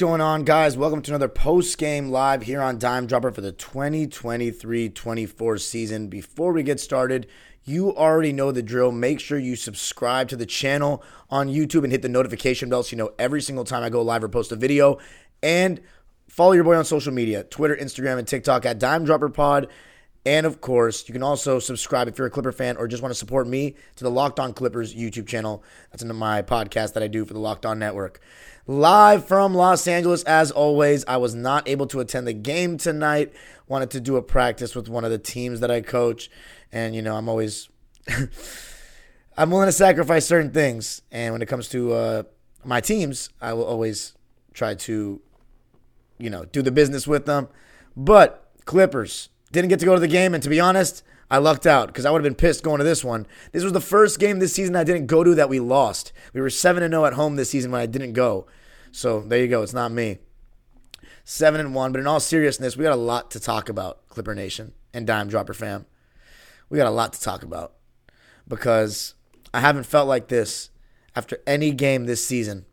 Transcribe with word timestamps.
going 0.00 0.22
on, 0.22 0.44
guys? 0.44 0.78
Welcome 0.78 1.02
to 1.02 1.10
another 1.10 1.28
post 1.28 1.76
game 1.76 2.08
live 2.08 2.44
here 2.44 2.62
on 2.62 2.78
Dime 2.78 3.06
Dropper 3.06 3.32
for 3.32 3.42
the 3.42 3.52
2023 3.52 4.88
24 4.88 5.58
season. 5.58 6.08
Before 6.08 6.54
we 6.54 6.62
get 6.62 6.80
started, 6.80 7.26
you 7.64 7.94
already 7.94 8.32
know 8.32 8.50
the 8.50 8.62
drill. 8.62 8.92
Make 8.92 9.20
sure 9.20 9.38
you 9.38 9.56
subscribe 9.56 10.28
to 10.28 10.36
the 10.36 10.46
channel 10.46 11.04
on 11.28 11.48
YouTube 11.48 11.82
and 11.84 11.92
hit 11.92 12.00
the 12.00 12.08
notification 12.08 12.70
bell 12.70 12.82
so 12.82 12.92
you 12.92 12.96
know 12.96 13.10
every 13.18 13.42
single 13.42 13.62
time 13.62 13.82
I 13.82 13.90
go 13.90 14.00
live 14.00 14.24
or 14.24 14.30
post 14.30 14.52
a 14.52 14.56
video. 14.56 14.96
And 15.42 15.82
follow 16.28 16.52
your 16.52 16.64
boy 16.64 16.76
on 16.76 16.86
social 16.86 17.12
media 17.12 17.44
Twitter, 17.44 17.76
Instagram, 17.76 18.18
and 18.18 18.26
TikTok 18.26 18.64
at 18.64 18.78
Dime 18.78 19.04
Dropper 19.04 19.28
Pod. 19.28 19.68
And 20.26 20.44
of 20.44 20.60
course, 20.60 21.08
you 21.08 21.14
can 21.14 21.22
also 21.22 21.58
subscribe 21.58 22.06
if 22.06 22.18
you're 22.18 22.26
a 22.26 22.30
Clipper 22.30 22.52
fan 22.52 22.76
or 22.76 22.86
just 22.86 23.02
want 23.02 23.10
to 23.10 23.18
support 23.18 23.48
me 23.48 23.74
to 23.96 24.04
the 24.04 24.10
Locked 24.10 24.38
On 24.38 24.52
Clippers 24.52 24.94
YouTube 24.94 25.26
channel. 25.26 25.62
That's 25.90 26.02
into 26.02 26.14
my 26.14 26.42
podcast 26.42 26.92
that 26.92 27.02
I 27.02 27.08
do 27.08 27.24
for 27.24 27.32
the 27.32 27.40
Locked 27.40 27.64
On 27.64 27.78
Network. 27.78 28.20
Live 28.66 29.26
from 29.26 29.54
Los 29.54 29.88
Angeles, 29.88 30.22
as 30.24 30.50
always. 30.50 31.04
I 31.06 31.16
was 31.16 31.34
not 31.34 31.66
able 31.66 31.86
to 31.86 32.00
attend 32.00 32.26
the 32.26 32.34
game 32.34 32.76
tonight. 32.76 33.32
Wanted 33.66 33.90
to 33.92 34.00
do 34.00 34.16
a 34.16 34.22
practice 34.22 34.76
with 34.76 34.88
one 34.88 35.04
of 35.04 35.10
the 35.10 35.18
teams 35.18 35.60
that 35.60 35.70
I 35.70 35.80
coach. 35.80 36.30
And, 36.70 36.94
you 36.94 37.00
know, 37.00 37.16
I'm 37.16 37.28
always. 37.28 37.68
I'm 39.36 39.50
willing 39.50 39.68
to 39.68 39.72
sacrifice 39.72 40.26
certain 40.26 40.50
things. 40.50 41.00
And 41.10 41.32
when 41.32 41.40
it 41.40 41.46
comes 41.46 41.68
to 41.70 41.92
uh, 41.94 42.22
my 42.62 42.82
teams, 42.82 43.30
I 43.40 43.54
will 43.54 43.64
always 43.64 44.14
try 44.52 44.74
to, 44.74 45.20
you 46.18 46.30
know, 46.30 46.44
do 46.44 46.60
the 46.60 46.70
business 46.70 47.06
with 47.06 47.24
them. 47.24 47.48
But 47.96 48.50
Clippers 48.66 49.30
didn't 49.52 49.68
get 49.68 49.80
to 49.80 49.86
go 49.86 49.94
to 49.94 50.00
the 50.00 50.08
game. 50.08 50.34
And 50.34 50.42
to 50.42 50.48
be 50.48 50.60
honest, 50.60 51.02
I 51.30 51.38
lucked 51.38 51.66
out 51.66 51.88
because 51.88 52.04
I 52.04 52.10
would 52.10 52.24
have 52.24 52.30
been 52.30 52.34
pissed 52.34 52.64
going 52.64 52.78
to 52.78 52.84
this 52.84 53.04
one. 53.04 53.26
This 53.52 53.62
was 53.62 53.72
the 53.72 53.80
first 53.80 54.18
game 54.18 54.38
this 54.38 54.52
season 54.52 54.74
I 54.74 54.84
didn't 54.84 55.06
go 55.06 55.22
to 55.22 55.34
that 55.36 55.48
we 55.48 55.60
lost. 55.60 56.12
We 56.32 56.40
were 56.40 56.50
7 56.50 56.88
0 56.88 57.04
at 57.04 57.12
home 57.12 57.36
this 57.36 57.50
season 57.50 57.70
when 57.70 57.80
I 57.80 57.86
didn't 57.86 58.14
go. 58.14 58.46
So 58.92 59.20
there 59.20 59.40
you 59.40 59.48
go. 59.48 59.62
It's 59.62 59.74
not 59.74 59.92
me. 59.92 60.18
7 61.24 61.60
and 61.60 61.74
1. 61.74 61.92
But 61.92 62.00
in 62.00 62.06
all 62.06 62.20
seriousness, 62.20 62.76
we 62.76 62.84
got 62.84 62.92
a 62.92 62.96
lot 62.96 63.30
to 63.32 63.40
talk 63.40 63.68
about, 63.68 64.08
Clipper 64.08 64.34
Nation 64.34 64.72
and 64.92 65.06
Dime 65.06 65.28
Dropper 65.28 65.54
fam. 65.54 65.86
We 66.68 66.78
got 66.78 66.88
a 66.88 66.90
lot 66.90 67.12
to 67.12 67.20
talk 67.20 67.42
about 67.42 67.74
because 68.46 69.14
I 69.54 69.60
haven't 69.60 69.86
felt 69.86 70.08
like 70.08 70.28
this 70.28 70.70
after 71.14 71.38
any 71.46 71.70
game 71.70 72.06
this 72.06 72.26
season. 72.26 72.66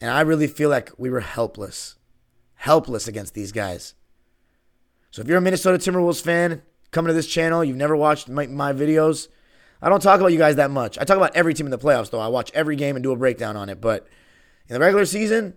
And 0.00 0.10
I 0.10 0.20
really 0.20 0.46
feel 0.46 0.70
like 0.70 0.92
we 0.96 1.10
were 1.10 1.20
helpless. 1.20 1.96
Helpless 2.54 3.08
against 3.08 3.34
these 3.34 3.52
guys. 3.52 3.94
So 5.18 5.22
if 5.22 5.26
you're 5.26 5.38
a 5.38 5.40
Minnesota 5.40 5.78
Timberwolves 5.78 6.22
fan 6.22 6.62
coming 6.92 7.08
to 7.08 7.12
this 7.12 7.26
channel, 7.26 7.64
you've 7.64 7.76
never 7.76 7.96
watched 7.96 8.28
my, 8.28 8.46
my, 8.46 8.72
videos, 8.72 9.26
I 9.82 9.88
don't 9.88 10.00
talk 10.00 10.20
about 10.20 10.30
you 10.30 10.38
guys 10.38 10.54
that 10.54 10.70
much. 10.70 10.96
I 10.96 11.02
talk 11.02 11.16
about 11.16 11.34
every 11.34 11.54
team 11.54 11.66
in 11.66 11.72
the 11.72 11.78
playoffs, 11.78 12.10
though. 12.10 12.20
I 12.20 12.28
watch 12.28 12.52
every 12.54 12.76
game 12.76 12.94
and 12.94 13.02
do 13.02 13.10
a 13.10 13.16
breakdown 13.16 13.56
on 13.56 13.68
it. 13.68 13.80
But 13.80 14.06
in 14.68 14.74
the 14.74 14.78
regular 14.78 15.04
season, 15.04 15.54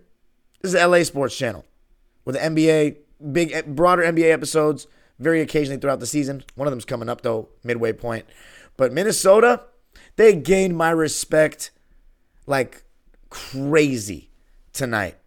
this 0.60 0.70
is 0.70 0.80
the 0.80 0.84
LA 0.84 1.04
Sports 1.04 1.38
Channel 1.38 1.64
with 2.24 2.34
the 2.34 2.40
NBA, 2.40 2.96
big, 3.30 3.52
eh, 3.52 3.62
broader 3.64 4.02
NBA 4.02 4.32
episodes 4.32 4.88
very 5.20 5.40
occasionally 5.40 5.80
throughout 5.80 6.00
the 6.00 6.06
season. 6.06 6.42
One 6.56 6.66
of 6.66 6.72
them's 6.72 6.84
coming 6.84 7.08
up, 7.08 7.20
though, 7.20 7.48
midway 7.62 7.92
point. 7.92 8.26
But 8.76 8.92
Minnesota, 8.92 9.60
they 10.16 10.34
gained 10.34 10.76
my 10.76 10.90
respect 10.90 11.70
like 12.48 12.82
crazy 13.30 14.30
tonight. 14.72 15.18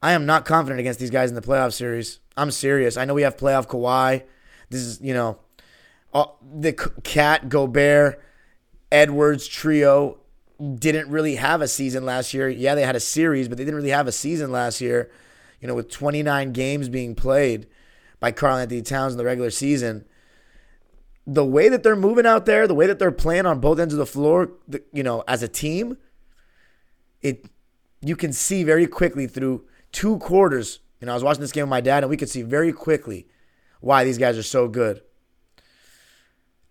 I 0.00 0.12
am 0.12 0.26
not 0.26 0.44
confident 0.44 0.78
against 0.78 1.00
these 1.00 1.10
guys 1.10 1.28
in 1.28 1.34
the 1.34 1.42
playoff 1.42 1.72
series. 1.72 2.20
I'm 2.40 2.50
serious. 2.50 2.96
I 2.96 3.04
know 3.04 3.12
we 3.12 3.22
have 3.22 3.36
playoff 3.36 3.66
Kawhi. 3.66 4.22
This 4.70 4.80
is, 4.80 5.00
you 5.02 5.12
know, 5.12 5.38
uh, 6.14 6.24
the 6.42 6.72
Cat, 7.04 7.50
Gobert, 7.50 8.22
Edwards 8.90 9.46
trio 9.46 10.18
didn't 10.74 11.10
really 11.10 11.36
have 11.36 11.60
a 11.60 11.68
season 11.68 12.06
last 12.06 12.32
year. 12.32 12.48
Yeah, 12.48 12.74
they 12.74 12.84
had 12.84 12.96
a 12.96 13.00
series, 13.00 13.46
but 13.46 13.58
they 13.58 13.64
didn't 13.64 13.76
really 13.76 13.90
have 13.90 14.06
a 14.06 14.12
season 14.12 14.50
last 14.50 14.80
year. 14.80 15.10
You 15.60 15.68
know, 15.68 15.74
with 15.74 15.90
29 15.90 16.52
games 16.52 16.88
being 16.88 17.14
played 17.14 17.66
by 18.20 18.32
Karl-Anthony 18.32 18.80
Towns 18.80 19.12
in 19.12 19.18
the 19.18 19.24
regular 19.24 19.50
season. 19.50 20.06
The 21.26 21.44
way 21.44 21.68
that 21.68 21.82
they're 21.82 21.94
moving 21.94 22.24
out 22.24 22.46
there, 22.46 22.66
the 22.66 22.74
way 22.74 22.86
that 22.86 22.98
they're 22.98 23.12
playing 23.12 23.44
on 23.44 23.60
both 23.60 23.78
ends 23.78 23.92
of 23.92 23.98
the 23.98 24.06
floor, 24.06 24.52
you 24.94 25.02
know, 25.02 25.24
as 25.28 25.42
a 25.42 25.48
team, 25.48 25.98
it 27.20 27.44
you 28.00 28.16
can 28.16 28.32
see 28.32 28.64
very 28.64 28.86
quickly 28.86 29.26
through 29.26 29.66
two 29.92 30.16
quarters. 30.18 30.80
You 31.00 31.06
know, 31.06 31.12
I 31.12 31.14
was 31.14 31.24
watching 31.24 31.40
this 31.40 31.52
game 31.52 31.62
with 31.62 31.70
my 31.70 31.80
dad, 31.80 32.02
and 32.02 32.10
we 32.10 32.16
could 32.16 32.28
see 32.28 32.42
very 32.42 32.72
quickly 32.72 33.26
why 33.80 34.04
these 34.04 34.18
guys 34.18 34.36
are 34.36 34.42
so 34.42 34.68
good. 34.68 35.00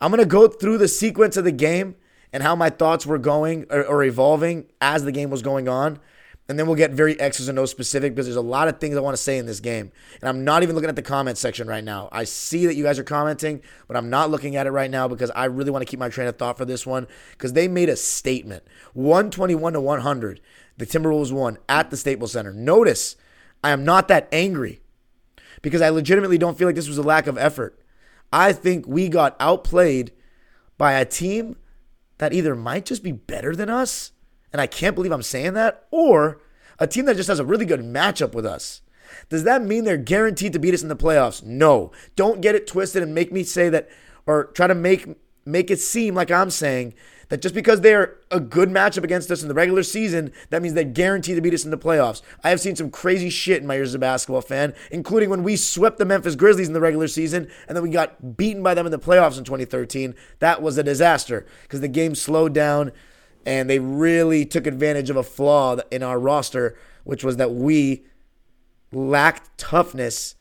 I'm 0.02 0.12
going 0.12 0.20
to 0.20 0.26
go 0.26 0.48
through 0.48 0.78
the 0.78 0.88
sequence 0.88 1.36
of 1.36 1.44
the 1.44 1.52
game 1.52 1.96
and 2.32 2.44
how 2.44 2.56
my 2.56 2.70
thoughts 2.70 3.06
were 3.06 3.18
going 3.18 3.66
or, 3.70 3.84
or, 3.84 4.04
evolving 4.04 4.68
as 4.80 5.04
the 5.04 5.12
game 5.12 5.30
was 5.30 5.42
going 5.42 5.68
on. 5.68 6.00
And 6.48 6.58
then 6.58 6.66
we'll 6.66 6.76
get 6.76 6.92
very 6.92 7.20
X's 7.20 7.48
and 7.48 7.60
O's 7.60 7.70
specific 7.70 8.14
because 8.14 8.26
there's 8.26 8.36
a 8.36 8.42
lot 8.42 8.68
of 8.68 8.80
things 8.80 8.98
I 8.98 9.02
want 9.02 9.16
to 9.16 9.22
say 9.22 9.38
in 9.38 9.46
this 9.46 9.60
game. 9.60 9.92
And 10.20 10.30
I'm 10.30 10.44
not 10.44 10.64
even 10.64 10.74
looking 10.74 10.90
at 10.90 10.96
the 10.96 11.04
comment 11.04 11.38
section 11.38 11.68
right 11.68 11.84
now. 11.84 12.10
I 12.12 12.24
see 12.24 12.66
that 12.66 12.76
you 12.76 12.84
guys 12.84 12.98
are 12.98 13.04
commenting, 13.04 13.62
but 13.88 13.96
I'm 13.96 14.10
not 14.10 14.32
looking 14.32 14.56
at 14.56 14.66
it 14.66 14.72
right 14.72 14.90
now 14.90 15.08
because 15.08 15.30
I 15.32 15.46
really 15.46 15.70
want 15.70 15.84
to 15.84 15.90
keep 15.90 16.00
my 16.00 16.10
train 16.10 16.28
of 16.28 16.38
thought 16.38 16.58
for 16.58 16.66
this 16.66 16.88
one 16.88 17.08
because 17.32 17.54
they 17.54 17.68
made 17.68 17.90
a 17.90 17.96
statement 17.96 18.64
121 18.94 19.74
to 19.74 19.82
100. 19.82 20.42
The 20.78 20.86
Timberwolves 20.88 21.32
won 21.32 21.58
at 21.68 21.92
the 21.92 21.98
Staples 21.98 22.32
Center. 22.32 22.54
Notice 22.54 23.16
I 23.64 23.72
am 23.72 23.84
not 23.84 24.08
that 24.08 24.28
angry 24.32 24.82
because 25.62 25.82
I 25.82 25.90
legitimately 25.90 26.38
don't 26.38 26.58
feel 26.58 26.68
like 26.68 26.76
this 26.76 26.88
was 26.88 26.98
a 26.98 27.04
lack 27.04 27.28
of 27.28 27.38
effort. 27.38 27.80
I 28.32 28.54
think 28.54 28.88
we 28.88 29.10
got 29.10 29.36
outplayed 29.40 30.12
by 30.78 30.94
a 30.94 31.06
team 31.06 31.58
that 32.20 32.34
either 32.34 32.56
might 32.56 32.86
just 32.86 33.04
be 33.04 33.12
better 33.12 33.56
than 33.56 33.70
us, 33.70 34.12
and 34.54 34.62
I 34.62 34.68
can't 34.68 34.96
believe 34.96 35.12
I'm 35.12 35.24
saying 35.24 35.54
that, 35.54 35.88
or 35.92 36.42
a 36.80 36.88
team 36.88 37.06
that 37.06 37.18
just 37.18 37.30
has 37.30 37.40
a 37.40 37.46
really 37.46 37.66
good 37.66 37.82
matchup 37.82 38.34
with 38.34 38.46
us. 38.46 38.82
Does 39.30 39.44
that 39.44 39.64
mean 39.64 39.84
they're 39.84 39.98
guaranteed 39.98 40.54
to 40.54 40.60
beat 40.60 40.74
us 40.74 40.84
in 40.84 40.88
the 40.88 40.96
playoffs? 40.96 41.44
No. 41.44 41.92
Don't 42.16 42.42
get 42.42 42.56
it 42.56 42.68
twisted 42.68 43.04
and 43.04 43.16
make 43.16 43.32
me 43.32 43.44
say 43.44 43.70
that 43.70 43.90
or 44.26 44.46
try 44.46 44.68
to 44.68 44.76
make 44.76 45.08
make 45.46 45.72
it 45.72 45.80
seem 45.80 46.14
like 46.14 46.30
I'm 46.30 46.52
saying 46.52 46.94
that 47.30 47.42
just 47.42 47.56
because 47.56 47.82
they're 47.82 48.18
a 48.32 48.40
good 48.40 48.70
matchup 48.70 49.04
against 49.04 49.32
us 49.32 49.42
in 49.42 49.48
the 49.48 49.54
regular 49.54 49.84
season, 49.84 50.32
that 50.50 50.62
means 50.62 50.74
they're 50.74 50.84
guaranteed 50.84 51.36
to 51.36 51.42
beat 51.42 51.54
us 51.54 51.64
in 51.64 51.72
the 51.72 51.78
playoffs. 51.78 52.22
I 52.44 52.50
have 52.50 52.60
seen 52.60 52.76
some 52.76 52.90
crazy 52.90 53.30
shit 53.30 53.62
in 53.62 53.68
my 53.68 53.76
years 53.76 53.90
as 53.90 53.96
a 53.96 54.00
basketball 54.00 54.42
fan, 54.42 54.74
including 54.92 55.30
when 55.30 55.44
we 55.44 55.56
swept 55.56 56.00
the 56.00 56.06
Memphis 56.06 56.36
Grizzlies 56.36 56.68
in 56.68 56.74
the 56.74 56.82
regular 56.82 57.08
season 57.08 57.48
and 57.68 57.76
then 57.76 57.84
we 57.84 57.92
got 57.92 58.36
beaten 58.36 58.64
by 58.64 58.74
them 58.74 58.86
in 58.86 58.92
the 58.92 59.00
playoffs 59.00 59.38
in 59.38 59.44
2013. 59.44 60.16
That 60.40 60.62
was 60.62 60.78
a 60.78 60.84
disaster 60.84 61.46
because 61.64 61.82
the 61.82 61.88
game 61.88 62.16
slowed 62.16 62.54
down 62.54 62.92
and 63.46 63.70
they 63.70 63.80
really 63.80 64.46
took 64.46 64.68
advantage 64.68 65.10
of 65.10 65.16
a 65.16 65.24
flaw 65.24 65.78
in 65.92 66.04
our 66.04 66.20
roster, 66.20 66.78
which 67.04 67.24
was 67.24 67.38
that 67.38 67.52
we 67.52 68.06
lacked 68.92 69.58
toughness 69.58 70.36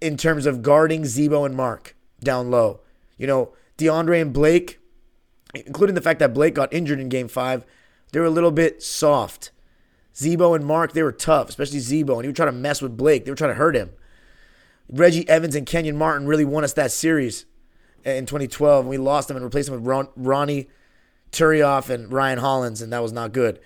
in 0.00 0.16
terms 0.16 0.46
of 0.46 0.62
guarding 0.62 1.04
Z-Bo 1.04 1.44
and 1.44 1.56
Marc 1.56 1.94
down 2.20 2.50
low. 2.50 2.80
You 3.16 3.26
know, 3.26 3.52
DeAndre 3.78 4.20
and 4.20 4.32
Blake, 4.32 4.80
including 5.54 5.94
the 5.94 6.00
fact 6.00 6.18
that 6.20 6.34
Blake 6.34 6.54
got 6.54 6.72
injured 6.72 7.00
in 7.00 7.08
game 7.08 7.28
five, 7.28 7.64
they 8.12 8.20
were 8.20 8.26
a 8.26 8.30
little 8.30 8.50
bit 8.50 8.82
soft. 8.82 9.50
Z-Bo 10.16 10.54
and 10.54 10.64
Marc, 10.64 10.92
they 10.92 11.02
were 11.02 11.12
tough, 11.12 11.48
especially 11.48 11.80
Z-Bo, 11.80 12.14
and 12.14 12.24
he 12.24 12.28
would 12.28 12.36
try 12.36 12.46
to 12.46 12.52
mess 12.52 12.80
with 12.80 12.96
Blake. 12.96 13.24
They 13.24 13.32
were 13.32 13.36
trying 13.36 13.50
to 13.50 13.54
hurt 13.54 13.74
him. 13.74 13.90
Reggie 14.88 15.28
Evans 15.28 15.54
and 15.54 15.66
Kenyon 15.66 15.96
Martin 15.96 16.26
really 16.26 16.44
won 16.44 16.62
us 16.62 16.72
that 16.74 16.92
series 16.92 17.46
in 18.04 18.26
2012, 18.26 18.84
and 18.84 18.90
we 18.90 18.98
lost 18.98 19.28
them 19.28 19.36
and 19.36 19.44
replaced 19.44 19.68
them 19.68 19.80
with 19.80 19.88
Ron, 19.88 20.08
Ronny 20.14 20.68
Turiaf 21.32 21.90
and 21.90 22.12
Ryan 22.12 22.38
Hollins, 22.38 22.80
and 22.80 22.92
that 22.92 23.02
was 23.02 23.12
not 23.12 23.32
good. 23.32 23.58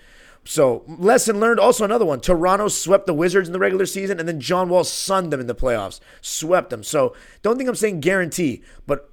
So, 0.45 0.83
lesson 0.87 1.39
learned. 1.39 1.59
Also, 1.59 1.85
another 1.85 2.05
one. 2.05 2.21
Toronto 2.21 2.69
swept 2.69 3.05
the 3.05 3.13
Wizards 3.13 3.47
in 3.47 3.53
the 3.53 3.59
regular 3.59 3.85
season, 3.85 4.19
and 4.19 4.27
then 4.27 4.39
John 4.39 4.69
Wall 4.69 4.83
sunned 4.83 5.31
them 5.31 5.39
in 5.39 5.47
the 5.47 5.53
playoffs. 5.53 5.99
Swept 6.21 6.71
them. 6.71 6.81
So, 6.81 7.13
don't 7.43 7.57
think 7.57 7.69
I'm 7.69 7.75
saying 7.75 7.99
guarantee. 7.99 8.63
But, 8.87 9.11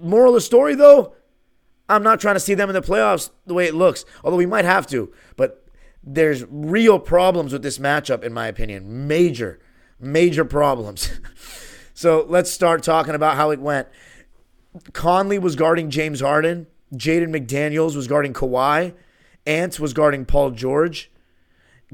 moral 0.00 0.32
of 0.32 0.34
the 0.34 0.40
story, 0.42 0.74
though, 0.74 1.14
I'm 1.88 2.02
not 2.02 2.20
trying 2.20 2.34
to 2.34 2.40
see 2.40 2.54
them 2.54 2.68
in 2.68 2.74
the 2.74 2.82
playoffs 2.82 3.30
the 3.46 3.54
way 3.54 3.66
it 3.66 3.74
looks, 3.74 4.04
although 4.24 4.36
we 4.36 4.46
might 4.46 4.64
have 4.64 4.86
to. 4.88 5.12
But 5.36 5.64
there's 6.02 6.44
real 6.50 6.98
problems 6.98 7.52
with 7.52 7.62
this 7.62 7.78
matchup, 7.78 8.22
in 8.22 8.32
my 8.32 8.46
opinion. 8.46 9.06
Major, 9.06 9.60
major 10.00 10.44
problems. 10.44 11.10
so, 11.94 12.24
let's 12.28 12.50
start 12.50 12.82
talking 12.82 13.14
about 13.14 13.36
how 13.36 13.50
it 13.50 13.60
went. 13.60 13.88
Conley 14.92 15.38
was 15.38 15.56
guarding 15.56 15.90
James 15.90 16.20
Harden. 16.20 16.66
Jaden 16.94 17.28
McDaniels 17.28 17.96
was 17.96 18.06
guarding 18.06 18.32
Kawhi. 18.32 18.94
Ant 19.46 19.80
was 19.80 19.92
guarding 19.92 20.24
Paul 20.24 20.50
George. 20.50 21.10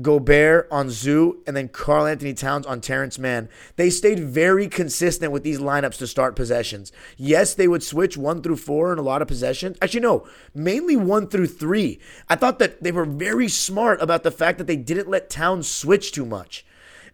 Gobert 0.00 0.68
on 0.70 0.88
Zoo, 0.88 1.42
and 1.46 1.54
then 1.54 1.68
Karl 1.68 2.06
Anthony 2.06 2.32
Towns 2.32 2.64
on 2.64 2.80
Terrence 2.80 3.18
Mann. 3.18 3.50
They 3.76 3.90
stayed 3.90 4.20
very 4.20 4.66
consistent 4.66 5.32
with 5.32 5.42
these 5.42 5.58
lineups 5.58 5.98
to 5.98 6.06
start 6.06 6.34
possessions. 6.34 6.92
Yes, 7.18 7.54
they 7.54 7.68
would 7.68 7.82
switch 7.82 8.16
one 8.16 8.42
through 8.42 8.56
four 8.56 8.92
in 8.92 8.98
a 8.98 9.02
lot 9.02 9.20
of 9.20 9.28
possessions. 9.28 9.76
Actually, 9.82 10.00
no, 10.00 10.26
mainly 10.54 10.96
one 10.96 11.28
through 11.28 11.48
three. 11.48 12.00
I 12.28 12.36
thought 12.36 12.58
that 12.58 12.82
they 12.82 12.92
were 12.92 13.04
very 13.04 13.48
smart 13.48 14.00
about 14.00 14.22
the 14.22 14.30
fact 14.30 14.56
that 14.58 14.66
they 14.66 14.76
didn't 14.76 15.10
let 15.10 15.28
Towns 15.28 15.68
switch 15.68 16.10
too 16.10 16.24
much. 16.24 16.64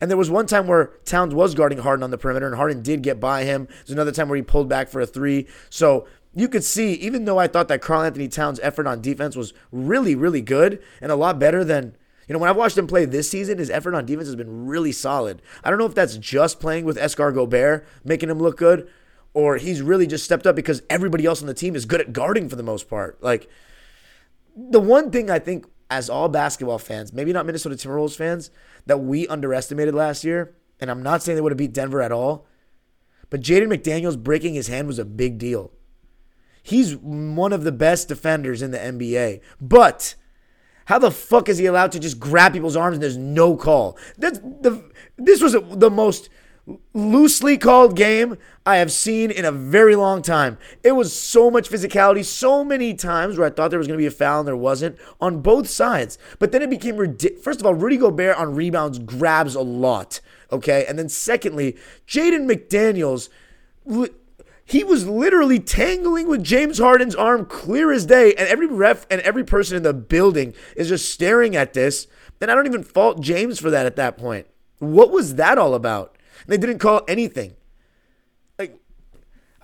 And 0.01 0.09
there 0.09 0.19
was 0.19 0.31
one 0.31 0.47
time 0.47 0.69
where 0.69 0.93
Towns 1.05 1.35
was 1.35 1.57
guarding 1.57 1.79
Harden 1.79 2.05
on 2.05 2.13
the 2.13 2.19
perimeter, 2.19 2.47
and 2.47 2.55
Harden 2.55 2.83
did 2.83 3.03
get 3.03 3.19
by 3.19 3.43
him. 3.43 3.67
There's 3.67 3.91
another 3.91 4.13
time 4.13 4.29
where 4.29 4.37
he 4.37 4.43
pulled 4.43 4.69
back 4.69 4.89
for 4.89 5.01
a 5.01 5.07
three. 5.07 5.49
So 5.69 6.07
you 6.33 6.47
could 6.49 6.63
see, 6.63 6.93
even 6.95 7.25
though 7.25 7.39
I 7.39 7.49
thought 7.49 7.67
that 7.67 7.83
Karl 7.83 8.03
Anthony 8.03 8.29
Towns' 8.29 8.61
effort 8.63 8.87
on 8.87 9.01
defense 9.01 9.35
was 9.35 9.53
really, 9.73 10.15
really 10.15 10.43
good 10.43 10.81
and 11.01 11.11
a 11.11 11.17
lot 11.17 11.41
better 11.41 11.65
than 11.65 11.97
you 12.29 12.35
know, 12.35 12.39
when 12.39 12.51
I've 12.51 12.57
watched 12.57 12.77
him 12.77 12.87
play 12.87 13.07
this 13.07 13.31
season, 13.31 13.59
his 13.59 13.71
effort 13.71 13.95
on 13.95 14.05
defense 14.05 14.29
has 14.29 14.37
been 14.37 14.67
really 14.67 14.93
solid. 14.93 15.41
I 15.65 15.71
don't 15.71 15.79
know 15.79 15.87
if 15.87 15.95
that's 15.95 16.19
just 16.19 16.61
playing 16.61 16.85
with 16.85 16.99
Escar 16.99 17.35
Gobert, 17.35 17.87
making 18.05 18.29
him 18.29 18.39
look 18.39 18.59
good, 18.59 18.89
or 19.33 19.57
he's 19.57 19.81
really 19.81 20.07
just 20.07 20.25
stepped 20.25 20.47
up 20.47 20.55
because 20.55 20.83
everybody 20.91 21.25
else 21.25 21.41
on 21.41 21.47
the 21.47 21.55
team 21.55 21.75
is 21.75 21.87
good 21.87 22.01
at 22.01 22.13
guarding 22.13 22.49
for 22.49 22.57
the 22.57 22.63
most 22.63 22.89
part. 22.89 23.23
Like, 23.23 23.49
the 24.55 24.81
one 24.81 25.11
thing 25.11 25.31
I 25.31 25.39
think, 25.39 25.67
as 25.91 26.11
all 26.11 26.29
basketball 26.29 26.79
fans, 26.79 27.15
maybe 27.15 27.33
not 27.33 27.47
Minnesota 27.47 27.77
Timberwolves 27.77 28.17
fans, 28.17 28.51
that 28.85 28.99
we 28.99 29.27
underestimated 29.29 29.95
last 29.95 30.23
year, 30.23 30.55
and 30.81 30.91
I'm 30.91 31.03
not 31.03 31.23
saying 31.23 31.37
they 31.37 31.43
would 31.43 31.53
have 31.53 31.59
beat 31.59 31.73
Denver 31.73 32.03
at 32.03 32.13
all, 32.13 32.47
but 33.31 33.41
Jaden 33.41 33.73
McDaniels 33.73 34.23
breaking 34.23 34.55
his 34.55 34.69
hand 34.69 34.87
was 34.87 34.99
a 34.99 35.05
big 35.05 35.39
deal. 35.39 35.73
He's 36.63 36.97
one 36.97 37.55
of 37.55 37.65
the 37.65 37.73
best 37.73 38.09
defenders 38.09 38.61
in 38.61 38.71
the 38.71 38.79
NBA. 38.79 39.41
But 39.61 40.15
how 40.89 40.99
the 40.99 41.11
fuck 41.11 41.51
is 41.51 41.59
he 41.59 41.67
allowed 41.67 41.93
to 41.93 42.01
just 42.01 42.19
grab 42.19 42.55
people's 42.55 42.75
arms 42.75 42.95
and 42.95 43.03
there's 43.03 43.19
no 43.19 43.57
call? 43.57 43.99
That's 44.17 44.39
the 44.39 44.83
this 45.19 45.43
was 45.43 45.53
the 45.53 45.91
most 45.91 46.31
loosely 46.95 47.59
called 47.59 47.95
game 47.95 48.39
I 48.65 48.77
have 48.77 48.91
seen 48.91 49.31
in 49.31 49.45
a 49.45 49.53
very 49.53 49.97
long 49.97 50.23
time. 50.23 50.57
It 50.83 50.93
was 50.93 51.15
so 51.15 51.51
much 51.51 51.69
physicality, 51.69 52.25
so 52.25 52.65
many 52.65 52.95
times 52.95 53.37
where 53.37 53.47
I 53.47 53.51
thought 53.51 53.69
there 53.69 53.79
was 53.79 53.87
going 53.87 53.99
to 53.99 54.03
be 54.03 54.07
a 54.07 54.11
foul 54.11 54.41
and 54.41 54.49
there 54.49 54.57
wasn't 54.57 54.99
on 55.21 55.43
both 55.43 55.69
sides. 55.69 56.17
But 56.39 56.53
then 56.53 56.63
it 56.63 56.71
became 56.71 56.97
ridiculous. 56.97 57.45
First 57.45 57.61
of 57.61 57.67
all, 57.67 57.75
Rudy 57.75 57.99
Gobert 57.99 58.39
on 58.39 58.55
rebounds 58.55 58.99
grabs 58.99 59.55
a 59.55 59.61
lot, 59.61 60.23
okay? 60.51 60.87
And 60.89 60.99
then 60.99 61.11
secondly, 61.11 61.77
Jaden 62.07 62.51
McDaniels 62.51 63.29
he 64.69 64.85
was 64.85 65.09
literally 65.09 65.59
tangling 65.59 66.29
with 66.29 66.45
James 66.45 66.79
Harden's 66.79 67.15
arm 67.15 67.47
clear 67.47 67.91
as 67.91 68.05
day. 68.05 68.35
And 68.35 68.47
every 68.49 68.67
ref 68.67 69.07
and 69.11 69.23
every 69.23 69.43
person 69.43 69.79
in 69.79 69.83
the 69.83 69.95
building 69.95 70.53
is 70.77 70.89
just 70.89 71.11
staring 71.11 71.57
at 71.57 71.73
this. 71.73 72.07
And 72.43 72.51
I 72.51 72.55
don't 72.55 72.67
even 72.67 72.83
fault 72.83 73.23
James 73.23 73.59
for 73.59 73.71
that 73.71 73.87
at 73.87 73.97
that 73.97 74.19
point. 74.19 74.47
What 74.79 75.11
was 75.11 75.37
that 75.37 75.57
all 75.57 75.75
about? 75.75 76.17
They 76.47 76.59
didn't 76.59 76.81
call 76.81 77.01
anything. 77.09 77.57
Like, 78.59 78.79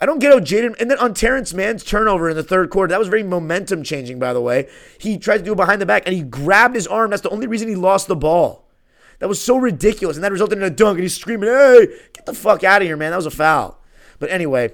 I 0.00 0.06
don't 0.06 0.20
get 0.20 0.32
how 0.32 0.40
Jaden. 0.40 0.80
And 0.80 0.90
then 0.90 0.98
on 0.98 1.12
Terrence 1.12 1.52
Mann's 1.52 1.84
turnover 1.84 2.30
in 2.30 2.36
the 2.36 2.42
third 2.42 2.70
quarter, 2.70 2.88
that 2.88 2.98
was 2.98 3.08
very 3.08 3.22
momentum 3.22 3.82
changing, 3.84 4.18
by 4.18 4.32
the 4.32 4.40
way. 4.40 4.70
He 4.96 5.18
tried 5.18 5.38
to 5.38 5.44
do 5.44 5.52
it 5.52 5.56
behind 5.56 5.82
the 5.82 5.86
back 5.86 6.04
and 6.06 6.16
he 6.16 6.22
grabbed 6.22 6.76
his 6.76 6.86
arm. 6.86 7.10
That's 7.10 7.22
the 7.22 7.28
only 7.28 7.46
reason 7.46 7.68
he 7.68 7.76
lost 7.76 8.08
the 8.08 8.16
ball. 8.16 8.70
That 9.18 9.28
was 9.28 9.38
so 9.38 9.58
ridiculous. 9.58 10.16
And 10.16 10.24
that 10.24 10.32
resulted 10.32 10.56
in 10.56 10.64
a 10.64 10.70
dunk. 10.70 10.96
And 10.96 11.02
he's 11.02 11.14
screaming, 11.14 11.50
hey, 11.50 11.88
get 12.14 12.24
the 12.24 12.32
fuck 12.32 12.64
out 12.64 12.80
of 12.80 12.88
here, 12.88 12.96
man. 12.96 13.10
That 13.10 13.18
was 13.18 13.26
a 13.26 13.30
foul. 13.30 13.78
But 14.18 14.30
anyway, 14.30 14.72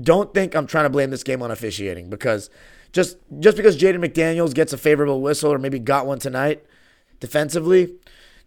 don't 0.00 0.34
think 0.34 0.54
I'm 0.54 0.66
trying 0.66 0.84
to 0.84 0.90
blame 0.90 1.10
this 1.10 1.22
game 1.22 1.42
on 1.42 1.50
officiating 1.50 2.10
because 2.10 2.50
just 2.92 3.18
just 3.38 3.56
because 3.56 3.76
Jaden 3.76 4.04
McDaniels 4.04 4.54
gets 4.54 4.72
a 4.72 4.78
favorable 4.78 5.20
whistle 5.20 5.52
or 5.52 5.58
maybe 5.58 5.78
got 5.78 6.06
one 6.06 6.18
tonight 6.18 6.64
defensively 7.20 7.94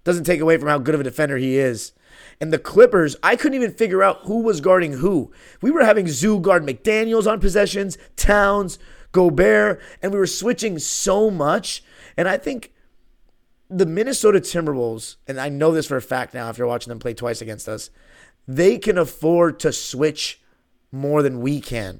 doesn't 0.03 0.23
take 0.23 0.39
away 0.39 0.57
from 0.57 0.67
how 0.67 0.79
good 0.79 0.95
of 0.95 1.01
a 1.01 1.05
defender 1.05 1.37
he 1.37 1.57
is. 1.57 1.93
And 2.39 2.51
the 2.51 2.59
Clippers, 2.59 3.15
I 3.21 3.35
couldn't 3.35 3.55
even 3.55 3.71
figure 3.71 4.01
out 4.01 4.21
who 4.23 4.41
was 4.41 4.61
guarding 4.61 4.93
who. 4.93 5.31
We 5.61 5.71
were 5.71 5.85
having 5.85 6.07
Zoo 6.07 6.39
guard 6.39 6.63
McDaniels 6.63 7.31
on 7.31 7.39
possessions, 7.39 7.97
Towns, 8.15 8.79
Gobert, 9.11 9.81
and 10.01 10.11
we 10.11 10.17
were 10.17 10.27
switching 10.27 10.79
so 10.79 11.29
much. 11.29 11.83
And 12.17 12.27
I 12.27 12.37
think 12.37 12.73
the 13.69 13.85
Minnesota 13.85 14.39
Timberwolves, 14.39 15.17
and 15.27 15.39
I 15.39 15.49
know 15.49 15.71
this 15.71 15.87
for 15.87 15.97
a 15.97 16.01
fact 16.01 16.33
now 16.33 16.49
after 16.49 16.65
watching 16.65 16.89
them 16.89 16.99
play 16.99 17.13
twice 17.13 17.41
against 17.41 17.69
us, 17.69 17.89
they 18.47 18.77
can 18.77 18.97
afford 18.97 19.59
to 19.59 19.71
switch 19.71 20.40
more 20.91 21.21
than 21.21 21.39
we 21.41 21.61
can. 21.61 21.99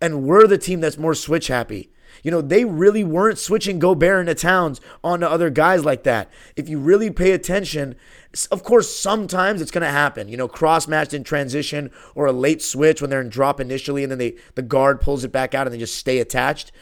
And 0.00 0.22
we're 0.22 0.46
the 0.46 0.58
team 0.58 0.80
that's 0.80 0.98
more 0.98 1.14
switch 1.14 1.48
happy. 1.48 1.90
You 2.22 2.30
know, 2.30 2.40
they 2.40 2.64
really 2.64 3.04
weren't 3.04 3.38
switching 3.38 3.78
Gobert 3.78 4.20
into 4.20 4.34
Towns 4.34 4.80
onto 5.02 5.26
other 5.26 5.50
guys 5.50 5.84
like 5.84 6.02
that. 6.04 6.30
If 6.56 6.68
you 6.68 6.78
really 6.78 7.10
pay 7.10 7.32
attention, 7.32 7.94
of 8.50 8.62
course, 8.62 8.94
sometimes 8.94 9.62
it's 9.62 9.70
going 9.70 9.82
to 9.82 9.90
happen. 9.90 10.28
You 10.28 10.36
know, 10.36 10.48
cross 10.48 10.88
matched 10.88 11.14
in 11.14 11.24
transition 11.24 11.90
or 12.14 12.26
a 12.26 12.32
late 12.32 12.62
switch 12.62 13.00
when 13.00 13.10
they're 13.10 13.20
in 13.20 13.28
drop 13.28 13.60
initially 13.60 14.02
and 14.02 14.10
then 14.10 14.18
they 14.18 14.36
the 14.54 14.62
guard 14.62 15.00
pulls 15.00 15.24
it 15.24 15.32
back 15.32 15.54
out 15.54 15.66
and 15.66 15.74
they 15.74 15.78
just 15.78 15.96
stay 15.96 16.18
attached. 16.18 16.72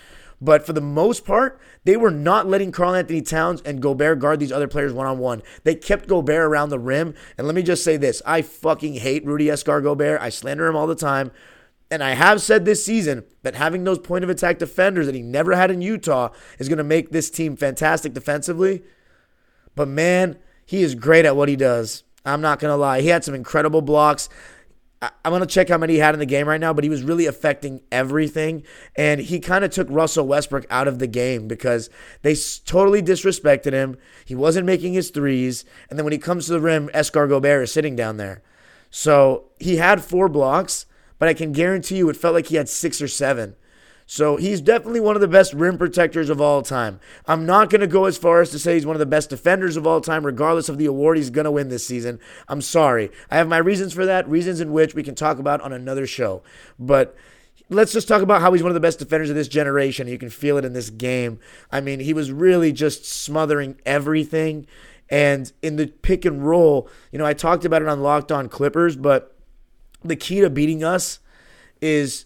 But 0.40 0.64
for 0.64 0.72
the 0.72 0.80
most 0.80 1.24
part, 1.24 1.60
they 1.84 1.96
were 1.96 2.10
not 2.10 2.46
letting 2.46 2.70
Karl 2.70 2.94
Anthony 2.94 3.22
Towns 3.22 3.60
and 3.62 3.82
Gobert 3.82 4.20
guard 4.20 4.38
these 4.38 4.52
other 4.52 4.68
players 4.68 4.92
one 4.92 5.06
on 5.06 5.18
one. 5.18 5.42
They 5.64 5.74
kept 5.74 6.08
Gobert 6.08 6.42
around 6.42 6.68
the 6.68 6.78
rim. 6.78 7.14
And 7.36 7.46
let 7.46 7.56
me 7.56 7.62
just 7.62 7.82
say 7.82 7.96
this 7.96 8.22
I 8.24 8.42
fucking 8.42 8.94
hate 8.94 9.26
Rudy 9.26 9.46
Escar 9.46 9.82
Gobert. 9.82 10.20
I 10.20 10.28
slander 10.28 10.66
him 10.66 10.76
all 10.76 10.86
the 10.86 10.94
time. 10.94 11.32
And 11.90 12.04
I 12.04 12.10
have 12.10 12.42
said 12.42 12.64
this 12.64 12.84
season 12.84 13.24
that 13.42 13.54
having 13.54 13.84
those 13.84 13.98
point 13.98 14.22
of 14.22 14.30
attack 14.30 14.58
defenders 14.58 15.06
that 15.06 15.14
he 15.14 15.22
never 15.22 15.56
had 15.56 15.70
in 15.70 15.80
Utah 15.80 16.30
is 16.58 16.68
going 16.68 16.78
to 16.78 16.84
make 16.84 17.10
this 17.10 17.30
team 17.30 17.56
fantastic 17.56 18.12
defensively. 18.12 18.82
But 19.74 19.88
man, 19.88 20.36
he 20.66 20.82
is 20.82 20.94
great 20.94 21.24
at 21.24 21.34
what 21.34 21.48
he 21.48 21.56
does. 21.56 22.04
I'm 22.26 22.42
not 22.42 22.58
going 22.58 22.70
to 22.70 22.76
lie. 22.76 23.00
He 23.00 23.08
had 23.08 23.24
some 23.24 23.34
incredible 23.34 23.80
blocks. 23.80 24.28
I'm 25.00 25.30
going 25.30 25.40
to 25.40 25.46
check 25.46 25.68
how 25.68 25.78
many 25.78 25.94
he 25.94 25.98
had 26.00 26.14
in 26.14 26.18
the 26.18 26.26
game 26.26 26.48
right 26.48 26.60
now, 26.60 26.72
but 26.72 26.82
he 26.82 26.90
was 26.90 27.02
really 27.02 27.26
affecting 27.26 27.80
everything. 27.92 28.64
And 28.96 29.20
he 29.20 29.38
kind 29.38 29.64
of 29.64 29.70
took 29.70 29.86
Russell 29.88 30.26
Westbrook 30.26 30.66
out 30.70 30.88
of 30.88 30.98
the 30.98 31.06
game 31.06 31.46
because 31.46 31.88
they 32.22 32.34
totally 32.64 33.00
disrespected 33.00 33.72
him. 33.72 33.96
He 34.24 34.34
wasn't 34.34 34.66
making 34.66 34.94
his 34.94 35.10
threes. 35.10 35.64
And 35.88 35.98
then 35.98 36.04
when 36.04 36.12
he 36.12 36.18
comes 36.18 36.46
to 36.46 36.52
the 36.52 36.60
rim, 36.60 36.88
Escar 36.88 37.28
Gobert 37.28 37.62
is 37.62 37.72
sitting 37.72 37.94
down 37.94 38.16
there. 38.16 38.42
So 38.90 39.44
he 39.60 39.76
had 39.76 40.02
four 40.02 40.28
blocks, 40.28 40.86
but 41.18 41.28
I 41.28 41.34
can 41.34 41.52
guarantee 41.52 41.98
you 41.98 42.08
it 42.08 42.16
felt 42.16 42.34
like 42.34 42.46
he 42.46 42.56
had 42.56 42.68
six 42.68 43.00
or 43.00 43.08
seven. 43.08 43.54
So 44.10 44.36
he's 44.38 44.62
definitely 44.62 45.00
one 45.00 45.16
of 45.16 45.20
the 45.20 45.28
best 45.28 45.52
rim 45.52 45.76
protectors 45.76 46.30
of 46.30 46.40
all 46.40 46.62
time. 46.62 46.98
I'm 47.26 47.44
not 47.44 47.68
going 47.68 47.82
to 47.82 47.86
go 47.86 48.06
as 48.06 48.16
far 48.16 48.40
as 48.40 48.48
to 48.52 48.58
say 48.58 48.72
he's 48.72 48.86
one 48.86 48.96
of 48.96 49.00
the 49.00 49.04
best 49.06 49.28
defenders 49.28 49.76
of 49.76 49.86
all 49.86 50.00
time, 50.00 50.24
regardless 50.24 50.70
of 50.70 50.78
the 50.78 50.86
award 50.86 51.18
he's 51.18 51.28
going 51.28 51.44
to 51.44 51.50
win 51.50 51.68
this 51.68 51.86
season. 51.86 52.18
I'm 52.48 52.62
sorry. 52.62 53.10
I 53.30 53.36
have 53.36 53.48
my 53.48 53.58
reasons 53.58 53.92
for 53.92 54.06
that, 54.06 54.26
reasons 54.26 54.62
in 54.62 54.72
which 54.72 54.94
we 54.94 55.02
can 55.02 55.14
talk 55.14 55.38
about 55.38 55.60
on 55.60 55.74
another 55.74 56.06
show. 56.06 56.42
But 56.78 57.14
let's 57.68 57.92
just 57.92 58.08
talk 58.08 58.22
about 58.22 58.40
how 58.40 58.50
he's 58.54 58.62
one 58.62 58.70
of 58.70 58.74
the 58.74 58.80
best 58.80 58.98
defenders 58.98 59.28
of 59.28 59.36
this 59.36 59.46
generation. 59.46 60.08
You 60.08 60.16
can 60.16 60.30
feel 60.30 60.56
it 60.56 60.64
in 60.64 60.72
this 60.72 60.88
game. 60.88 61.38
I 61.70 61.82
mean, 61.82 62.00
he 62.00 62.14
was 62.14 62.32
really 62.32 62.72
just 62.72 63.04
smothering 63.04 63.78
everything. 63.84 64.66
And 65.10 65.52
in 65.60 65.76
the 65.76 65.86
pick 65.86 66.24
and 66.24 66.42
roll, 66.46 66.88
you 67.12 67.18
know, 67.18 67.26
I 67.26 67.34
talked 67.34 67.66
about 67.66 67.82
it 67.82 67.88
on 67.88 68.02
Locked 68.02 68.32
On 68.32 68.48
Clippers, 68.48 68.96
but 68.96 69.36
the 70.02 70.16
key 70.16 70.40
to 70.40 70.48
beating 70.48 70.82
us 70.82 71.18
is 71.82 72.24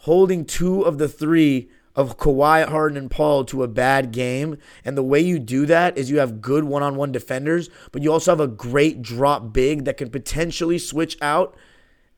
holding 0.00 0.44
two 0.44 0.82
of 0.82 0.98
the 0.98 1.08
three 1.08 1.70
of 1.94 2.16
Kawhi, 2.16 2.66
Harden, 2.66 2.96
and 2.96 3.10
Paul 3.10 3.44
to 3.46 3.62
a 3.62 3.68
bad 3.68 4.12
game. 4.12 4.56
And 4.84 4.96
the 4.96 5.02
way 5.02 5.20
you 5.20 5.38
do 5.38 5.66
that 5.66 5.98
is 5.98 6.10
you 6.10 6.18
have 6.20 6.40
good 6.40 6.64
one 6.64 6.82
on 6.82 6.96
one 6.96 7.12
defenders, 7.12 7.68
but 7.92 8.02
you 8.02 8.10
also 8.12 8.30
have 8.30 8.40
a 8.40 8.46
great 8.46 9.02
drop 9.02 9.52
big 9.52 9.84
that 9.84 9.96
can 9.96 10.10
potentially 10.10 10.78
switch 10.78 11.18
out 11.20 11.54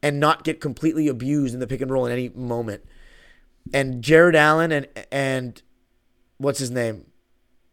and 0.03 0.21
not 0.21 0.45
get 0.45 0.61
completely 0.61 1.09
abused 1.09 1.55
in 1.55 1.61
the 1.61 1.67
pick 1.67 1.81
and 1.81 1.91
roll 1.91 2.07
in 2.07 2.13
any 2.13 2.29
moment. 2.31 2.85
And 3.73 4.03
Jarrett 4.03 4.35
Allen 4.35 4.73
and 4.73 4.89
and 5.11 5.63
what's 6.39 6.59
his 6.59 6.71
name 6.71 7.07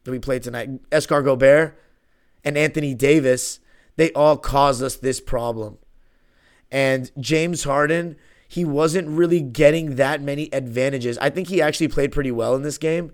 that 0.04 0.12
we 0.12 0.20
played 0.20 0.44
tonight? 0.44 0.90
Escar 0.92 1.24
Gobert 1.24 1.78
and 2.44 2.58
Anthony 2.58 2.94
Davis, 2.94 3.60
they 3.96 4.12
all 4.14 4.38
caused 4.38 4.82
us 4.82 4.96
this 4.96 5.20
problem. 5.20 5.78
And 6.72 7.12
James 7.20 7.64
Harden 7.64 8.16
he 8.50 8.66
wasn't 8.66 9.08
really 9.08 9.42
getting 9.42 9.96
that 9.96 10.24
many 10.24 10.50
advantages. 10.52 11.20
I 11.20 11.30
think 11.30 11.50
he 11.50 11.62
actually 11.62 11.88
played 11.88 12.12
pretty 12.12 12.32
well 12.32 12.56
in 12.56 12.64
this 12.64 12.80
game, 12.80 13.12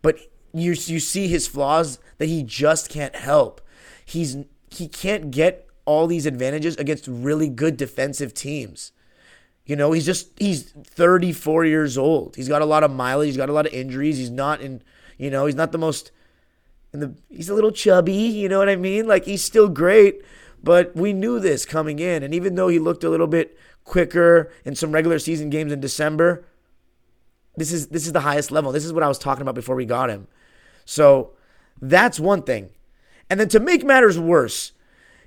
but 0.00 0.16
you 0.54 0.70
you 0.70 1.00
see 1.00 1.26
his 1.26 1.48
flaws 1.48 1.98
that 2.18 2.26
he 2.26 2.44
just 2.44 2.88
can't 2.88 3.16
help. 3.16 3.60
He's 4.04 4.36
he 4.70 4.86
can't 4.86 5.32
get 5.32 5.68
all 5.86 6.06
these 6.06 6.24
advantages 6.24 6.76
against 6.76 7.08
really 7.08 7.48
good 7.48 7.76
defensive 7.76 8.32
teams. 8.32 8.92
You 9.64 9.74
know, 9.74 9.90
he's 9.90 10.06
just 10.06 10.30
he's 10.38 10.70
34 10.70 11.64
years 11.64 11.98
old. 11.98 12.36
He's 12.36 12.48
got 12.48 12.62
a 12.62 12.66
lot 12.66 12.84
of 12.84 12.92
mileage, 12.92 13.26
he's 13.26 13.36
got 13.36 13.50
a 13.50 13.52
lot 13.52 13.66
of 13.66 13.72
injuries. 13.72 14.18
He's 14.18 14.30
not 14.30 14.60
in, 14.60 14.82
you 15.18 15.30
know, 15.30 15.46
he's 15.46 15.56
not 15.56 15.72
the 15.72 15.78
most 15.78 16.12
in 16.92 17.00
the 17.00 17.16
he's 17.28 17.48
a 17.48 17.54
little 17.54 17.72
chubby, 17.72 18.12
you 18.12 18.48
know 18.48 18.60
what 18.60 18.68
I 18.68 18.76
mean? 18.76 19.08
Like 19.08 19.24
he's 19.24 19.42
still 19.42 19.68
great, 19.68 20.22
but 20.62 20.94
we 20.94 21.12
knew 21.12 21.40
this 21.40 21.66
coming 21.66 21.98
in 21.98 22.22
and 22.22 22.32
even 22.32 22.54
though 22.54 22.68
he 22.68 22.78
looked 22.78 23.02
a 23.02 23.10
little 23.10 23.26
bit 23.26 23.58
quicker 23.86 24.52
in 24.64 24.74
some 24.74 24.92
regular 24.92 25.18
season 25.18 25.48
games 25.48 25.72
in 25.72 25.80
December. 25.80 26.44
This 27.56 27.72
is 27.72 27.88
this 27.88 28.06
is 28.06 28.12
the 28.12 28.20
highest 28.20 28.50
level. 28.50 28.70
This 28.70 28.84
is 28.84 28.92
what 28.92 29.02
I 29.02 29.08
was 29.08 29.18
talking 29.18 29.40
about 29.40 29.54
before 29.54 29.76
we 29.76 29.86
got 29.86 30.10
him. 30.10 30.28
So 30.84 31.30
that's 31.80 32.20
one 32.20 32.42
thing. 32.42 32.68
And 33.30 33.40
then 33.40 33.48
to 33.48 33.60
make 33.60 33.82
matters 33.82 34.18
worse, 34.18 34.72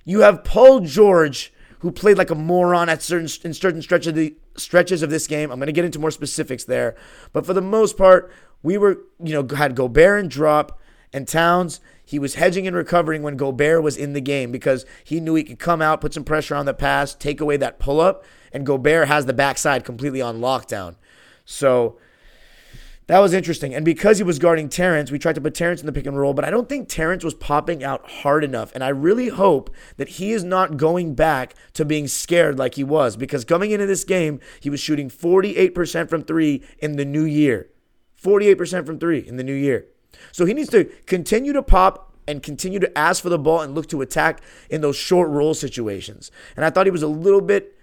you 0.06 0.20
have 0.20 0.44
Paul 0.44 0.82
George 0.82 1.52
who 1.80 1.92
played 1.92 2.18
like 2.18 2.30
a 2.30 2.36
moron 2.36 2.90
at 2.90 3.02
certain 3.02 3.30
in 3.44 3.54
certain 3.54 3.82
stretches 3.82 4.08
of 4.08 4.16
the 4.16 4.36
stretches 4.56 5.02
of 5.02 5.10
this 5.10 5.28
game. 5.28 5.50
I'm 5.52 5.60
going 5.60 5.68
to 5.68 5.74
get 5.74 5.86
into 5.86 6.00
more 6.00 6.12
specifics 6.12 6.66
there, 6.66 6.96
but 7.34 7.46
for 7.46 7.54
the 7.54 7.62
most 7.62 7.98
part, 7.98 8.32
we 8.62 8.78
were 8.78 9.00
you 9.24 9.34
know 9.34 9.56
had 9.56 9.76
Gobert 9.76 10.20
and 10.20 10.30
drop 10.30 10.80
and 11.12 11.28
Towns. 11.28 11.80
He 12.10 12.18
was 12.18 12.34
hedging 12.34 12.66
and 12.66 12.76
recovering 12.76 13.22
when 13.22 13.38
Gobert 13.38 13.84
was 13.84 13.96
in 13.96 14.14
the 14.14 14.20
game 14.20 14.52
because 14.52 14.84
he 15.04 15.20
knew 15.20 15.36
he 15.36 15.44
could 15.44 15.60
come 15.60 15.80
out, 15.80 16.02
put 16.02 16.12
some 16.12 16.24
pressure 16.24 16.56
on 16.56 16.66
the 16.66 16.74
pass, 16.74 17.14
take 17.14 17.40
away 17.40 17.56
that 17.58 17.78
pull 17.78 18.02
up, 18.02 18.26
and 18.52 18.66
Gobert 18.66 19.08
has 19.08 19.28
the 19.28 19.34
backside 19.34 19.86
completely 19.86 20.20
on 20.20 20.40
lockdown. 20.40 20.96
So 21.46 22.00
that 23.06 23.20
was 23.20 23.32
interesting. 23.32 23.76
And 23.76 23.86
because 23.86 24.18
he 24.18 24.24
was 24.24 24.40
guarding 24.40 24.70
Terrence, 24.70 25.12
we 25.12 25.20
tried 25.20 25.36
to 25.36 25.42
put 25.42 25.54
Terrence 25.54 25.82
in 25.82 25.86
the 25.86 25.92
pick 25.92 26.08
and 26.08 26.18
roll, 26.18 26.34
but 26.34 26.44
I 26.44 26.50
don't 26.50 26.68
think 26.68 26.90
Terrence 26.90 27.24
was 27.24 27.36
popping 27.36 27.84
out 27.84 28.10
hard 28.10 28.44
enough. 28.44 28.72
And 28.74 28.84
I 28.84 28.90
really 28.90 29.28
hope 29.28 29.70
that 29.98 30.10
he 30.10 30.32
is 30.32 30.44
not 30.44 30.78
going 30.78 31.14
back 31.14 31.54
to 31.74 31.86
being 31.86 32.08
scared 32.08 32.58
like 32.58 32.74
he 32.74 32.84
was 32.84 33.18
because 33.18 33.46
coming 33.46 33.70
into 33.70 33.86
this 33.86 34.04
game, 34.04 34.40
he 34.60 34.72
was 34.72 34.80
shooting 34.80 35.12
48% 35.12 36.10
from 36.10 36.24
three 36.24 36.64
in 36.80 36.96
the 36.96 37.06
new 37.06 37.26
year. 37.26 37.70
48% 38.20 38.88
from 38.88 38.98
three 38.98 39.20
in 39.20 39.38
the 39.38 39.44
new 39.44 39.54
year. 39.54 39.86
So 40.32 40.46
he 40.46 40.54
needs 40.54 40.70
to 40.70 40.86
continue 41.06 41.54
to 41.54 41.64
pop 41.64 42.14
and 42.28 42.44
continue 42.44 42.80
to 42.80 42.98
ask 42.98 43.24
for 43.24 43.30
the 43.30 43.40
ball 43.40 43.62
and 43.62 43.74
look 43.74 43.88
to 43.88 44.02
attack 44.02 44.42
in 44.70 44.82
those 44.82 44.96
short 44.96 45.30
roll 45.30 45.54
situations. 45.54 46.32
And 46.56 46.64
I 46.64 46.70
thought 46.70 46.86
he 46.86 46.92
was 46.92 47.04
a 47.04 47.08
little 47.08 47.42
bit, 47.42 47.76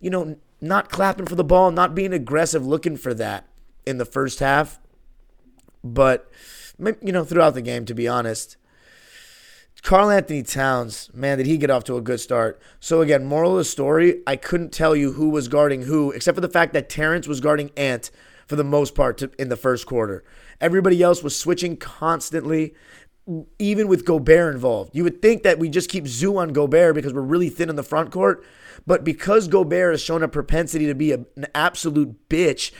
you 0.00 0.10
know, 0.10 0.36
not 0.60 0.90
clapping 0.90 1.26
for 1.26 1.34
the 1.34 1.44
ball, 1.44 1.70
not 1.70 1.94
being 1.94 2.12
aggressive, 2.12 2.66
looking 2.66 2.96
for 2.96 3.14
that 3.14 3.46
in 3.86 3.98
the 3.98 4.04
first 4.04 4.40
half. 4.40 4.80
But, 5.84 6.30
you 7.00 7.12
know, 7.12 7.24
throughout 7.24 7.54
the 7.54 7.62
game, 7.62 7.84
to 7.86 7.94
be 7.94 8.06
honest, 8.08 8.56
Karl-Anthony 9.82 10.44
Towns, 10.44 11.10
man, 11.12 11.38
did 11.38 11.46
he 11.46 11.56
get 11.56 11.70
off 11.70 11.82
to 11.84 11.96
a 11.96 12.00
good 12.00 12.20
start. 12.20 12.60
So, 12.78 13.00
again, 13.02 13.24
moral 13.24 13.52
of 13.52 13.58
the 13.58 13.64
story, 13.64 14.22
I 14.26 14.36
couldn't 14.36 14.72
tell 14.72 14.94
you 14.94 15.12
who 15.12 15.28
was 15.28 15.48
guarding 15.48 15.82
who, 15.82 16.12
except 16.12 16.36
for 16.36 16.40
the 16.40 16.48
fact 16.48 16.72
that 16.74 16.88
Terrence 16.88 17.26
was 17.26 17.40
guarding 17.40 17.70
Ant 17.76 18.12
for 18.52 18.56
the 18.56 18.62
most 18.62 18.94
part 18.94 19.16
to, 19.16 19.30
in 19.38 19.48
the 19.48 19.56
first 19.56 19.86
quarter. 19.86 20.22
Everybody 20.60 21.02
else 21.02 21.22
was 21.22 21.34
switching 21.34 21.78
constantly, 21.78 22.74
even 23.58 23.88
with 23.88 24.04
Gobert 24.04 24.54
involved. 24.54 24.94
You 24.94 25.04
would 25.04 25.22
think 25.22 25.42
that 25.42 25.58
we 25.58 25.70
just 25.70 25.88
keep 25.88 26.06
Zoo 26.06 26.36
on 26.36 26.52
Gobert 26.52 26.94
because 26.94 27.14
we're 27.14 27.22
really 27.22 27.48
thin 27.48 27.70
in 27.70 27.76
the 27.76 27.82
front 27.82 28.10
court. 28.10 28.44
But 28.86 29.04
because 29.04 29.48
Gobert 29.48 29.94
has 29.94 30.02
shown 30.02 30.22
a 30.22 30.28
propensity 30.28 30.84
to 30.84 30.94
be 30.94 31.12
a, 31.12 31.24
an 31.34 31.46
absolute 31.54 32.28
bitch 32.28 32.72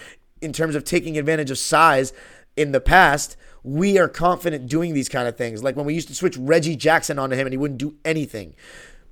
in 0.42 0.52
terms 0.52 0.74
of 0.74 0.84
taking 0.84 1.16
advantage 1.16 1.50
of 1.50 1.56
size 1.56 2.12
in 2.54 2.72
the 2.72 2.80
past, 2.80 3.38
we 3.62 3.96
are 3.96 4.08
confident 4.08 4.68
doing 4.68 4.92
these 4.92 5.08
kind 5.08 5.26
of 5.26 5.38
things. 5.38 5.62
Like 5.62 5.74
when 5.74 5.86
we 5.86 5.94
used 5.94 6.08
to 6.08 6.14
switch 6.14 6.36
Reggie 6.36 6.76
Jackson 6.76 7.18
onto 7.18 7.34
him 7.34 7.46
and 7.46 7.54
he 7.54 7.58
wouldn't 7.58 7.80
do 7.80 7.96
anything. 8.04 8.54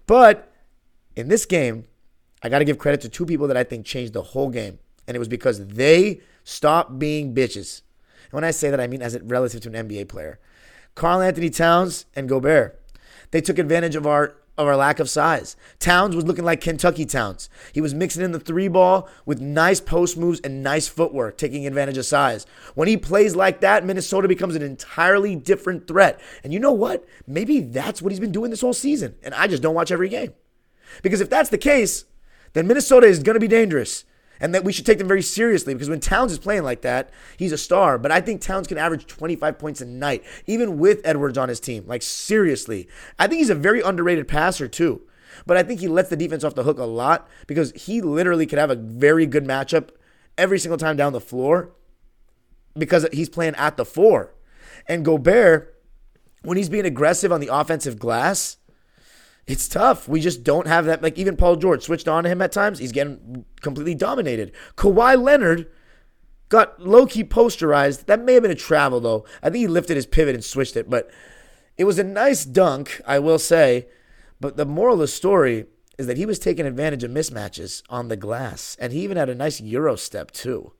But 0.06 0.52
in 1.16 1.28
this 1.28 1.46
game, 1.46 1.86
I 2.42 2.50
got 2.50 2.58
to 2.58 2.66
give 2.66 2.76
credit 2.76 3.00
to 3.00 3.08
two 3.08 3.24
people 3.24 3.46
that 3.46 3.56
I 3.56 3.64
think 3.64 3.86
changed 3.86 4.12
the 4.12 4.22
whole 4.22 4.50
game. 4.50 4.78
And 5.08 5.16
it 5.16 5.18
was 5.18 5.26
because 5.26 5.66
they 5.66 6.20
stopped 6.44 6.98
being 6.98 7.34
bitches. 7.34 7.82
And 8.24 8.32
when 8.32 8.44
I 8.44 8.50
say 8.50 8.70
that, 8.70 8.80
I 8.80 8.86
mean 8.86 9.02
as 9.02 9.14
it 9.14 9.22
relative 9.24 9.60
to 9.62 9.68
an 9.68 9.88
NBA 9.88 10.08
player. 10.08 10.38
Karl-Anthony 10.94 11.50
Towns 11.50 12.06
and 12.14 12.28
Gobert. 12.28 12.80
They 13.30 13.40
took 13.40 13.58
advantage 13.58 13.94
of 13.94 14.06
our 14.06 14.36
of 14.58 14.66
our 14.66 14.76
lack 14.76 15.00
of 15.00 15.08
size. 15.08 15.56
Towns 15.78 16.14
was 16.14 16.26
looking 16.26 16.44
like 16.44 16.60
Kentucky 16.60 17.06
Towns. 17.06 17.48
He 17.72 17.80
was 17.80 17.94
mixing 17.94 18.22
in 18.22 18.32
the 18.32 18.38
three 18.38 18.68
ball 18.68 19.08
with 19.24 19.40
nice 19.40 19.80
post 19.80 20.18
moves 20.18 20.38
and 20.40 20.62
nice 20.62 20.86
footwork, 20.86 21.38
taking 21.38 21.66
advantage 21.66 21.96
of 21.96 22.04
size. 22.04 22.44
When 22.74 22.86
he 22.86 22.98
plays 22.98 23.34
like 23.34 23.60
that, 23.60 23.86
Minnesota 23.86 24.28
becomes 24.28 24.54
an 24.54 24.62
entirely 24.62 25.34
different 25.34 25.88
threat. 25.88 26.20
And 26.44 26.52
you 26.52 26.58
know 26.58 26.72
what? 26.72 27.06
Maybe 27.26 27.60
that's 27.60 28.02
what 28.02 28.12
he's 28.12 28.20
been 28.20 28.32
doing 28.32 28.50
this 28.50 28.60
whole 28.60 28.74
season. 28.74 29.14
And 29.22 29.32
I 29.32 29.46
just 29.46 29.62
don't 29.62 29.74
watch 29.74 29.90
every 29.90 30.10
game. 30.10 30.34
Because 31.02 31.22
if 31.22 31.30
that's 31.30 31.50
the 31.50 31.58
case, 31.58 32.04
then 32.52 32.66
Minnesota 32.66 33.06
is 33.06 33.22
going 33.22 33.34
to 33.34 33.40
be 33.40 33.48
dangerous 33.48 34.04
and 34.40 34.54
that 34.54 34.64
we 34.64 34.72
should 34.72 34.86
take 34.86 34.98
them 34.98 35.08
very 35.08 35.22
seriously 35.22 35.74
because 35.74 35.90
when 35.90 36.00
Towns 36.00 36.32
is 36.32 36.38
playing 36.38 36.62
like 36.62 36.80
that, 36.82 37.10
he's 37.36 37.52
a 37.52 37.58
star. 37.58 37.98
But 37.98 38.10
I 38.10 38.20
think 38.20 38.40
Towns 38.40 38.66
can 38.66 38.78
average 38.78 39.06
25 39.06 39.58
points 39.58 39.80
a 39.80 39.86
night, 39.86 40.24
even 40.46 40.78
with 40.78 41.00
Edwards 41.04 41.38
on 41.38 41.48
his 41.48 41.60
team. 41.60 41.84
Like, 41.86 42.02
seriously. 42.02 42.88
I 43.18 43.26
think 43.26 43.38
he's 43.38 43.50
a 43.50 43.54
very 43.54 43.82
underrated 43.82 44.26
passer, 44.26 44.66
too. 44.66 45.02
But 45.46 45.56
I 45.56 45.62
think 45.62 45.80
he 45.80 45.88
lets 45.88 46.10
the 46.10 46.16
defense 46.16 46.44
off 46.44 46.54
the 46.54 46.64
hook 46.64 46.78
a 46.78 46.84
lot 46.84 47.28
because 47.46 47.72
he 47.72 48.00
literally 48.00 48.46
could 48.46 48.58
have 48.58 48.70
a 48.70 48.74
very 48.74 49.26
good 49.26 49.44
matchup 49.44 49.90
every 50.36 50.58
single 50.58 50.78
time 50.78 50.96
down 50.96 51.12
the 51.12 51.20
floor 51.20 51.72
because 52.76 53.06
he's 53.12 53.28
playing 53.28 53.54
at 53.56 53.76
the 53.76 53.84
four. 53.84 54.34
And 54.86 55.04
Gobert, 55.04 55.76
when 56.42 56.56
he's 56.56 56.68
being 56.68 56.86
aggressive 56.86 57.32
on 57.32 57.40
the 57.40 57.52
offensive 57.52 57.98
glass, 57.98 58.56
it's 59.46 59.68
tough. 59.68 60.08
We 60.08 60.20
just 60.20 60.44
don't 60.44 60.66
have 60.66 60.84
that. 60.86 61.02
Like 61.02 61.18
even 61.18 61.36
Paul 61.36 61.56
George 61.56 61.82
switched 61.82 62.08
on 62.08 62.24
to 62.24 62.30
him 62.30 62.42
at 62.42 62.52
times. 62.52 62.78
He's 62.78 62.92
getting 62.92 63.44
completely 63.60 63.94
dominated. 63.94 64.52
Kawhi 64.76 65.20
Leonard 65.20 65.68
got 66.48 66.80
low 66.80 67.06
key 67.06 67.24
posterized. 67.24 68.06
That 68.06 68.24
may 68.24 68.34
have 68.34 68.42
been 68.42 68.52
a 68.52 68.56
travel 68.56 69.00
though. 69.00 69.24
I 69.42 69.50
think 69.50 69.62
he 69.62 69.66
lifted 69.66 69.96
his 69.96 70.06
pivot 70.06 70.34
and 70.34 70.44
switched 70.44 70.76
it, 70.76 70.88
but 70.88 71.10
it 71.76 71.84
was 71.84 71.98
a 71.98 72.04
nice 72.04 72.44
dunk, 72.44 73.00
I 73.06 73.18
will 73.18 73.38
say. 73.38 73.88
But 74.40 74.56
the 74.56 74.66
moral 74.66 74.94
of 74.94 75.00
the 75.00 75.08
story 75.08 75.66
is 75.98 76.06
that 76.06 76.16
he 76.16 76.26
was 76.26 76.38
taking 76.38 76.66
advantage 76.66 77.04
of 77.04 77.10
mismatches 77.10 77.82
on 77.90 78.08
the 78.08 78.16
glass, 78.16 78.76
and 78.80 78.92
he 78.92 79.00
even 79.00 79.16
had 79.16 79.28
a 79.28 79.34
nice 79.34 79.60
euro 79.60 79.96
step 79.96 80.30
too. 80.30 80.72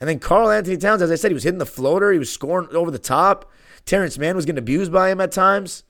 And 0.00 0.08
then 0.08 0.18
Karl-Anthony 0.18 0.76
Towns, 0.76 1.02
as 1.02 1.10
I 1.10 1.14
said, 1.14 1.30
he 1.30 1.34
was 1.34 1.44
hitting 1.44 1.58
the 1.58 1.66
floater. 1.66 2.12
He 2.12 2.18
was 2.18 2.32
scoring 2.32 2.68
over 2.74 2.90
the 2.90 2.98
top. 2.98 3.50
Terrence 3.84 4.18
Mann 4.18 4.36
was 4.36 4.44
getting 4.44 4.58
abused 4.58 4.92
by 4.92 5.10
him 5.10 5.20
at 5.20 5.32
times 5.32 5.84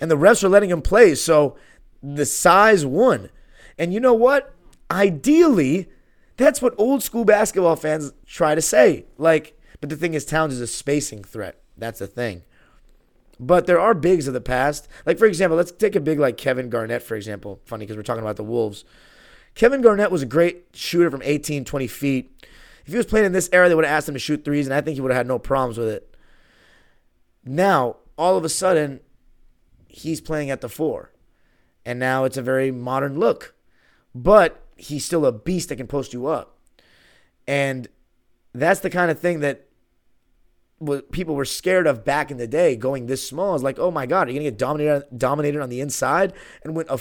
and 0.00 0.10
the 0.10 0.16
refs 0.16 0.44
are 0.44 0.48
letting 0.48 0.70
him 0.70 0.82
play. 0.82 1.14
So 1.14 1.56
the 2.02 2.26
size 2.26 2.84
won. 2.84 3.30
And 3.78 3.92
you 3.92 4.00
know 4.00 4.14
what? 4.14 4.54
Ideally, 4.90 5.88
that's 6.36 6.62
what 6.62 6.74
old 6.78 7.02
school 7.02 7.24
basketball 7.24 7.76
fans 7.76 8.12
try 8.26 8.54
to 8.54 8.62
say. 8.62 9.06
Like, 9.18 9.58
but 9.80 9.90
the 9.90 9.96
thing 9.96 10.14
is, 10.14 10.24
Towns 10.24 10.54
is 10.54 10.60
a 10.60 10.66
spacing 10.66 11.24
threat. 11.24 11.60
That's 11.76 11.98
the 11.98 12.06
thing. 12.06 12.42
But 13.38 13.66
there 13.66 13.80
are 13.80 13.94
bigs 13.94 14.26
of 14.28 14.34
the 14.34 14.40
past. 14.40 14.88
Like, 15.04 15.18
for 15.18 15.26
example, 15.26 15.56
let's 15.56 15.72
take 15.72 15.94
a 15.94 16.00
big 16.00 16.18
like 16.18 16.38
Kevin 16.38 16.70
Garnett, 16.70 17.02
for 17.02 17.16
example. 17.16 17.60
Funny 17.66 17.84
because 17.84 17.96
we're 17.96 18.02
talking 18.02 18.22
about 18.22 18.36
the 18.36 18.44
Wolves. 18.44 18.84
Kevin 19.54 19.82
Garnett 19.82 20.10
was 20.10 20.22
a 20.22 20.26
great 20.26 20.66
shooter 20.74 21.10
from 21.10 21.22
18, 21.22 21.64
20 21.64 21.86
feet. 21.86 22.46
If 22.84 22.92
he 22.92 22.96
was 22.96 23.06
playing 23.06 23.26
in 23.26 23.32
this 23.32 23.48
era, 23.52 23.68
they 23.68 23.74
would 23.74 23.84
have 23.84 23.96
asked 23.96 24.08
him 24.08 24.14
to 24.14 24.18
shoot 24.20 24.44
threes, 24.44 24.66
and 24.66 24.74
I 24.74 24.80
think 24.80 24.94
he 24.94 25.00
would 25.00 25.10
have 25.10 25.18
had 25.18 25.26
no 25.26 25.38
problems 25.38 25.76
with 25.76 25.88
it. 25.88 26.14
Now, 27.44 27.96
all 28.16 28.36
of 28.36 28.44
a 28.44 28.48
sudden, 28.48 29.00
he's 29.96 30.20
playing 30.20 30.50
at 30.50 30.60
the 30.60 30.68
four. 30.68 31.12
And 31.84 31.98
now 31.98 32.24
it's 32.24 32.36
a 32.36 32.42
very 32.42 32.70
modern 32.70 33.18
look. 33.18 33.54
But 34.14 34.62
he's 34.76 35.04
still 35.04 35.24
a 35.24 35.32
beast 35.32 35.68
that 35.68 35.76
can 35.76 35.86
post 35.86 36.12
you 36.12 36.26
up. 36.26 36.58
And 37.46 37.88
that's 38.52 38.80
the 38.80 38.90
kind 38.90 39.10
of 39.10 39.18
thing 39.18 39.40
that 39.40 39.68
people 41.10 41.34
were 41.34 41.44
scared 41.44 41.86
of 41.86 42.04
back 42.04 42.30
in 42.30 42.36
the 42.36 42.46
day 42.46 42.76
going 42.76 43.06
this 43.06 43.26
small 43.26 43.54
is 43.54 43.62
like, 43.62 43.78
oh 43.78 43.90
my 43.90 44.04
God, 44.04 44.28
are 44.28 44.30
you 44.30 44.38
going 44.38 44.44
to 44.44 44.50
get 44.50 44.58
dominated, 44.58 45.06
dominated 45.16 45.60
on 45.62 45.70
the 45.70 45.80
inside? 45.80 46.32
And 46.62 46.76
when 46.76 46.86
a 46.88 46.98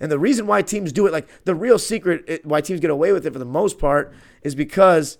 and 0.00 0.10
the 0.10 0.18
reason 0.18 0.48
why 0.48 0.60
teams 0.60 0.92
do 0.92 1.06
it, 1.06 1.12
like 1.12 1.28
the 1.44 1.54
real 1.54 1.78
secret 1.78 2.44
why 2.44 2.60
teams 2.60 2.80
get 2.80 2.90
away 2.90 3.12
with 3.12 3.24
it 3.24 3.32
for 3.32 3.38
the 3.38 3.44
most 3.44 3.78
part, 3.78 4.12
is 4.42 4.54
because 4.54 5.18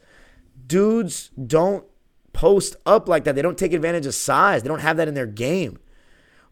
dudes 0.67 1.31
don't 1.47 1.87
post 2.33 2.77
up 2.85 3.09
like 3.09 3.25
that. 3.25 3.35
They 3.35 3.43
don't 3.43 3.57
take 3.57 3.73
advantage 3.73 4.05
of 4.05 4.15
size. 4.15 4.63
They 4.63 4.69
don't 4.69 4.81
have 4.81 4.97
that 4.97 5.09
in 5.09 5.15
their 5.15 5.27
game. 5.27 5.79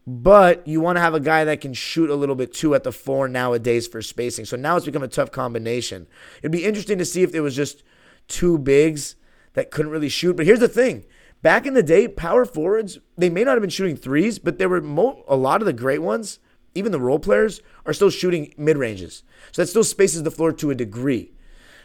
But 0.05 0.67
you 0.67 0.81
want 0.81 0.97
to 0.97 1.01
have 1.01 1.13
a 1.13 1.19
guy 1.19 1.45
that 1.45 1.61
can 1.61 1.73
shoot 1.73 2.09
a 2.09 2.15
little 2.15 2.35
bit 2.35 2.53
too 2.53 2.75
at 2.75 2.83
the 2.83 2.91
four 2.91 3.27
nowadays 3.29 3.87
for 3.87 4.01
spacing. 4.01 4.45
So 4.45 4.57
now 4.57 4.75
it's 4.75 4.85
become 4.85 5.03
a 5.03 5.07
tough 5.07 5.31
combination. 5.31 6.07
It'd 6.39 6.51
be 6.51 6.65
interesting 6.65 6.97
to 6.97 7.05
see 7.05 7.23
if 7.23 7.31
there 7.31 7.43
was 7.43 7.55
just 7.55 7.83
two 8.27 8.57
bigs 8.57 9.15
that 9.53 9.71
couldn't 9.71 9.91
really 9.91 10.09
shoot. 10.09 10.35
But 10.35 10.45
here's 10.45 10.59
the 10.59 10.67
thing 10.67 11.05
back 11.41 11.65
in 11.65 11.73
the 11.73 11.83
day, 11.83 12.07
power 12.07 12.43
forwards, 12.43 12.99
they 13.17 13.29
may 13.29 13.43
not 13.43 13.51
have 13.51 13.61
been 13.61 13.69
shooting 13.69 13.95
threes, 13.95 14.39
but 14.39 14.57
there 14.57 14.69
were 14.69 14.81
mo- 14.81 15.23
a 15.27 15.37
lot 15.37 15.61
of 15.61 15.65
the 15.65 15.73
great 15.73 16.01
ones, 16.01 16.39
even 16.75 16.91
the 16.91 16.99
role 16.99 17.19
players, 17.19 17.61
are 17.85 17.93
still 17.93 18.09
shooting 18.09 18.53
mid 18.57 18.77
ranges. 18.77 19.23
So 19.53 19.61
that 19.61 19.67
still 19.67 19.83
spaces 19.85 20.23
the 20.23 20.31
floor 20.31 20.51
to 20.51 20.71
a 20.71 20.75
degree. 20.75 21.31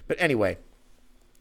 But 0.09 0.17
anyway, 0.21 0.59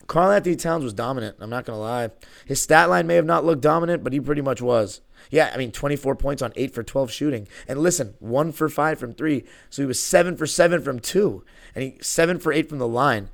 Karl-Anthony 0.05 0.55
Towns 0.55 0.83
was 0.83 0.93
dominant. 0.93 1.37
I'm 1.39 1.49
not 1.49 1.65
going 1.65 1.77
to 1.77 1.81
lie. 1.81 2.09
His 2.45 2.61
stat 2.61 2.89
line 2.89 3.07
may 3.07 3.15
have 3.15 3.25
not 3.25 3.45
looked 3.45 3.61
dominant, 3.61 4.03
but 4.03 4.13
he 4.13 4.19
pretty 4.19 4.41
much 4.41 4.61
was. 4.61 5.01
Yeah, 5.29 5.51
I 5.53 5.57
mean, 5.57 5.71
24 5.71 6.15
points 6.15 6.41
on 6.41 6.53
8 6.55 6.73
for 6.73 6.83
12 6.83 7.11
shooting. 7.11 7.47
And 7.67 7.79
listen, 7.79 8.15
1 8.19 8.51
for 8.51 8.69
5 8.69 8.99
from 8.99 9.13
3. 9.13 9.43
So 9.69 9.81
he 9.81 9.85
was 9.85 10.01
7 10.01 10.37
for 10.37 10.47
7 10.47 10.81
from 10.81 10.99
2. 10.99 11.43
And 11.75 11.83
he 11.83 11.97
7 12.01 12.39
for 12.39 12.53
8 12.53 12.69
from 12.69 12.79
the 12.79 12.87
line. 12.87 13.29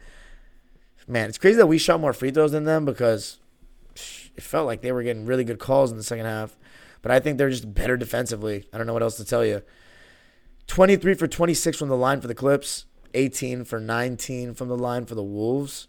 Man, 1.07 1.29
it's 1.29 1.37
crazy 1.37 1.57
that 1.57 1.67
we 1.67 1.77
shot 1.77 1.99
more 1.99 2.13
free 2.13 2.31
throws 2.31 2.51
than 2.51 2.63
them 2.63 2.85
because 2.85 3.39
it 4.35 4.43
felt 4.43 4.65
like 4.65 4.81
they 4.81 4.91
were 4.91 5.03
getting 5.03 5.25
really 5.25 5.43
good 5.43 5.59
calls 5.59 5.91
in 5.91 5.97
the 5.97 6.03
second 6.03 6.25
half. 6.25 6.57
But 7.01 7.11
I 7.11 7.19
think 7.19 7.37
they're 7.37 7.49
just 7.49 7.73
better 7.73 7.97
defensively. 7.97 8.65
I 8.73 8.77
don't 8.77 8.87
know 8.87 8.93
what 8.93 9.03
else 9.03 9.17
to 9.17 9.25
tell 9.25 9.45
you. 9.45 9.61
23 10.67 11.13
for 11.15 11.27
26 11.27 11.77
from 11.77 11.89
the 11.89 11.97
line 11.97 12.21
for 12.21 12.27
the 12.27 12.35
Clips, 12.35 12.85
18 13.13 13.65
for 13.65 13.79
19 13.79 14.53
from 14.53 14.69
the 14.69 14.77
line 14.77 15.05
for 15.05 15.15
the 15.15 15.23
Wolves. 15.23 15.87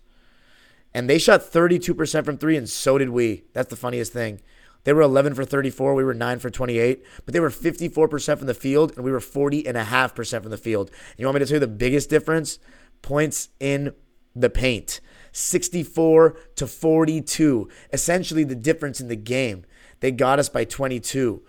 And 0.92 1.08
they 1.08 1.18
shot 1.18 1.40
32% 1.40 2.24
from 2.24 2.38
three, 2.38 2.56
and 2.56 2.68
so 2.68 2.98
did 2.98 3.10
we. 3.10 3.44
That's 3.52 3.70
the 3.70 3.76
funniest 3.76 4.12
thing. 4.12 4.40
They 4.84 4.92
were 4.92 5.02
11 5.02 5.34
for 5.34 5.44
34. 5.44 5.94
We 5.94 6.04
were 6.04 6.14
9 6.14 6.38
for 6.38 6.50
28. 6.50 7.04
But 7.24 7.32
they 7.32 7.40
were 7.40 7.50
54% 7.50 8.38
from 8.38 8.46
the 8.46 8.54
field, 8.54 8.92
and 8.94 9.04
we 9.04 9.10
were 9.10 9.20
40.5% 9.20 10.42
from 10.42 10.50
the 10.50 10.58
field. 10.58 10.90
And 10.90 11.18
you 11.18 11.26
want 11.26 11.34
me 11.34 11.40
to 11.40 11.46
tell 11.46 11.56
you 11.56 11.60
the 11.60 11.68
biggest 11.68 12.10
difference? 12.10 12.58
Points 13.02 13.48
in 13.60 13.94
the 14.36 14.50
paint 14.50 15.00
64 15.32 16.36
to 16.56 16.66
42. 16.66 17.68
Essentially, 17.92 18.44
the 18.44 18.54
difference 18.54 19.00
in 19.00 19.08
the 19.08 19.16
game. 19.16 19.64
They 20.00 20.10
got 20.10 20.38
us 20.38 20.48
by 20.48 20.64
22 20.64 21.42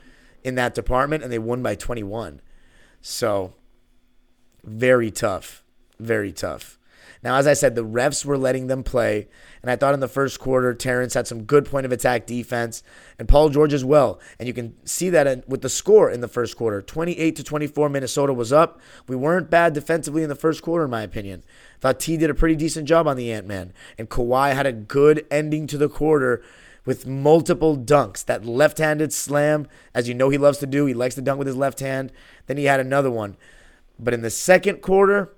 in 0.44 0.56
that 0.56 0.74
department, 0.74 1.24
and 1.24 1.32
they 1.32 1.40
won 1.40 1.62
by 1.62 1.76
21. 1.76 2.42
So, 3.02 3.54
very 4.64 5.12
tough. 5.12 5.64
Very 6.00 6.32
tough. 6.32 6.80
Now, 7.26 7.38
as 7.38 7.48
I 7.48 7.54
said, 7.54 7.74
the 7.74 7.84
refs 7.84 8.24
were 8.24 8.38
letting 8.38 8.68
them 8.68 8.84
play. 8.84 9.28
And 9.64 9.72
I 9.72 9.76
thought 9.76 9.96
in 9.96 10.00
the 10.00 10.08
first 10.08 10.40
quarter, 10.40 10.76
Terrence 10.76 11.16
had 11.16 11.26
some 11.26 11.42
good 11.42 11.66
point 11.66 11.88
of 11.88 11.92
attack 11.92 12.28
defense, 12.28 12.84
and 13.18 13.28
Paul 13.28 13.50
George 13.50 13.74
as 13.74 13.84
well. 13.84 14.20
And 14.38 14.48
you 14.48 14.54
can 14.54 14.76
see 14.86 15.10
that 15.10 15.50
with 15.50 15.64
the 15.64 15.70
score 15.70 16.12
in 16.12 16.22
the 16.22 16.28
first 16.28 16.56
quarter 16.56 16.84
28 16.84 17.36
to 17.36 17.44
24, 17.44 17.90
Minnesota 17.90 18.32
was 18.32 18.54
up. 18.54 18.80
We 19.08 19.16
weren't 19.16 19.50
bad 19.50 19.74
defensively 19.74 20.22
in 20.22 20.30
the 20.30 20.36
first 20.36 20.62
quarter, 20.62 20.86
in 20.86 20.92
my 20.92 21.02
opinion. 21.02 21.44
Thought 21.82 22.00
T 22.00 22.16
did 22.16 22.30
a 22.30 22.36
pretty 22.36 22.56
decent 22.56 22.88
job 22.88 23.08
on 23.08 23.18
the 23.18 23.34
Ant 23.34 23.48
Man. 23.48 23.74
And 23.98 24.08
Kawhi 24.08 24.54
had 24.54 24.68
a 24.68 24.72
good 24.72 25.26
ending 25.32 25.66
to 25.66 25.80
the 25.80 25.90
quarter 25.90 26.44
with 26.86 27.08
multiple 27.08 27.76
dunks. 27.76 28.24
That 28.24 28.46
left 28.46 28.78
handed 28.78 29.12
slam, 29.12 29.66
as 29.96 30.08
you 30.08 30.14
know 30.14 30.30
he 30.30 30.38
loves 30.38 30.60
to 30.60 30.68
do, 30.68 30.86
he 30.86 30.94
likes 30.94 31.16
to 31.16 31.24
dunk 31.24 31.40
with 31.40 31.48
his 31.48 31.58
left 31.58 31.80
hand. 31.80 32.12
Then 32.46 32.58
he 32.58 32.66
had 32.66 32.80
another 32.80 33.10
one. 33.10 33.36
But 33.98 34.14
in 34.14 34.22
the 34.22 34.30
second 34.30 34.84
quarter, 34.84 35.34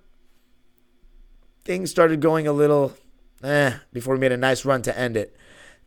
things 1.68 1.92
started 1.92 2.22
going 2.22 2.48
a 2.48 2.54
little 2.54 2.94
eh 3.44 3.74
before 3.92 4.14
we 4.14 4.20
made 4.20 4.32
a 4.32 4.38
nice 4.38 4.64
run 4.64 4.82
to 4.82 4.98
end 4.98 5.18
it. 5.18 5.36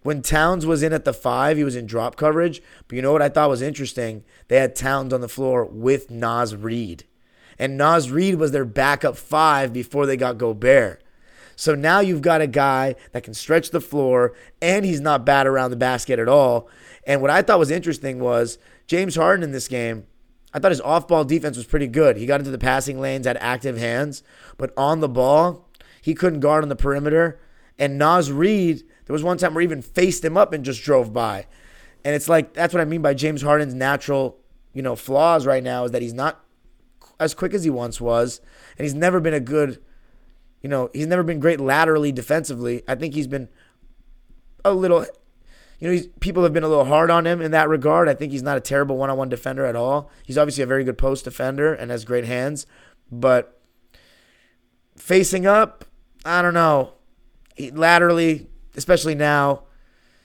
When 0.03 0.23
Towns 0.23 0.67
was 0.67 0.83
in 0.83 0.93
at 0.93 1.07
the 1.07 1.15
five, 1.15 1.57
he 1.57 1.65
was 1.65 1.75
in 1.75 1.87
drop 1.87 2.17
coverage. 2.17 2.63
But 2.87 2.97
you 2.97 3.03
know 3.03 3.13
what 3.13 3.23
I 3.23 3.31
thought 3.31 3.51
was 3.51 3.63
interesting? 3.63 4.25
They 4.49 4.59
had 4.59 4.77
Towns 4.77 5.13
on 5.13 5.23
the 5.23 5.29
floor 5.29 5.65
with 5.65 6.11
Naz 6.11 6.55
Reid. 6.55 7.05
And 7.59 7.77
Naz 7.77 8.11
Reid 8.11 8.37
was 8.37 8.53
their 8.53 8.65
backup 8.65 9.17
five 9.17 9.73
before 9.73 10.07
they 10.07 10.17
got 10.17 10.39
Gobert. 10.39 11.03
So 11.57 11.75
now 11.75 12.01
you've 12.01 12.23
got 12.23 12.41
a 12.41 12.47
guy 12.47 12.95
that 13.13 13.23
can 13.23 13.35
stretch 13.35 13.71
the 13.71 13.81
floor 13.81 14.35
and 14.63 14.85
he's 14.85 15.01
not 15.01 15.27
bad 15.27 15.47
around 15.47 15.71
the 15.71 15.77
basket 15.77 16.19
at 16.19 16.29
all. 16.29 16.69
And 17.07 17.21
what 17.21 17.31
I 17.31 17.43
thought 17.43 17.59
was 17.59 17.71
interesting 17.71 18.21
was 18.21 18.59
James 18.87 19.17
Harden 19.17 19.43
in 19.43 19.53
this 19.53 19.69
game, 19.69 20.07
I 20.53 20.59
thought 20.59 20.73
his 20.73 20.81
off 20.81 21.07
ball 21.07 21.25
defense 21.25 21.57
was 21.57 21.67
pretty 21.67 21.87
good. 21.87 22.17
He 22.17 22.27
got 22.27 22.41
into 22.41 22.51
the 22.51 22.59
passing 22.59 23.01
lanes, 23.01 23.27
had 23.27 23.37
active 23.41 23.77
hands, 23.77 24.23
but 24.57 24.73
on 24.77 25.01
the 25.01 25.09
ball, 25.09 25.70
he 26.01 26.15
couldn't 26.15 26.41
guard 26.41 26.63
on 26.63 26.69
the 26.69 26.77
perimeter. 26.77 27.41
And 27.79 27.99
Naz 27.99 28.31
Reid, 28.31 28.83
there 29.07 29.13
was 29.15 29.23
one 29.23 29.39
time 29.39 29.55
where 29.55 29.63
he 29.63 29.67
even 29.67 29.83
faced 29.83 30.25
him 30.25 30.37
up 30.37 30.53
and 30.53 30.65
just 30.65 30.83
drove 30.83 31.13
by. 31.13 31.47
And 32.05 32.15
it's 32.15 32.29
like 32.29 32.55
that's 32.55 32.73
what 32.73 32.81
I 32.81 32.85
mean 32.85 33.03
by 33.03 33.15
James 33.15 33.43
Harden's 33.43 33.75
natural, 33.75 34.39
you 34.73 34.83
know, 34.83 34.97
flaws 34.97 35.47
right 35.47 35.63
now 35.63 35.85
is 35.85 35.91
that 35.93 36.03
he's 36.03 36.15
not 36.15 36.45
as 37.19 37.35
quick 37.35 37.53
as 37.53 37.65
he 37.65 37.71
once 37.71 38.01
was, 38.01 38.41
and 38.79 38.85
he's 38.85 38.95
never 38.95 39.21
been 39.21 39.35
a 39.35 39.41
good, 39.41 39.79
you 40.63 40.69
know, 40.69 40.89
he's 40.95 41.07
never 41.07 41.23
been 41.23 41.39
great 41.39 41.61
laterally 41.61 42.13
defensively. 42.13 42.83
I 42.89 42.95
think 42.95 43.13
he's 43.13 43.27
been 43.27 43.49
a 44.65 44.73
little, 44.73 45.05
you 45.79 45.93
know, 45.93 46.03
people 46.21 46.43
have 46.45 46.55
been 46.55 46.65
a 46.65 46.69
little 46.69 46.87
hard 46.87 47.11
on 47.11 47.27
him 47.27 47.43
in 47.43 47.51
that 47.51 47.69
regard. 47.69 48.09
I 48.09 48.15
think 48.15 48.33
he's 48.33 48.43
not 48.43 48.57
a 48.57 48.61
terrible 48.61 48.97
one-on-one 48.97 49.29
defender 49.29 49.67
at 49.67 49.77
all. 49.77 50.11
He's 50.25 50.39
obviously 50.39 50.63
a 50.63 50.67
very 50.67 50.83
good 50.83 50.97
post 50.97 51.25
defender 51.25 51.75
and 51.75 51.91
has 51.91 52.07
great 52.07 52.25
hands, 52.25 52.65
but 53.13 53.61
facing 54.97 55.47
up, 55.47 55.85
I 56.25 56.43
don't 56.43 56.55
know. 56.55 56.95
He, 57.57 57.71
laterally, 57.71 58.49
especially 58.77 59.15
now, 59.15 59.65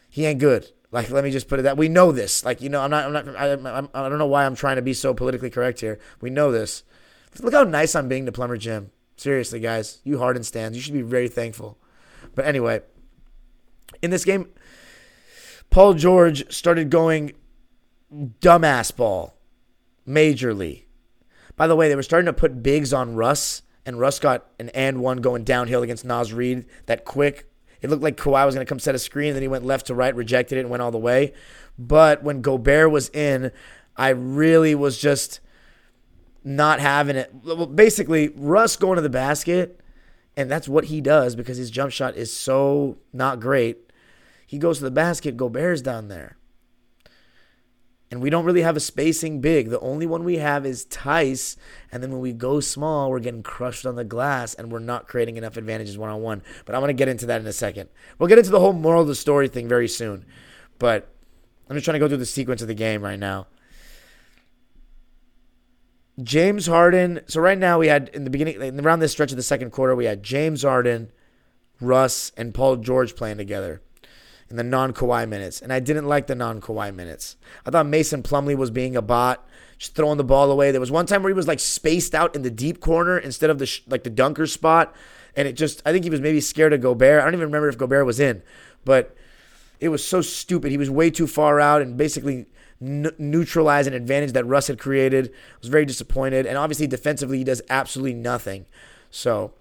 he 0.10 0.25
ain't 0.25 0.39
good. 0.39 0.69
Like, 0.91 1.10
let 1.10 1.23
me 1.23 1.31
just 1.31 1.49
put 1.49 1.60
it 1.60 1.63
that 1.63 1.77
we 1.77 1.89
know 1.89 2.12
this. 2.12 2.45
Like, 2.45 2.62
you 2.62 2.69
know, 2.69 2.81
I'm 2.81 2.89
not, 2.89 3.05
I'm 3.05 3.13
not, 3.13 3.36
I, 3.36 3.51
I'm, 3.51 3.89
I 3.93 4.10
don't 4.10 4.17
know 4.17 4.25
why 4.25 4.45
I'm 4.45 4.55
trying 4.55 4.77
to 4.77 4.81
be 4.81 4.93
so 4.93 5.13
politically 5.13 5.49
correct 5.49 5.81
here. 5.81 5.99
We 6.21 6.29
know 6.29 6.51
this. 6.51 6.84
Look 7.41 7.53
how 7.53 7.63
nice 7.63 7.95
I'm 7.95 8.08
being 8.08 8.25
to 8.25 8.31
Plumber 8.31 8.58
Jim. 8.58 8.91
Seriously, 9.17 9.60
guys, 9.60 9.99
you 10.03 10.19
Harden 10.19 10.43
stands, 10.43 10.77
you 10.77 10.81
should 10.81 10.93
be 10.93 11.01
very 11.01 11.27
thankful. 11.27 11.77
But 12.34 12.45
anyway, 12.45 12.81
in 14.01 14.12
this 14.12 14.25
game, 14.25 14.49
Paul 15.69 15.93
George 15.95 16.51
started 16.53 16.89
going 16.89 17.34
dumbass 18.13 18.95
ball, 18.95 19.36
majorly. 20.08 20.84
By 21.55 21.67
the 21.67 21.75
way, 21.75 21.89
they 21.89 21.95
were 21.95 22.03
starting 22.03 22.27
to 22.27 22.34
put 22.34 22.63
bigs 22.63 22.93
on 22.93 23.15
Russ 23.15 23.62
and 23.86 24.00
Russ 24.00 24.19
got 24.19 24.45
an 24.60 24.69
and 24.69 25.02
one 25.02 25.17
going 25.17 25.43
downhill 25.43 25.84
against 25.84 26.06
Naz 26.06 26.34
Reid. 26.34 26.65
That 26.88 27.06
quick, 27.06 27.50
it 27.82 27.89
looked 27.89 28.04
like 28.04 28.17
Kawhi 28.17 28.45
was 28.45 28.56
going 28.56 28.65
to 28.65 28.69
come 28.69 28.80
set 28.80 28.95
a 28.95 29.00
screen, 29.00 29.34
then 29.34 29.41
he 29.41 29.48
went 29.48 29.65
left 29.65 29.88
to 29.88 29.95
right, 29.95 30.15
rejected 30.15 30.58
it, 30.58 30.62
and 30.62 30.69
went 30.69 30.82
all 30.82 30.91
the 30.91 30.98
way. 30.98 31.34
But 31.78 32.24
when 32.24 32.41
Gobert 32.41 32.91
was 32.91 33.10
in, 33.10 33.52
I 33.95 34.10
really 34.10 34.76
was 34.76 34.98
just 34.98 35.39
not 36.43 36.80
having 36.80 37.15
it. 37.15 37.34
Well, 37.43 37.65
basically, 37.65 38.30
Russ 38.30 38.76
going 38.76 38.95
to 38.95 39.02
the 39.02 39.10
basket, 39.10 39.80
and 40.38 40.50
that's 40.50 40.67
what 40.67 40.86
he 40.86 41.02
does 41.02 41.36
because 41.36 41.58
his 41.58 41.71
jump 41.71 41.91
shot 41.91 42.15
is 42.15 42.32
so 42.32 42.98
not 43.13 43.39
great. 43.39 43.91
He 44.45 44.58
goes 44.58 44.78
to 44.78 44.84
the 44.84 44.91
basket, 44.91 45.38
Gobert's 45.38 45.82
down 45.82 46.08
there. 46.08 46.38
And 48.12 48.22
we 48.22 48.30
don't 48.30 48.46
really 48.46 48.62
have 48.62 48.78
a 48.78 48.82
spacing 48.82 49.41
big. 49.41 49.70
The 49.70 49.80
only 49.80 50.06
one 50.06 50.24
we 50.24 50.38
have 50.38 50.65
is 50.65 50.86
Theis. 50.86 51.58
And 51.91 52.04
then 52.04 52.12
when 52.12 52.22
we 52.22 52.34
go 52.34 52.60
small, 52.60 53.10
we're 53.10 53.20
getting 53.20 53.41
crushed 53.41 53.86
on 53.86 53.96
the 53.96 54.04
glass 54.04 54.54
and 54.54 54.72
we're 54.72 54.80
not 54.80 55.08
creating 55.08 55.38
enough 55.38 55.58
advantages 55.58 55.98
one 55.98 56.10
on 56.10 56.22
one. 56.22 56.44
But 56.65 56.76
I'm 56.76 56.82
going 56.82 56.89
to 56.89 56.94
get 56.94 57.08
into 57.08 57.26
that 57.26 57.41
in 57.41 57.48
a 57.48 57.54
second. 57.54 57.89
We'll 58.20 58.30
get 58.30 58.38
into 58.38 58.52
the 58.52 58.60
whole 58.60 58.74
moral 58.74 59.02
of 59.02 59.08
the 59.08 59.15
story 59.15 59.48
thing 59.48 59.68
very 59.68 59.88
soon. 59.88 60.26
But 60.78 61.10
I'm 61.68 61.76
just 61.76 61.86
trying 61.86 61.96
to 61.96 62.00
go 62.00 62.08
through 62.08 62.18
the 62.18 62.26
sequence 62.26 62.62
of 62.62 62.68
the 62.68 62.76
game 62.76 63.02
right 63.02 63.20
now. 63.20 63.48
James 66.22 66.68
Harden. 66.68 67.22
So 67.28 67.41
right 67.41 67.58
now 67.58 67.80
we 67.80 67.88
had 67.88 68.10
in 68.10 68.24
the 68.24 68.30
beginning, 68.30 68.80
around 68.80 69.00
this 69.00 69.12
stretch 69.12 69.32
of 69.32 69.38
the 69.38 69.44
second 69.44 69.72
quarter, 69.72 69.96
we 69.96 70.06
had 70.06 70.22
James 70.22 70.62
Harden, 70.62 71.12
Russ, 71.82 72.32
and 72.38 72.54
Paul 72.54 72.78
George 72.78 73.15
playing 73.15 73.38
together 73.38 73.82
in 74.49 74.58
the 74.58 74.63
non 74.63 74.93
Kawhi 74.93 75.27
minutes, 75.27 75.62
and 75.62 75.73
I 75.73 75.79
didn't 75.79 76.08
like 76.08 76.27
the 76.27 76.36
non 76.36 76.62
Kawhi 76.62 76.93
minutes. 76.93 77.36
I 77.65 77.71
thought 77.71 77.88
Mason 77.88 78.23
Plumlee 78.23 78.55
was 78.55 78.69
being 78.69 78.95
a 78.95 79.01
bot, 79.01 79.47
just 79.77 79.95
throwing 79.95 80.17
the 80.17 80.23
ball 80.23 80.51
away. 80.51 80.71
There 80.71 80.79
was 80.79 80.91
one 80.91 81.05
time 81.05 81.23
where 81.23 81.29
he 81.29 81.36
was 81.36 81.47
like 81.47 81.60
spaced 81.60 82.13
out 82.13 82.36
in 82.36 82.43
the 82.43 82.51
deep 82.51 82.79
corner 82.79 83.17
instead 83.17 83.49
of 83.49 83.58
the 83.58 83.65
sh- 83.65 83.81
like 83.88 84.03
the 84.03 84.10
dunker 84.10 84.45
spot, 84.45 84.95
and 85.36 85.47
it 85.47 85.53
just 85.53 85.81
I 85.86 85.91
think 85.91 86.03
he 86.03 86.10
was 86.10 86.21
maybe 86.21 86.41
scared 86.41 86.73
of 86.73 86.81
Gobert. 86.81 87.21
I 87.21 87.25
don't 87.25 87.34
even 87.34 87.47
remember 87.47 87.69
if 87.69 87.77
Gobert 87.77 88.05
was 88.05 88.19
in, 88.19 88.43
but 88.84 89.15
it 89.79 89.89
was 89.89 90.05
so 90.05 90.21
stupid. 90.21 90.71
He 90.71 90.77
was 90.77 90.89
way 90.89 91.10
too 91.10 91.27
far 91.27 91.60
out 91.60 91.81
and 91.81 91.97
basically 91.97 92.45
n- 92.79 93.12
neutralized 93.17 93.88
an 93.88 93.93
advantage 93.93 94.34
that 94.34 94.45
Russ 94.45 94.67
had 94.67 94.77
created. 94.77 95.27
I 95.27 95.58
was 95.60 95.69
very 95.69 95.86
disappointed, 95.86 96.45
and 96.45 96.58
obviously 96.58 96.86
defensively 96.86 97.39
he 97.39 97.43
does 97.43 97.63
absolutely 97.69 98.13
nothing. 98.13 98.67
So 99.10 99.53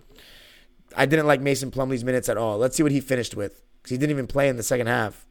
I 0.94 1.06
didn't 1.06 1.26
like 1.26 1.40
Mason 1.40 1.70
Plumlee's 1.70 2.04
minutes 2.04 2.28
at 2.28 2.36
all. 2.36 2.58
Let's 2.58 2.76
see 2.76 2.82
what 2.82 2.92
he 2.92 3.00
finished 3.00 3.34
with 3.34 3.63
he 3.90 3.96
didn't 3.96 4.10
even 4.10 4.26
play 4.26 4.48
in 4.48 4.56
the 4.56 4.62
second 4.62 4.86
half. 4.86 5.26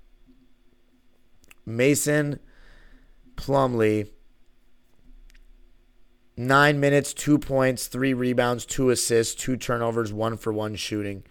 Mason 1.65 2.39
Plumlee, 3.35 4.09
nine 6.37 6.79
minutes, 6.79 7.13
two 7.13 7.39
points, 7.39 7.87
three 7.87 8.13
rebounds, 8.13 8.65
two 8.65 8.89
assists, 8.89 9.33
two 9.33 9.57
turnovers, 9.57 10.13
one 10.13 10.37
for 10.37 10.53
one 10.53 10.75
shooting. 10.75 11.23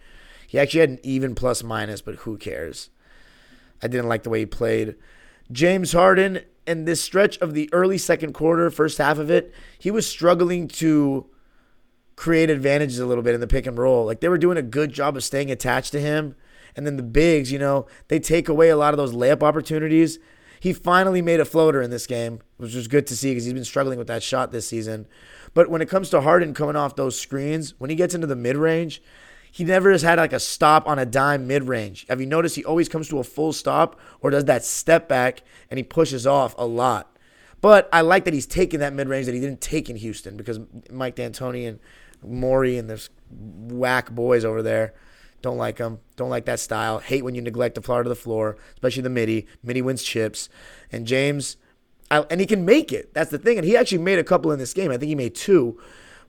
He 0.47 0.59
actually 0.59 0.81
had 0.81 0.89
an 0.89 0.99
even 1.03 1.35
plus 1.35 1.63
minus, 1.63 2.01
but 2.01 2.15
who 2.15 2.37
cares? 2.37 2.89
I 3.81 3.87
didn't 3.87 4.09
like 4.09 4.23
the 4.23 4.29
way 4.29 4.39
he 4.39 4.45
played. 4.45 4.95
James 5.51 5.93
Harden, 5.93 6.41
in 6.65 6.85
this 6.85 7.01
stretch 7.01 7.37
of 7.39 7.53
the 7.53 7.69
early 7.73 7.97
second 7.97 8.33
quarter, 8.33 8.69
first 8.69 8.97
half 8.97 9.17
of 9.17 9.29
it, 9.29 9.53
he 9.77 9.91
was 9.91 10.07
struggling 10.07 10.67
to 10.69 11.27
create 12.15 12.49
advantages 12.49 12.99
a 12.99 13.05
little 13.05 13.23
bit 13.23 13.35
in 13.35 13.41
the 13.41 13.47
pick 13.47 13.65
and 13.65 13.77
roll. 13.77 14.05
Like 14.05 14.19
they 14.19 14.29
were 14.29 14.37
doing 14.37 14.57
a 14.57 14.61
good 14.61 14.91
job 14.93 15.17
of 15.17 15.23
staying 15.23 15.51
attached 15.51 15.91
to 15.93 15.99
him 15.99 16.35
and 16.75 16.85
then 16.85 16.97
the 16.97 17.03
bigs, 17.03 17.51
you 17.51 17.59
know, 17.59 17.85
they 18.07 18.19
take 18.19 18.49
away 18.49 18.69
a 18.69 18.77
lot 18.77 18.93
of 18.93 18.97
those 18.97 19.13
layup 19.13 19.43
opportunities. 19.43 20.19
He 20.59 20.73
finally 20.73 21.21
made 21.21 21.39
a 21.39 21.45
floater 21.45 21.81
in 21.81 21.89
this 21.89 22.07
game, 22.07 22.39
which 22.57 22.73
was 22.73 22.87
good 22.87 23.05
to 23.07 23.17
see 23.17 23.31
because 23.31 23.45
he's 23.45 23.53
been 23.53 23.65
struggling 23.65 23.97
with 23.97 24.07
that 24.07 24.23
shot 24.23 24.51
this 24.51 24.67
season. 24.67 25.07
But 25.53 25.69
when 25.69 25.81
it 25.81 25.89
comes 25.89 26.09
to 26.09 26.21
Harden 26.21 26.53
coming 26.53 26.75
off 26.75 26.95
those 26.95 27.19
screens, 27.19 27.73
when 27.79 27.89
he 27.89 27.95
gets 27.95 28.15
into 28.15 28.27
the 28.27 28.35
mid 28.35 28.55
range, 28.55 29.01
he 29.51 29.63
never 29.63 29.91
has 29.91 30.01
had 30.01 30.17
like 30.17 30.33
a 30.33 30.39
stop 30.39 30.87
on 30.87 30.97
a 30.97 31.05
dime 31.05 31.47
mid 31.47 31.67
range. 31.67 32.05
Have 32.09 32.19
you 32.19 32.25
noticed 32.25 32.55
he 32.55 32.65
always 32.65 32.89
comes 32.89 33.07
to 33.09 33.19
a 33.19 33.23
full 33.23 33.53
stop 33.53 33.99
or 34.21 34.29
does 34.29 34.45
that 34.45 34.63
step 34.63 35.07
back 35.07 35.43
and 35.69 35.77
he 35.77 35.83
pushes 35.83 36.25
off 36.25 36.55
a 36.57 36.65
lot? 36.65 37.17
But 37.61 37.87
I 37.93 38.01
like 38.01 38.25
that 38.25 38.33
he's 38.33 38.47
taking 38.47 38.79
that 38.79 38.93
mid 38.93 39.07
range 39.07 39.25
that 39.27 39.35
he 39.35 39.39
didn't 39.39 39.61
take 39.61 39.89
in 39.89 39.95
Houston 39.97 40.37
because 40.37 40.59
Mike 40.89 41.15
D'Antoni 41.15 41.67
and 41.67 41.79
Morey 42.23 42.77
and 42.77 42.89
there's 42.89 43.09
whack 43.29 44.09
boys 44.11 44.43
over 44.43 44.61
there 44.63 44.93
don't 45.43 45.57
like 45.57 45.77
him. 45.77 45.99
Don't 46.15 46.29
like 46.29 46.45
that 46.45 46.59
style. 46.59 46.99
Hate 46.99 47.23
when 47.23 47.35
you 47.35 47.41
neglect 47.41 47.75
the 47.75 47.81
floor 47.81 48.01
to 48.01 48.09
the 48.09 48.15
floor, 48.15 48.57
especially 48.75 49.03
the 49.03 49.09
midi. 49.09 49.45
Midi 49.61 49.81
wins 49.81 50.01
chips. 50.01 50.47
And 50.89 51.05
James, 51.05 51.57
I, 52.09 52.21
and 52.31 52.39
he 52.39 52.47
can 52.47 52.65
make 52.65 52.93
it. 52.93 53.13
That's 53.13 53.29
the 53.29 53.37
thing. 53.37 53.57
And 53.57 53.67
he 53.67 53.75
actually 53.75 53.99
made 53.99 54.17
a 54.17 54.23
couple 54.23 54.53
in 54.53 54.57
this 54.57 54.73
game. 54.73 54.89
I 54.89 54.97
think 54.97 55.09
he 55.09 55.15
made 55.15 55.35
two, 55.35 55.79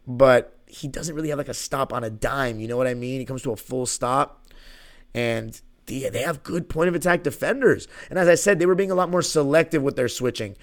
but 0.05 0.59
he 0.67 0.89
doesn't 0.89 1.15
really 1.15 1.29
have 1.29 1.39
like 1.39 1.49
a 1.49 1.55
stop 1.55 1.93
on 1.93 2.03
a 2.03 2.11
dime. 2.11 2.59
You 2.59 2.67
know 2.67 2.77
what 2.77 2.89
I 2.89 2.95
mean? 2.95 3.21
He 3.21 3.25
comes 3.25 3.43
to 3.43 3.53
a 3.53 3.57
full 3.57 3.87
stop. 3.87 4.45
And 5.15 5.59
they 5.87 6.23
have 6.23 6.43
good 6.43 6.69
point 6.69 6.89
of 6.89 6.97
attack 6.97 7.23
defenders. 7.23 7.87
And 8.11 8.19
as 8.19 8.27
I 8.27 8.35
said, 8.35 8.59
they 8.59 8.67
were 8.67 8.75
being 8.75 8.91
a 8.91 8.97
lot 8.97 9.11
more 9.11 9.23
selective 9.23 9.83
with 9.83 9.95
their 9.95 10.09
switching. 10.09 10.57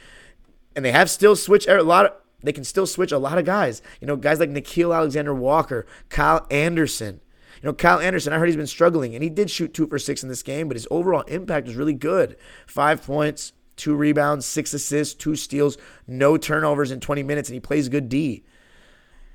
And 0.76 0.84
they 0.84 0.92
have 0.92 1.10
still 1.10 1.38
switched 1.38 1.70
a 1.70 1.82
lot 1.84 2.06
of, 2.06 2.12
they 2.44 2.52
can 2.52 2.66
still 2.66 2.86
switch 2.86 3.14
a 3.14 3.18
lot 3.18 3.38
of 3.38 3.46
guys. 3.46 3.82
You 4.02 4.08
know, 4.08 4.18
guys 4.18 4.42
like 4.42 4.50
Nickeil 4.50 4.94
Alexander 4.94 5.34
Walker, 5.34 5.86
Kyle 6.10 6.46
Anderson. 6.52 7.22
You 7.62 7.68
know, 7.68 7.74
Kyle 7.74 8.00
Anderson, 8.00 8.34
I 8.34 8.40
heard 8.40 8.48
he's 8.48 8.56
been 8.56 8.66
struggling, 8.66 9.14
and 9.14 9.24
he 9.24 9.30
did 9.30 9.52
shoot 9.52 9.74
two 9.74 9.86
for 9.86 10.00
six 10.00 10.24
in 10.24 10.30
this 10.30 10.42
game, 10.42 10.68
but 10.68 10.76
his 10.76 10.88
overall 10.90 11.22
impact 11.22 11.68
was 11.68 11.76
really 11.76 11.94
good. 11.94 12.36
Five 12.66 13.04
points, 13.04 13.54
two 13.76 13.96
rebounds, 13.96 14.48
six 14.48 14.74
assists, 14.74 15.14
two 15.14 15.36
steals, 15.36 15.78
no 16.08 16.38
turnovers 16.38 16.90
in 16.90 17.00
20 17.00 17.22
minutes, 17.22 17.50
and 17.50 17.54
he 17.54 17.60
plays 17.60 17.88
good 17.88 18.10
D. 18.10 18.44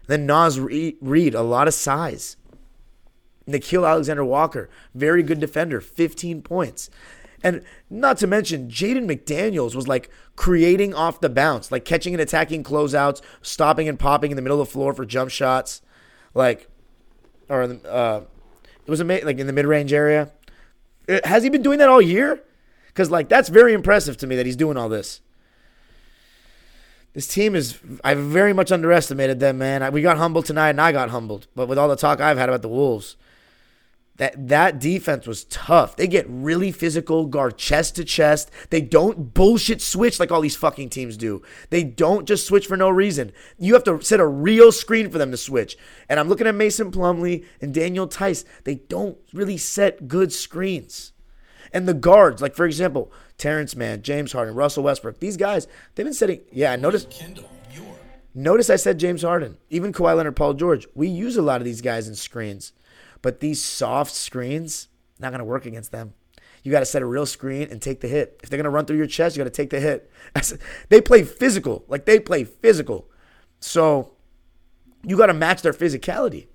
Then 0.09 0.27
Naz 0.27 0.59
Reid, 0.59 1.35
a 1.35 1.43
lot 1.43 1.69
of 1.69 1.75
size. 1.75 2.37
Nickeil 3.47 3.89
Alexander 3.89 4.25
Walker, 4.25 4.69
very 4.93 5.23
good 5.23 5.39
defender, 5.39 5.81
15 5.81 6.43
points. 6.43 6.91
And 7.45 7.63
not 7.89 8.19
to 8.19 8.27
mention, 8.27 8.69
Jaden 8.69 9.07
McDaniels 9.07 9.77
was 9.77 9.87
like 9.87 10.11
creating 10.35 10.95
off 10.95 11.21
the 11.21 11.29
bounce, 11.29 11.71
like 11.71 11.85
catching 11.85 12.13
and 12.13 12.21
attacking 12.21 12.65
closeouts, 12.65 13.21
stopping 13.43 13.89
and 13.89 14.01
popping 14.01 14.33
in 14.33 14.37
the 14.37 14.43
middle 14.43 14.61
of 14.61 14.67
the 14.67 14.73
floor 14.73 14.93
for 14.93 15.05
jump 15.05 15.31
shots, 15.31 15.81
like, 16.35 16.69
or 17.49 17.63
uh, 17.63 18.21
it 18.87 18.91
was 18.91 19.01
amazing, 19.01 19.27
like 19.27 19.39
in 19.39 19.47
the 19.47 19.53
mid 19.53 19.67
range 19.67 19.93
area. 19.93 20.31
Uh, 21.09 21.21
has 21.25 21.43
he 21.43 21.51
been 21.51 21.63
doing 21.63 21.79
that 21.79 21.89
all 21.89 22.03
year? 22.03 22.43
Because 22.89 23.11
like 23.11 23.29
that's 23.29 23.49
very 23.49 23.73
impressive 23.73 24.17
to 24.19 24.27
me 24.27 24.37
that 24.37 24.47
he's 24.47 24.57
doing 24.57 24.77
all 24.77 24.89
this. 24.89 25.21
This 27.17 27.27
team 27.27 27.55
is, 27.55 27.79
I 28.05 28.13
very 28.13 28.53
much 28.53 28.71
underestimated 28.71 29.41
them, 29.41 29.57
man. 29.57 29.91
We 29.91 30.03
got 30.03 30.19
humbled 30.19 30.45
tonight, 30.45 30.71
and 30.71 30.81
I 30.83 30.93
got 30.93 31.09
humbled. 31.09 31.47
But 31.57 31.67
with 31.67 31.79
all 31.79 31.89
the 31.89 31.97
talk 31.97 32.21
I've 32.21 32.37
had 32.37 32.51
about 32.51 32.61
the 32.61 32.69
Wolves, 32.69 33.17
that 34.17 34.49
that 34.49 34.79
defense 34.79 35.27
was 35.27 35.45
tough. 35.45 35.97
They 35.97 36.07
get 36.07 36.27
really 36.29 36.73
physical, 36.73 37.27
guard 37.27 37.59
chest 37.59 37.97
to 37.97 38.05
chest. 38.05 38.51
They 38.71 38.81
don't 38.81 39.35
bullshit 39.35 39.83
switch 39.83 40.19
like 40.19 40.31
all 40.31 40.41
these 40.41 40.57
fucking 40.57 40.91
teams 40.91 41.17
do. 41.17 41.43
They 41.71 41.85
don't 41.85 42.27
just 42.27 42.47
switch 42.47 42.67
for 42.67 42.77
no 42.77 42.89
reason. 42.89 43.33
You 43.59 43.75
have 43.75 43.85
to 43.85 44.01
set 44.01 44.21
a 44.21 44.27
real 44.27 44.73
screen 44.73 45.11
for 45.11 45.19
them 45.19 45.31
to 45.31 45.37
switch. 45.37 45.77
And 46.09 46.19
I'm 46.19 46.29
looking 46.29 46.47
at 46.47 46.55
Mason 46.55 46.91
Plumlee 46.91 47.45
and 47.61 47.75
Daniel 47.75 48.07
Theis. 48.07 48.45
They 48.65 48.77
don't 48.77 49.19
really 49.33 49.59
set 49.59 50.09
good 50.09 50.33
screens. 50.33 51.13
And 51.73 51.87
the 51.87 51.95
guards, 51.95 52.41
like 52.41 52.55
for 52.55 52.65
example, 52.65 53.13
Terrence 53.39 53.77
Mann, 53.77 54.03
James 54.03 54.33
Harden, 54.33 54.55
Russell 54.55 54.85
Westbrook, 54.85 55.21
these 55.21 55.37
guys, 55.37 55.67
they've 55.95 56.07
been 56.07 56.15
setting. 56.15 56.41
Yeah, 56.53 56.77
notice. 56.77 57.07
Kendall, 57.11 57.51
Notice 58.39 58.69
I 58.69 58.77
said 58.77 58.99
James 58.99 59.23
Harden, 59.23 59.57
even 59.71 59.95
Kawhi 59.95 60.15
Leonard, 60.15 60.37
Paul 60.37 60.53
George. 60.53 60.87
We 60.95 61.09
use 61.09 61.39
a 61.39 61.43
lot 61.43 61.63
of 61.63 61.65
these 61.65 61.81
guys 61.81 62.07
in 62.07 62.15
screens. 62.15 62.75
But 63.23 63.41
these 63.41 63.63
soft 63.63 64.15
screens, 64.15 64.89
not 65.19 65.31
going 65.31 65.39
to 65.39 65.45
work 65.45 65.67
against 65.67 65.93
them. 65.93 66.15
You 66.63 66.73
got 66.73 66.81
to 66.81 66.87
set 66.87 67.03
a 67.03 67.07
real 67.07 67.27
screen 67.27 67.69
and 67.71 67.81
take 67.81 68.01
the 68.01 68.09
hit. 68.09 68.41
If 68.43 68.51
they're 68.51 68.57
going 68.57 68.65
to 68.65 68.71
run 68.71 68.87
through 68.87 68.97
your 68.97 69.07
chest, 69.07 69.37
you 69.37 69.41
got 69.43 69.53
to 69.53 69.57
take 69.57 69.71
the 69.71 69.81
hit. 69.81 70.11
they 70.89 71.01
play 71.01 71.23
physical. 71.23 71.85
Like 71.89 72.07
they 72.07 72.19
play 72.19 72.45
physical. 72.45 73.09
So 73.61 74.15
you 75.05 75.17
got 75.17 75.27
to 75.27 75.35
match 75.35 75.63
their 75.63 75.73
physicality. 75.73 76.49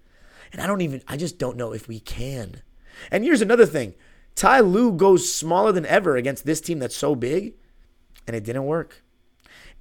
And 0.52 0.62
I 0.62 0.68
don't 0.68 0.82
even, 0.82 1.02
I 1.08 1.18
just 1.18 1.40
don't 1.40 1.58
know 1.58 1.72
if 1.72 1.88
we 1.88 2.00
can. 2.00 2.62
And 3.10 3.24
here's 3.24 3.42
another 3.42 3.66
thing 3.66 3.96
Ty 4.36 4.62
Lue 4.62 4.92
goes 4.92 5.34
smaller 5.34 5.72
than 5.72 5.86
ever 5.86 6.18
against 6.18 6.46
this 6.46 6.62
team 6.62 6.80
that's 6.80 6.96
so 6.96 7.16
big, 7.16 7.54
and 8.28 8.36
it 8.36 8.44
didn't 8.44 8.66
work. 8.66 9.04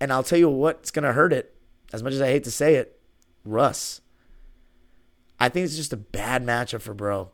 And 0.00 0.12
I'll 0.12 0.22
tell 0.22 0.38
you 0.38 0.48
what's 0.48 0.90
going 0.90 1.04
to 1.04 1.12
hurt 1.12 1.32
it, 1.32 1.54
as 1.92 2.02
much 2.02 2.12
as 2.12 2.20
I 2.20 2.28
hate 2.28 2.44
to 2.44 2.50
say 2.50 2.76
it 2.76 3.00
Russ. 3.44 4.00
I 5.40 5.48
think 5.48 5.64
it's 5.64 5.76
just 5.76 5.94
a 5.94 5.96
bad 5.96 6.44
matchup 6.44 6.82
for 6.82 6.92
Bro. 6.92 7.30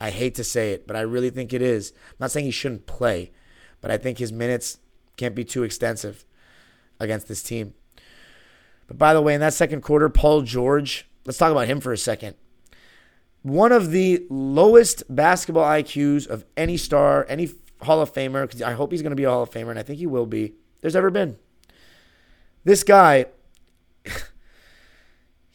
I 0.00 0.10
hate 0.10 0.36
to 0.36 0.44
say 0.44 0.72
it, 0.72 0.86
but 0.86 0.94
I 0.94 1.00
really 1.00 1.30
think 1.30 1.52
it 1.52 1.60
is. 1.60 1.92
I'm 2.10 2.16
not 2.20 2.30
saying 2.30 2.46
he 2.46 2.52
shouldn't 2.52 2.86
play, 2.86 3.32
but 3.80 3.90
I 3.90 3.98
think 3.98 4.18
his 4.18 4.32
minutes 4.32 4.78
can't 5.16 5.34
be 5.34 5.44
too 5.44 5.64
extensive 5.64 6.24
against 7.00 7.26
this 7.26 7.42
team. 7.42 7.74
But 8.86 8.96
by 8.96 9.12
the 9.12 9.20
way, 9.20 9.34
in 9.34 9.40
that 9.40 9.54
second 9.54 9.82
quarter, 9.82 10.08
Paul 10.08 10.42
George, 10.42 11.08
let's 11.26 11.38
talk 11.38 11.50
about 11.50 11.66
him 11.66 11.80
for 11.80 11.92
a 11.92 11.98
second. 11.98 12.36
One 13.42 13.72
of 13.72 13.90
the 13.90 14.24
lowest 14.30 15.02
basketball 15.08 15.64
IQs 15.64 16.26
of 16.28 16.44
any 16.56 16.76
star, 16.76 17.26
any 17.28 17.50
Hall 17.82 18.00
of 18.00 18.12
Famer, 18.12 18.42
because 18.42 18.62
I 18.62 18.72
hope 18.72 18.92
he's 18.92 19.02
going 19.02 19.10
to 19.10 19.16
be 19.16 19.24
a 19.24 19.30
Hall 19.30 19.42
of 19.42 19.50
Famer, 19.50 19.70
and 19.70 19.78
I 19.78 19.82
think 19.82 19.98
he 19.98 20.06
will 20.06 20.26
be, 20.26 20.54
there's 20.80 20.96
ever 20.96 21.10
been. 21.10 21.36
This 22.64 22.84
guy 22.84 23.26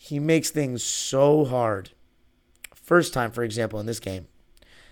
he 0.03 0.19
makes 0.19 0.49
things 0.49 0.83
so 0.83 1.45
hard. 1.45 1.91
First 2.75 3.13
time, 3.13 3.31
for 3.31 3.41
example, 3.41 3.79
in 3.79 3.85
this 3.85 4.01
game, 4.01 4.27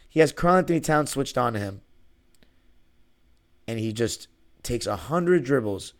he 0.07 0.21
has 0.21 0.31
Karl-Anthony 0.31 0.79
Towns 0.79 1.09
switched 1.09 1.37
on 1.37 1.51
to 1.51 1.59
him, 1.59 1.81
and 3.67 3.77
he 3.77 3.91
just 3.91 4.29
takes 4.63 4.87
a 4.87 4.95
hundred 4.95 5.43
dribbles 5.43 5.95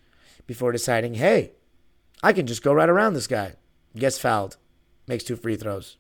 before 0.48 0.72
deciding, 0.72 1.16
hey, 1.16 1.52
I 2.24 2.32
can 2.32 2.48
just 2.48 2.64
go 2.64 2.72
right 2.72 2.88
around 2.88 3.14
this 3.14 3.28
guy. 3.28 3.56
Gets 3.98 4.18
fouled, 4.18 4.56
makes 5.08 5.26
two 5.26 5.36
free 5.36 5.58
throws. 5.58 5.98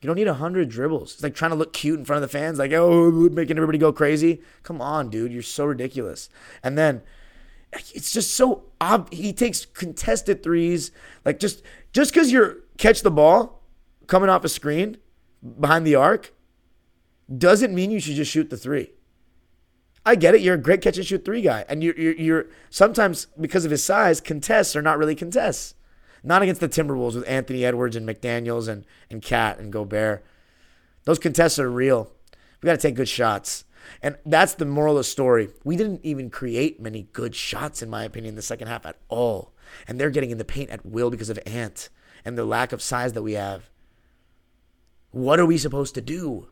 You 0.00 0.08
don't 0.08 0.16
need 0.16 0.26
a 0.26 0.34
hundred 0.34 0.70
dribbles. 0.70 1.14
It's 1.14 1.22
like 1.22 1.36
trying 1.36 1.52
to 1.52 1.56
look 1.56 1.72
cute 1.72 2.00
in 2.00 2.04
front 2.04 2.24
of 2.24 2.28
the 2.28 2.36
fans, 2.36 2.58
like 2.58 2.72
oh, 2.72 3.12
making 3.30 3.56
everybody 3.56 3.78
go 3.78 3.92
crazy. 3.92 4.42
Come 4.64 4.80
on, 4.80 5.10
dude, 5.10 5.32
you're 5.32 5.42
so 5.42 5.64
ridiculous. 5.64 6.28
And 6.60 6.76
then 6.76 7.02
it's 7.94 8.12
just 8.12 8.32
so 8.34 8.64
ob- 8.80 9.12
he 9.12 9.32
takes 9.32 9.64
contested 9.66 10.42
threes, 10.42 10.90
like 11.24 11.38
just 11.38 11.62
just 11.92 12.12
because 12.12 12.32
you're 12.32 12.58
catch 12.78 13.02
the 13.02 13.10
ball 13.10 13.62
coming 14.06 14.28
off 14.28 14.44
a 14.44 14.48
screen 14.48 14.96
behind 15.60 15.86
the 15.86 15.94
arc 15.94 16.32
doesn't 17.36 17.74
mean 17.74 17.90
you 17.90 18.00
should 18.00 18.16
just 18.16 18.30
shoot 18.30 18.50
the 18.50 18.56
three. 18.56 18.92
I 20.06 20.16
get 20.16 20.34
it. 20.34 20.42
You're 20.42 20.56
a 20.56 20.58
great 20.58 20.82
catch 20.82 20.98
and 20.98 21.06
shoot 21.06 21.24
three 21.24 21.40
guy, 21.40 21.64
and 21.68 21.82
you're, 21.82 21.94
you're, 21.98 22.14
you're 22.14 22.46
sometimes 22.68 23.26
because 23.40 23.64
of 23.64 23.70
his 23.70 23.82
size, 23.82 24.20
contests 24.20 24.76
are 24.76 24.82
not 24.82 24.98
really 24.98 25.14
contests. 25.14 25.74
Not 26.22 26.42
against 26.42 26.62
the 26.62 26.68
Timberwolves 26.68 27.14
with 27.14 27.28
Anthony 27.28 27.66
Edwards 27.66 27.96
and 27.96 28.08
McDaniels 28.08 28.66
and 28.68 28.86
and 29.10 29.20
Cat 29.20 29.58
and 29.58 29.72
Gobert. 29.72 30.24
Those 31.04 31.18
contests 31.18 31.58
are 31.58 31.70
real. 31.70 32.10
We 32.62 32.66
got 32.66 32.80
to 32.80 32.88
take 32.88 32.94
good 32.94 33.08
shots. 33.10 33.64
And 34.02 34.16
that's 34.24 34.54
the 34.54 34.64
moral 34.64 34.94
of 34.94 35.00
the 35.00 35.04
story. 35.04 35.50
We 35.64 35.76
didn't 35.76 36.00
even 36.04 36.30
create 36.30 36.80
many 36.80 37.08
good 37.12 37.34
shots, 37.34 37.82
in 37.82 37.90
my 37.90 38.04
opinion, 38.04 38.30
in 38.30 38.36
the 38.36 38.42
second 38.42 38.68
half 38.68 38.86
at 38.86 38.96
all. 39.08 39.52
And 39.86 40.00
they're 40.00 40.10
getting 40.10 40.30
in 40.30 40.38
the 40.38 40.44
paint 40.44 40.70
at 40.70 40.84
will 40.84 41.10
because 41.10 41.30
of 41.30 41.38
Ant 41.46 41.88
and 42.24 42.38
the 42.38 42.44
lack 42.44 42.72
of 42.72 42.82
size 42.82 43.12
that 43.12 43.22
we 43.22 43.32
have. 43.32 43.70
What 45.10 45.38
are 45.38 45.46
we 45.46 45.58
supposed 45.58 45.94
to 45.94 46.00
do? 46.00 46.48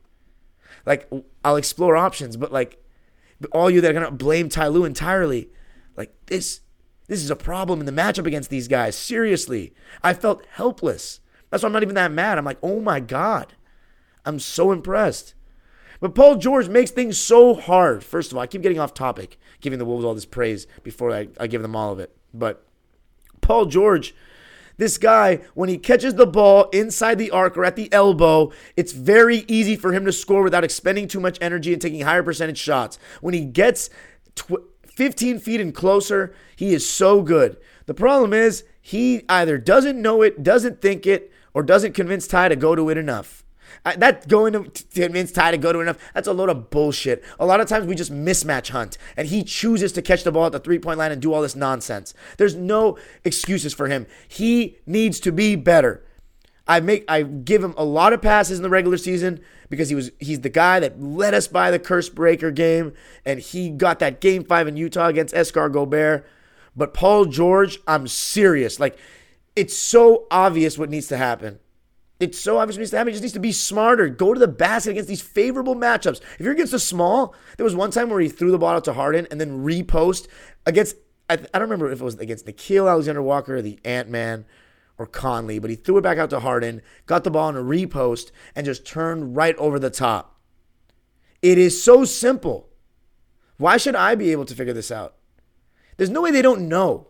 Like, 0.87 1.11
I'll 1.45 1.57
explore 1.57 1.97
options, 1.97 2.37
but 2.37 2.53
like, 2.53 2.83
all 3.51 3.71
you 3.71 3.81
that 3.81 3.91
are 3.91 3.95
gonna 3.95 4.11
blame 4.11 4.49
Ty 4.49 4.69
Lue 4.69 4.85
entirely, 4.85 5.51
like 5.97 6.15
this, 6.27 6.61
this 7.09 7.23
is 7.23 7.31
a 7.31 7.37
problem 7.37 7.81
in 7.81 7.87
the 7.87 7.93
matchup 7.93 8.27
against 8.27 8.51
these 8.51 8.69
guys. 8.69 8.97
Seriously, 8.97 9.75
I 10.03 10.15
felt 10.15 10.47
helpless. 10.53 11.21
That's 11.51 11.63
why 11.63 11.67
I'm 11.67 11.73
not 11.73 11.83
even 11.83 11.97
that 11.97 12.13
mad. 12.13 12.39
I'm 12.39 12.45
like, 12.45 12.59
oh 12.63 12.81
my 12.81 13.01
god, 13.01 13.55
I'm 14.25 14.39
so 14.39 14.73
impressed. 14.73 15.35
But 16.03 16.17
Paul 16.17 16.35
George 16.35 16.69
makes 16.69 16.91
things 16.91 17.17
so 17.17 17.55
hard. 17.55 18.03
First 18.03 18.33
of 18.33 18.37
all, 18.37 18.43
I 18.43 18.49
keep 18.49 18.61
getting 18.61 18.81
off 18.81 18.93
topic, 18.93 19.39
giving 19.61 19.79
the 19.79 19.85
Wolves 19.85 20.05
all 20.05 20.17
this 20.17 20.27
praise 20.27 20.67
before 20.83 21.13
I, 21.13 21.29
I 21.39 21.47
give 21.47 21.63
them 21.63 21.77
all 21.77 21.93
of 21.93 22.01
it. 22.01 22.13
But 22.35 22.67
Paul 23.41 23.67
George, 23.67 24.13
this 24.79 24.99
guy, 24.99 25.43
when 25.55 25.69
he 25.69 25.79
catches 25.79 26.17
the 26.17 26.27
ball 26.27 26.65
inside 26.71 27.19
the 27.19 27.31
arc 27.31 27.57
or 27.57 27.65
at 27.65 27.77
the 27.77 27.91
elbow, 27.93 28.51
it's 28.77 28.91
very 28.91 29.45
easy 29.47 29.77
for 29.77 29.93
him 29.93 30.05
to 30.05 30.11
score 30.11 30.43
without 30.43 30.65
expending 30.65 31.07
too 31.07 31.21
much 31.21 31.39
energy 31.41 31.73
and 31.73 31.81
taking 31.81 32.01
higher 32.01 32.25
percentage 32.25 32.59
shots. 32.59 32.99
When 33.21 33.33
he 33.33 33.45
gets 33.45 33.89
tw- 34.35 34.69
15 34.89 35.39
feet 35.39 35.61
and 35.61 35.73
closer, 35.73 36.35
he 36.57 36.75
is 36.75 36.89
so 36.89 37.23
good. 37.23 37.59
The 37.87 37.95
problem 37.95 38.33
is, 38.33 38.65
he 38.81 39.23
either 39.29 39.57
doesn't 39.57 40.03
know 40.03 40.23
it, 40.23 40.43
doesn't 40.43 40.83
think 40.83 41.07
it, 41.07 41.31
or 41.55 41.63
doesn't 41.63 41.93
convince 41.93 42.27
Ty 42.27 42.49
to 42.49 42.57
go 42.57 42.75
to 42.75 42.91
it 42.91 42.99
enough. 42.99 43.42
I, 43.85 43.97
that 43.97 44.29
going 44.29 44.53
to, 44.53 44.65
to 44.65 45.01
convince 45.01 45.33
Ty 45.33 45.53
to 45.53 45.59
go 45.59 45.73
to 45.73 45.81
enough, 45.81 45.99
that's 46.15 46.29
a 46.29 46.33
load 46.33 46.49
of 46.49 46.71
bullshit. 46.71 47.25
A 47.41 47.47
lot 47.47 47.61
of 47.61 47.69
times 47.69 47.87
we 47.87 47.95
just 47.95 48.13
mismatch 48.13 48.71
hunt, 48.71 48.97
and 49.17 49.29
he 49.29 49.43
chooses 49.43 49.93
to 49.93 50.03
catch 50.03 50.23
the 50.23 50.33
ball 50.33 50.47
at 50.47 50.53
the 50.53 50.61
three 50.61 50.79
point 50.79 50.99
line 50.99 51.11
and 51.11 51.21
do 51.21 51.33
all 51.33 51.43
this 51.43 51.57
nonsense. 51.57 52.15
There's 52.37 52.55
no 52.55 52.97
excuses 53.25 53.75
for 53.75 53.89
him. 53.89 54.07
He 54.29 54.79
needs 54.87 55.19
to 55.21 55.33
be 55.33 55.57
better. 55.57 56.05
I 56.67 56.81
make 56.81 57.05
I 57.09 57.23
give 57.23 57.63
him 57.63 57.75
a 57.77 57.85
lot 57.85 58.13
of 58.13 58.23
passes 58.23 58.59
in 58.59 58.63
the 58.63 58.71
regular 58.71 58.97
season 58.97 59.41
because 59.69 59.89
he 59.89 59.95
was 59.97 60.13
he's 60.21 60.41
the 60.41 60.49
guy 60.49 60.79
that 60.81 61.03
led 61.03 61.35
us 61.35 61.49
by 61.49 61.71
the 61.71 61.79
curse 61.79 62.09
breaker 62.09 62.51
game, 62.53 62.93
and 63.25 63.41
he 63.41 63.71
got 63.71 63.99
that 63.99 64.21
game 64.21 64.45
five 64.45 64.69
in 64.69 64.77
Utah 64.77 65.09
against 65.09 65.35
Escar 65.35 65.73
Gobert. 65.73 66.25
But 66.77 66.95
Paul 66.95 67.25
George, 67.25 67.81
I'm 67.87 68.07
serious. 68.07 68.79
Like 68.79 68.97
it's 69.57 69.77
so 69.77 70.27
obvious 70.31 70.79
what 70.79 70.89
needs 70.89 71.09
to 71.09 71.17
happen. 71.17 71.59
It's 72.23 72.39
so 72.39 72.59
obvious 72.59 72.79
needs 72.79 72.93
to. 72.93 73.05
He 73.05 73.11
just 73.11 73.23
needs 73.23 73.33
to 73.33 73.41
be 73.41 73.51
smarter. 73.51 74.09
Go 74.09 74.33
to 74.33 74.39
the 74.39 74.47
basket 74.47 74.93
against 74.93 75.09
these 75.09 75.21
favorable 75.21 75.75
matchups. 75.75 76.21
If 76.39 76.43
you're 76.43 76.53
against 76.53 76.73
a 76.73 76.79
small, 76.79 77.35
there 77.57 77.65
was 77.65 77.75
one 77.75 77.91
time 77.91 78.11
where 78.11 78.21
he 78.21 78.29
threw 78.29 78.53
the 78.53 78.59
ball 78.59 78.77
out 78.77 78.85
to 78.85 78.93
Harden 78.93 79.27
and 79.33 79.41
then 79.41 79.65
repost 79.65 80.29
against. 80.65 80.95
I, 81.29 81.33
I 81.33 81.59
don't 81.59 81.63
remember 81.63 81.91
if 81.91 82.01
it 82.01 82.05
was 82.05 82.15
against 82.21 82.47
Nickeil 82.47 82.89
Alexander 82.89 83.23
Walker 83.23 83.57
or 83.57 83.63
the 83.63 83.81
Ant 83.85 84.09
Man 84.09 84.45
or 84.99 85.07
Conley, 85.07 85.59
but 85.59 85.69
he 85.69 85.75
threw 85.75 85.99
it 85.99 86.03
back 86.03 86.19
out 86.19 86.31
to 86.31 86.39
Harden, 86.39 86.81
got 87.07 87.25
the 87.25 87.31
ball 87.33 87.49
in 87.49 87.57
a 87.57 87.61
repost, 87.61 88.31
and 88.55 88.65
just 88.65 88.87
turned 88.87 89.35
right 89.35 89.57
over 89.57 89.81
the 89.81 89.91
top. 89.91 90.39
It 91.43 91.59
is 91.59 91.83
so 91.83 92.05
simple. 92.05 92.69
Why 93.57 93.79
should 93.79 93.97
I 93.97 94.15
be 94.15 94.31
able 94.31 94.45
to 94.45 94.55
figure 94.55 94.73
this 94.73 94.93
out? 94.93 95.17
There's 95.97 96.09
no 96.09 96.23
way 96.23 96.31
they 96.31 96.41
don't 96.41 96.69
know. 96.69 97.09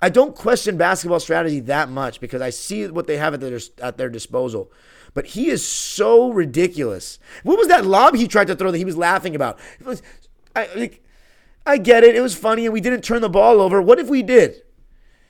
I 0.00 0.08
don't 0.08 0.36
question 0.36 0.76
basketball 0.76 1.20
strategy 1.20 1.60
that 1.60 1.88
much 1.88 2.20
because 2.20 2.40
I 2.40 2.50
see 2.50 2.86
what 2.86 3.06
they 3.06 3.16
have 3.16 3.34
at 3.34 3.40
their, 3.40 3.58
at 3.82 3.96
their 3.96 4.08
disposal. 4.08 4.70
But 5.14 5.26
he 5.26 5.48
is 5.48 5.66
so 5.66 6.30
ridiculous. 6.30 7.18
What 7.42 7.58
was 7.58 7.68
that 7.68 7.86
lob 7.86 8.14
he 8.14 8.28
tried 8.28 8.46
to 8.48 8.56
throw 8.56 8.70
that 8.70 8.78
he 8.78 8.84
was 8.84 8.96
laughing 8.96 9.34
about? 9.34 9.58
I, 10.54 10.68
like, 10.76 11.02
I 11.66 11.78
get 11.78 12.04
it. 12.04 12.14
It 12.14 12.20
was 12.20 12.36
funny 12.36 12.64
and 12.64 12.72
we 12.72 12.80
didn't 12.80 13.02
turn 13.02 13.22
the 13.22 13.28
ball 13.28 13.60
over. 13.60 13.82
What 13.82 13.98
if 13.98 14.08
we 14.08 14.22
did? 14.22 14.62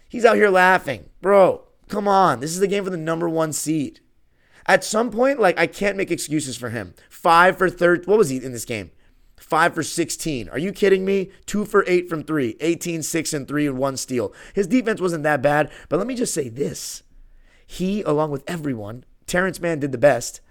He's 0.08 0.24
out 0.24 0.36
here 0.36 0.50
laughing. 0.50 1.10
Bro, 1.20 1.64
come 1.88 2.08
on. 2.08 2.40
This 2.40 2.52
is 2.52 2.60
the 2.60 2.66
game 2.66 2.84
for 2.84 2.90
the 2.90 2.96
number 2.96 3.28
one 3.28 3.52
seed. 3.52 4.00
At 4.66 4.84
some 4.84 5.10
point, 5.10 5.40
like, 5.40 5.58
I 5.58 5.66
can't 5.66 5.96
make 5.96 6.10
excuses 6.10 6.56
for 6.56 6.70
him. 6.70 6.94
Five 7.08 7.56
for 7.56 7.70
third. 7.70 8.06
What 8.06 8.18
was 8.18 8.28
he 8.28 8.36
in 8.36 8.52
this 8.52 8.66
game? 8.66 8.90
Five 9.48 9.74
for 9.74 9.82
16. 9.82 10.50
Are 10.50 10.58
you 10.58 10.72
kidding 10.72 11.06
me? 11.06 11.30
Two 11.46 11.64
for 11.64 11.82
eight 11.86 12.06
from 12.06 12.22
three. 12.22 12.58
18, 12.60 13.02
six, 13.02 13.32
and 13.32 13.48
three, 13.48 13.66
and 13.66 13.78
one 13.78 13.96
steal. 13.96 14.34
His 14.54 14.66
defense 14.66 15.00
wasn't 15.00 15.22
that 15.22 15.40
bad, 15.40 15.70
but 15.88 15.96
let 15.96 16.06
me 16.06 16.14
just 16.14 16.34
say 16.34 16.50
this. 16.50 17.02
He, 17.66 18.02
along 18.02 18.30
with 18.30 18.44
everyone, 18.46 19.04
Terrence 19.26 19.58
Mann 19.58 19.80
did 19.80 19.90
the 19.90 19.96
best. 19.96 20.42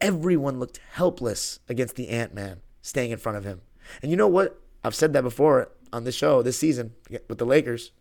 Everyone 0.00 0.58
looked 0.58 0.80
helpless 0.94 1.60
against 1.68 1.94
the 1.94 2.08
Ant 2.08 2.34
Man 2.34 2.60
staying 2.82 3.12
in 3.12 3.18
front 3.18 3.38
of 3.38 3.44
him. 3.44 3.60
And 4.02 4.10
you 4.10 4.16
know 4.16 4.26
what? 4.26 4.60
I've 4.82 4.94
said 4.94 5.12
that 5.12 5.22
before 5.22 5.70
on 5.92 6.02
this 6.02 6.16
show 6.16 6.42
this 6.42 6.58
season 6.58 6.92
with 7.28 7.38
the 7.38 7.46
Lakers. 7.46 7.92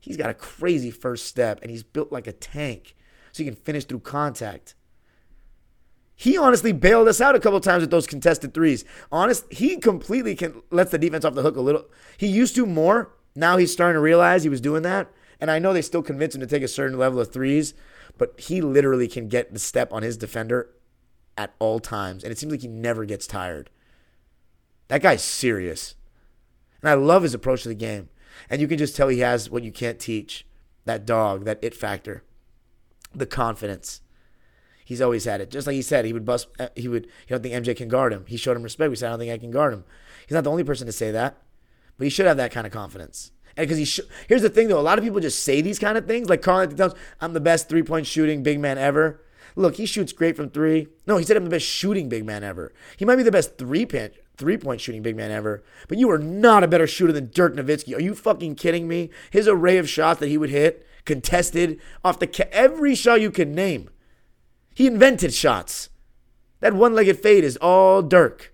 He's 0.00 0.16
got 0.16 0.30
a 0.30 0.34
crazy 0.34 0.90
first 0.90 1.26
step 1.26 1.60
and 1.62 1.70
he's 1.70 1.84
built 1.84 2.10
like 2.10 2.26
a 2.26 2.32
tank 2.32 2.96
so 3.30 3.44
he 3.44 3.48
can 3.48 3.54
finish 3.54 3.84
through 3.84 4.00
contact. 4.00 4.74
He 6.16 6.38
honestly 6.38 6.72
bailed 6.72 7.08
us 7.08 7.20
out 7.20 7.34
a 7.34 7.40
couple 7.40 7.60
times 7.60 7.80
with 7.80 7.90
those 7.90 8.06
contested 8.06 8.54
threes. 8.54 8.84
Honest, 9.10 9.52
he 9.52 9.76
completely 9.78 10.34
can 10.34 10.62
lets 10.70 10.90
the 10.90 10.98
defense 10.98 11.24
off 11.24 11.34
the 11.34 11.42
hook 11.42 11.56
a 11.56 11.60
little. 11.60 11.86
He 12.16 12.26
used 12.26 12.54
to 12.54 12.66
more. 12.66 13.12
Now 13.34 13.56
he's 13.56 13.72
starting 13.72 13.94
to 13.94 14.00
realize 14.00 14.42
he 14.44 14.48
was 14.48 14.60
doing 14.60 14.82
that. 14.82 15.10
And 15.40 15.50
I 15.50 15.58
know 15.58 15.72
they 15.72 15.82
still 15.82 16.02
convince 16.02 16.34
him 16.34 16.40
to 16.40 16.46
take 16.46 16.62
a 16.62 16.68
certain 16.68 16.98
level 16.98 17.18
of 17.20 17.32
threes, 17.32 17.74
but 18.16 18.38
he 18.38 18.60
literally 18.60 19.08
can 19.08 19.28
get 19.28 19.52
the 19.52 19.58
step 19.58 19.92
on 19.92 20.02
his 20.02 20.16
defender 20.16 20.70
at 21.36 21.52
all 21.58 21.80
times. 21.80 22.22
And 22.22 22.30
it 22.30 22.38
seems 22.38 22.52
like 22.52 22.62
he 22.62 22.68
never 22.68 23.04
gets 23.04 23.26
tired. 23.26 23.70
That 24.88 25.02
guy's 25.02 25.22
serious. 25.22 25.96
And 26.80 26.88
I 26.88 26.94
love 26.94 27.24
his 27.24 27.34
approach 27.34 27.62
to 27.64 27.68
the 27.68 27.74
game. 27.74 28.08
And 28.48 28.60
you 28.60 28.68
can 28.68 28.78
just 28.78 28.94
tell 28.94 29.08
he 29.08 29.20
has 29.20 29.50
what 29.50 29.64
you 29.64 29.72
can't 29.72 29.98
teach 29.98 30.46
that 30.84 31.06
dog, 31.06 31.44
that 31.44 31.58
it 31.62 31.74
factor, 31.74 32.22
the 33.14 33.26
confidence. 33.26 34.00
He's 34.84 35.00
always 35.00 35.24
had 35.24 35.40
it. 35.40 35.50
Just 35.50 35.66
like 35.66 35.74
he 35.74 35.82
said, 35.82 36.04
he 36.04 36.12
would 36.12 36.24
bust. 36.24 36.48
Uh, 36.58 36.68
he 36.76 36.88
would. 36.88 37.06
You 37.06 37.10
don't 37.36 37.42
think 37.42 37.54
MJ 37.54 37.76
can 37.76 37.88
guard 37.88 38.12
him? 38.12 38.24
He 38.28 38.36
showed 38.36 38.56
him 38.56 38.62
respect. 38.62 38.90
We 38.90 38.96
said, 38.96 39.08
I 39.08 39.10
don't 39.10 39.18
think 39.20 39.32
I 39.32 39.38
can 39.38 39.50
guard 39.50 39.72
him. 39.72 39.84
He's 40.26 40.34
not 40.34 40.44
the 40.44 40.50
only 40.50 40.64
person 40.64 40.86
to 40.86 40.92
say 40.92 41.10
that, 41.10 41.38
but 41.96 42.04
he 42.04 42.10
should 42.10 42.26
have 42.26 42.36
that 42.36 42.52
kind 42.52 42.66
of 42.66 42.72
confidence. 42.72 43.32
And 43.56 43.66
because 43.66 43.78
he, 43.78 43.84
sh- 43.84 44.00
here's 44.28 44.42
the 44.42 44.48
thing 44.48 44.68
though, 44.68 44.80
a 44.80 44.82
lot 44.82 44.98
of 44.98 45.04
people 45.04 45.20
just 45.20 45.42
say 45.42 45.60
these 45.60 45.78
kind 45.78 45.96
of 45.96 46.06
things. 46.06 46.28
Like 46.28 46.42
Karl-Anthony 46.42 46.78
Towns, 46.78 46.94
I'm 47.20 47.32
the 47.32 47.40
best 47.40 47.68
three 47.68 47.82
point 47.82 48.06
shooting 48.06 48.42
big 48.42 48.60
man 48.60 48.78
ever. 48.78 49.20
Look, 49.56 49.76
he 49.76 49.86
shoots 49.86 50.12
great 50.12 50.36
from 50.36 50.50
three. 50.50 50.88
No, 51.06 51.16
he 51.16 51.24
said 51.24 51.36
I'm 51.36 51.44
the 51.44 51.50
best 51.50 51.66
shooting 51.66 52.08
big 52.08 52.24
man 52.24 52.42
ever. 52.42 52.72
He 52.96 53.04
might 53.04 53.16
be 53.16 53.22
the 53.22 53.30
best 53.30 53.56
three 53.56 53.86
point 53.86 54.12
three 54.36 54.56
point 54.56 54.80
shooting 54.80 55.02
big 55.02 55.16
man 55.16 55.30
ever, 55.30 55.62
but 55.88 55.98
you 55.98 56.10
are 56.10 56.18
not 56.18 56.64
a 56.64 56.68
better 56.68 56.86
shooter 56.88 57.12
than 57.12 57.30
Dirk 57.30 57.54
Nowitzki. 57.54 57.96
Are 57.96 58.00
you 58.00 58.14
fucking 58.14 58.56
kidding 58.56 58.88
me? 58.88 59.10
His 59.30 59.46
array 59.46 59.78
of 59.78 59.88
shots 59.88 60.18
that 60.20 60.28
he 60.28 60.38
would 60.38 60.50
hit, 60.50 60.84
contested 61.04 61.80
off 62.04 62.18
the 62.18 62.26
ca- 62.26 62.48
every 62.50 62.96
shot 62.96 63.20
you 63.20 63.30
can 63.30 63.54
name. 63.54 63.90
He 64.74 64.86
invented 64.86 65.32
shots. 65.32 65.88
That 66.60 66.74
one 66.74 66.94
legged 66.94 67.20
fade 67.20 67.44
is 67.44 67.56
all 67.58 68.02
Dirk. 68.02 68.52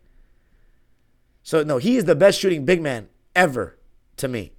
So, 1.43 1.63
no, 1.63 1.79
he 1.79 1.97
is 1.97 2.05
the 2.05 2.15
best 2.15 2.39
shooting 2.39 2.65
big 2.65 2.83
man 2.83 3.09
ever 3.35 3.79
to 4.19 4.29
me. 4.29 4.53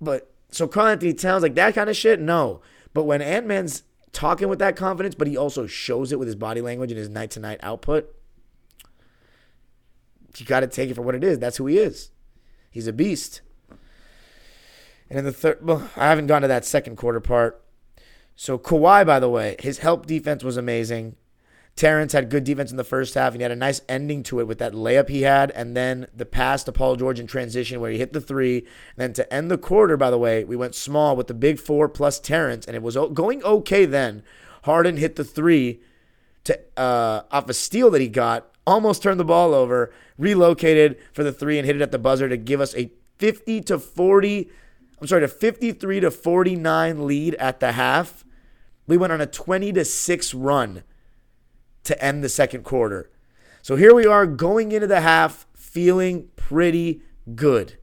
But 0.00 0.32
so 0.50 0.66
Karl-Anthony 0.66 1.14
Towns, 1.14 1.42
like 1.42 1.54
that 1.54 1.74
kind 1.74 1.88
of 1.88 1.96
shit, 1.96 2.20
no. 2.20 2.60
But 2.92 3.04
when 3.04 3.22
Ant 3.22 3.46
Man's 3.46 3.84
talking 4.12 4.48
with 4.48 4.58
that 4.58 4.76
confidence, 4.76 5.14
but 5.14 5.28
he 5.28 5.36
also 5.36 5.66
shows 5.66 6.12
it 6.12 6.18
with 6.18 6.28
his 6.28 6.34
body 6.34 6.60
language 6.60 6.90
and 6.90 6.98
his 6.98 7.08
night 7.08 7.30
to 7.32 7.40
night 7.40 7.60
output, 7.62 8.12
you 10.36 10.44
got 10.46 10.60
to 10.60 10.66
take 10.66 10.90
it 10.90 10.94
for 10.94 11.02
what 11.02 11.14
it 11.14 11.24
is. 11.24 11.38
That's 11.38 11.56
who 11.56 11.66
he 11.66 11.78
is. 11.78 12.10
He's 12.70 12.86
a 12.86 12.92
beast. 12.92 13.40
And 15.08 15.18
in 15.18 15.24
the 15.24 15.32
third, 15.32 15.64
well, 15.64 15.88
I 15.96 16.08
haven't 16.08 16.26
gone 16.26 16.42
to 16.42 16.48
that 16.48 16.64
second 16.64 16.96
quarter 16.96 17.20
part. 17.20 17.62
So 18.36 18.58
Kawhi, 18.58 19.06
by 19.06 19.18
the 19.18 19.30
way, 19.30 19.56
his 19.58 19.78
help 19.78 20.04
defense 20.04 20.44
was 20.44 20.58
amazing. 20.58 21.16
Terrence 21.74 22.12
had 22.12 22.30
good 22.30 22.44
defense 22.44 22.70
in 22.70 22.76
the 22.76 22.84
first 22.84 23.14
half, 23.14 23.32
and 23.32 23.40
he 23.40 23.42
had 23.42 23.50
a 23.50 23.56
nice 23.56 23.82
ending 23.88 24.22
to 24.24 24.40
it 24.40 24.46
with 24.46 24.58
that 24.58 24.72
layup 24.72 25.08
he 25.08 25.22
had, 25.22 25.50
and 25.50 25.76
then 25.76 26.06
the 26.14 26.24
pass 26.24 26.62
to 26.64 26.72
Paul 26.72 26.96
George 26.96 27.20
in 27.20 27.26
transition 27.26 27.80
where 27.80 27.90
he 27.90 27.98
hit 27.98 28.12
the 28.12 28.20
three. 28.20 28.58
And 28.58 28.66
then 28.96 29.12
to 29.14 29.32
end 29.32 29.50
the 29.50 29.58
quarter, 29.58 29.96
by 29.96 30.10
the 30.10 30.18
way, 30.18 30.44
we 30.44 30.56
went 30.56 30.74
small 30.74 31.16
with 31.16 31.26
the 31.26 31.34
big 31.34 31.58
four 31.58 31.88
plus 31.88 32.20
Terrence, 32.20 32.66
and 32.66 32.76
it 32.76 32.82
was 32.82 32.96
going 33.14 33.42
okay 33.42 33.84
then. 33.84 34.22
Harden 34.62 34.96
hit 34.96 35.16
the 35.16 35.24
three 35.24 35.80
to 36.44 36.58
uh, 36.76 37.22
off 37.30 37.48
a 37.48 37.54
steal 37.54 37.90
that 37.90 38.00
he 38.00 38.08
got, 38.08 38.50
almost 38.66 39.02
turned 39.02 39.20
the 39.20 39.24
ball 39.24 39.54
over, 39.54 39.92
relocated 40.18 40.96
for 41.12 41.24
the 41.24 41.32
three, 41.32 41.58
and 41.58 41.66
hit 41.66 41.76
it 41.76 41.82
at 41.82 41.92
the 41.92 41.98
buzzer 41.98 42.28
to 42.28 42.36
give 42.36 42.60
us 42.60 42.74
a 42.74 42.90
50 43.18 43.62
to 43.62 43.78
40. 43.78 44.50
I'm 45.00 45.06
sorry, 45.06 45.24
a 45.24 45.28
53 45.28 46.00
to 46.00 46.10
49 46.10 47.06
lead 47.06 47.34
at 47.34 47.60
the 47.60 47.72
half 47.72 48.25
we 48.86 48.96
went 48.96 49.12
on 49.12 49.20
a 49.20 49.26
20 49.26 49.72
to 49.72 49.84
6 49.84 50.34
run 50.34 50.82
to 51.84 52.04
end 52.04 52.22
the 52.22 52.28
second 52.28 52.64
quarter. 52.64 53.10
So 53.62 53.76
here 53.76 53.94
we 53.94 54.06
are 54.06 54.26
going 54.26 54.72
into 54.72 54.86
the 54.86 55.00
half 55.00 55.46
feeling 55.54 56.28
pretty 56.36 57.02
good. 57.34 57.78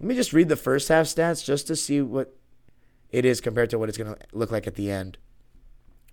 Let 0.00 0.08
me 0.08 0.14
just 0.14 0.32
read 0.32 0.48
the 0.48 0.56
first 0.56 0.88
half 0.88 1.06
stats 1.06 1.44
just 1.44 1.66
to 1.68 1.76
see 1.76 2.00
what 2.00 2.34
it 3.10 3.24
is 3.24 3.40
compared 3.40 3.70
to 3.70 3.78
what 3.78 3.88
it's 3.88 3.98
going 3.98 4.14
to 4.14 4.20
look 4.32 4.50
like 4.50 4.66
at 4.66 4.74
the 4.74 4.90
end. 4.90 5.18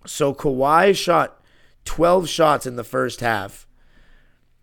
So 0.06 0.34
Kawhi 0.34 0.96
shot 0.96 1.42
12 1.84 2.28
shots 2.28 2.66
in 2.66 2.76
the 2.76 2.84
first 2.84 3.20
half. 3.20 3.66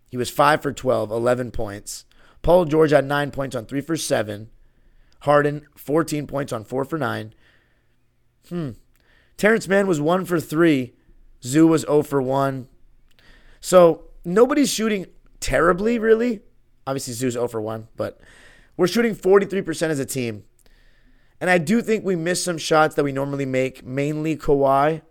He 0.08 0.16
was 0.16 0.30
5 0.30 0.62
for 0.62 0.72
12, 0.72 1.10
11 1.10 1.50
points. 1.50 2.04
Paul 2.42 2.64
George 2.64 2.92
had 2.92 3.04
9 3.04 3.30
points 3.32 3.56
on 3.56 3.66
3 3.66 3.80
for 3.80 3.96
7. 3.96 4.50
Harden 5.20 5.66
14 5.76 6.26
points 6.26 6.52
on 6.52 6.64
4 6.64 6.84
for 6.84 6.98
9. 6.98 7.34
Hmm. 8.48 8.70
Terrence 9.36 9.68
Mann 9.68 9.86
was 9.86 10.00
one 10.00 10.24
for 10.24 10.40
three. 10.40 10.94
Zoo 11.42 11.66
was 11.66 11.82
0 11.82 12.02
for 12.02 12.20
1. 12.20 12.68
So 13.60 14.04
nobody's 14.24 14.72
shooting 14.72 15.06
terribly, 15.40 15.98
really. 15.98 16.40
Obviously, 16.86 17.14
Zoo's 17.14 17.34
0 17.34 17.48
for 17.48 17.60
1, 17.60 17.88
but 17.96 18.20
we're 18.76 18.86
shooting 18.86 19.14
43% 19.14 19.88
as 19.88 19.98
a 19.98 20.06
team. 20.06 20.44
And 21.40 21.50
I 21.50 21.58
do 21.58 21.82
think 21.82 22.04
we 22.04 22.16
missed 22.16 22.44
some 22.44 22.58
shots 22.58 22.94
that 22.94 23.04
we 23.04 23.12
normally 23.12 23.46
make, 23.46 23.84
mainly 23.84 24.36
Kawhi. 24.36 25.02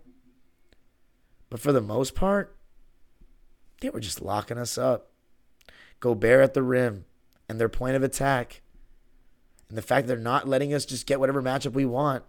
But 1.50 1.60
for 1.60 1.72
the 1.72 1.80
most 1.80 2.14
part, 2.14 2.56
they 3.80 3.90
were 3.90 4.00
just 4.00 4.20
locking 4.20 4.58
us 4.58 4.76
up. 4.76 5.10
Gobert 6.00 6.42
at 6.42 6.54
the 6.54 6.62
rim 6.62 7.04
and 7.48 7.60
their 7.60 7.68
point 7.68 7.96
of 7.96 8.02
attack. 8.02 8.62
And 9.68 9.78
the 9.78 9.82
fact 9.82 10.06
that 10.06 10.14
they're 10.14 10.22
not 10.22 10.48
letting 10.48 10.74
us 10.74 10.84
just 10.84 11.06
get 11.06 11.20
whatever 11.20 11.42
matchup 11.42 11.72
we 11.72 11.84
want. 11.84 12.24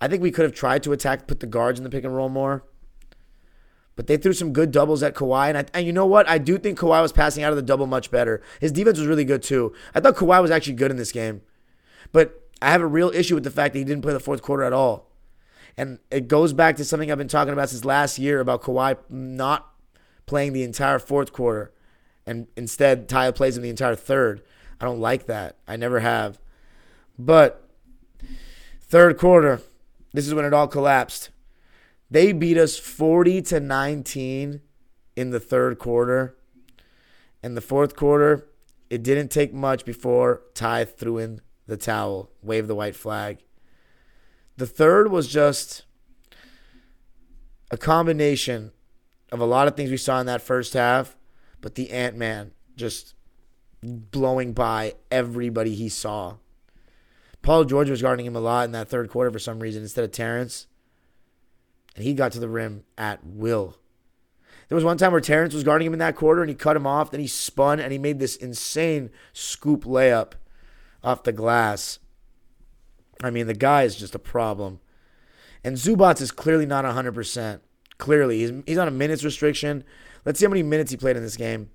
I 0.00 0.08
think 0.08 0.22
we 0.22 0.30
could 0.30 0.44
have 0.44 0.54
tried 0.54 0.82
to 0.84 0.92
attack, 0.92 1.26
put 1.26 1.40
the 1.40 1.46
guards 1.46 1.78
in 1.78 1.84
the 1.84 1.90
pick 1.90 2.04
and 2.04 2.14
roll 2.14 2.28
more. 2.28 2.64
But 3.96 4.06
they 4.06 4.16
threw 4.16 4.32
some 4.32 4.52
good 4.52 4.72
doubles 4.72 5.02
at 5.02 5.14
Kawhi. 5.14 5.48
And, 5.48 5.58
I, 5.58 5.64
and 5.72 5.86
you 5.86 5.92
know 5.92 6.06
what? 6.06 6.28
I 6.28 6.38
do 6.38 6.58
think 6.58 6.78
Kawhi 6.78 7.00
was 7.00 7.12
passing 7.12 7.44
out 7.44 7.50
of 7.50 7.56
the 7.56 7.62
double 7.62 7.86
much 7.86 8.10
better. 8.10 8.42
His 8.60 8.72
defense 8.72 8.98
was 8.98 9.06
really 9.06 9.24
good 9.24 9.42
too. 9.42 9.72
I 9.94 10.00
thought 10.00 10.16
Kawhi 10.16 10.42
was 10.42 10.50
actually 10.50 10.74
good 10.74 10.90
in 10.90 10.96
this 10.96 11.12
game. 11.12 11.42
But 12.12 12.42
I 12.60 12.70
have 12.70 12.80
a 12.80 12.86
real 12.86 13.10
issue 13.10 13.34
with 13.34 13.44
the 13.44 13.50
fact 13.50 13.72
that 13.72 13.78
he 13.78 13.84
didn't 13.84 14.02
play 14.02 14.12
the 14.12 14.20
fourth 14.20 14.42
quarter 14.42 14.64
at 14.64 14.72
all. 14.72 15.10
And 15.76 15.98
it 16.10 16.28
goes 16.28 16.52
back 16.52 16.76
to 16.76 16.84
something 16.84 17.10
I've 17.10 17.18
been 17.18 17.28
talking 17.28 17.52
about 17.52 17.68
since 17.68 17.84
last 17.84 18.18
year 18.18 18.40
about 18.40 18.62
Kawhi 18.62 18.96
not 19.08 19.72
playing 20.26 20.52
the 20.52 20.62
entire 20.62 20.98
fourth 20.98 21.32
quarter. 21.32 21.72
And 22.26 22.46
instead, 22.56 23.08
Ty 23.08 23.30
plays 23.32 23.56
in 23.56 23.62
the 23.62 23.70
entire 23.70 23.94
third. 23.94 24.42
I 24.80 24.84
don't 24.84 25.00
like 25.00 25.26
that. 25.26 25.56
I 25.68 25.76
never 25.76 26.00
have. 26.00 26.38
But 27.18 27.68
Third 28.94 29.18
quarter, 29.18 29.60
this 30.12 30.24
is 30.24 30.34
when 30.34 30.44
it 30.44 30.54
all 30.54 30.68
collapsed. 30.68 31.30
They 32.12 32.30
beat 32.30 32.56
us 32.56 32.78
40 32.78 33.42
to 33.42 33.58
19 33.58 34.60
in 35.16 35.30
the 35.30 35.40
third 35.40 35.80
quarter. 35.80 36.36
In 37.42 37.56
the 37.56 37.60
fourth 37.60 37.96
quarter, 37.96 38.46
it 38.90 39.02
didn't 39.02 39.32
take 39.32 39.52
much 39.52 39.84
before 39.84 40.42
Ty 40.54 40.84
threw 40.84 41.18
in 41.18 41.40
the 41.66 41.76
towel, 41.76 42.30
waved 42.40 42.68
the 42.68 42.76
white 42.76 42.94
flag. 42.94 43.38
The 44.58 44.66
third 44.68 45.10
was 45.10 45.26
just 45.26 45.82
a 47.72 47.76
combination 47.76 48.70
of 49.32 49.40
a 49.40 49.44
lot 49.44 49.66
of 49.66 49.76
things 49.76 49.90
we 49.90 49.96
saw 49.96 50.20
in 50.20 50.26
that 50.26 50.40
first 50.40 50.72
half, 50.74 51.16
but 51.60 51.74
the 51.74 51.90
Ant 51.90 52.16
Man 52.16 52.52
just 52.76 53.14
blowing 53.82 54.52
by 54.52 54.94
everybody 55.10 55.74
he 55.74 55.88
saw. 55.88 56.36
Paul 57.44 57.66
George 57.66 57.90
was 57.90 58.00
guarding 58.00 58.24
him 58.24 58.34
a 58.34 58.40
lot 58.40 58.64
in 58.64 58.72
that 58.72 58.88
third 58.88 59.10
quarter 59.10 59.30
for 59.30 59.38
some 59.38 59.60
reason 59.60 59.82
instead 59.82 60.02
of 60.02 60.10
Terrence. 60.10 60.66
And 61.94 62.02
he 62.02 62.14
got 62.14 62.32
to 62.32 62.40
the 62.40 62.48
rim 62.48 62.84
at 62.96 63.24
will. 63.24 63.76
There 64.68 64.76
was 64.76 64.84
one 64.84 64.96
time 64.96 65.12
where 65.12 65.20
Terrence 65.20 65.52
was 65.52 65.62
guarding 65.62 65.86
him 65.86 65.92
in 65.92 65.98
that 65.98 66.16
quarter 66.16 66.40
and 66.40 66.48
he 66.48 66.56
cut 66.56 66.74
him 66.74 66.86
off. 66.86 67.10
Then 67.10 67.20
he 67.20 67.26
spun 67.26 67.80
and 67.80 67.92
he 67.92 67.98
made 67.98 68.18
this 68.18 68.34
insane 68.34 69.10
scoop 69.34 69.84
layup 69.84 70.32
off 71.04 71.22
the 71.22 71.32
glass. 71.32 71.98
I 73.22 73.28
mean, 73.28 73.46
the 73.46 73.52
guy 73.52 73.82
is 73.82 73.94
just 73.94 74.14
a 74.14 74.18
problem. 74.18 74.80
And 75.62 75.76
Zubac 75.76 76.22
is 76.22 76.32
clearly 76.32 76.64
not 76.64 76.86
100%. 76.86 77.60
Clearly. 77.98 78.38
He's, 78.38 78.52
he's 78.66 78.78
on 78.78 78.88
a 78.88 78.90
minutes 78.90 79.22
restriction. 79.22 79.84
Let's 80.24 80.40
see 80.40 80.46
how 80.46 80.50
many 80.50 80.62
minutes 80.62 80.90
he 80.90 80.96
played 80.96 81.18
in 81.18 81.22
this 81.22 81.36
game 81.36 81.68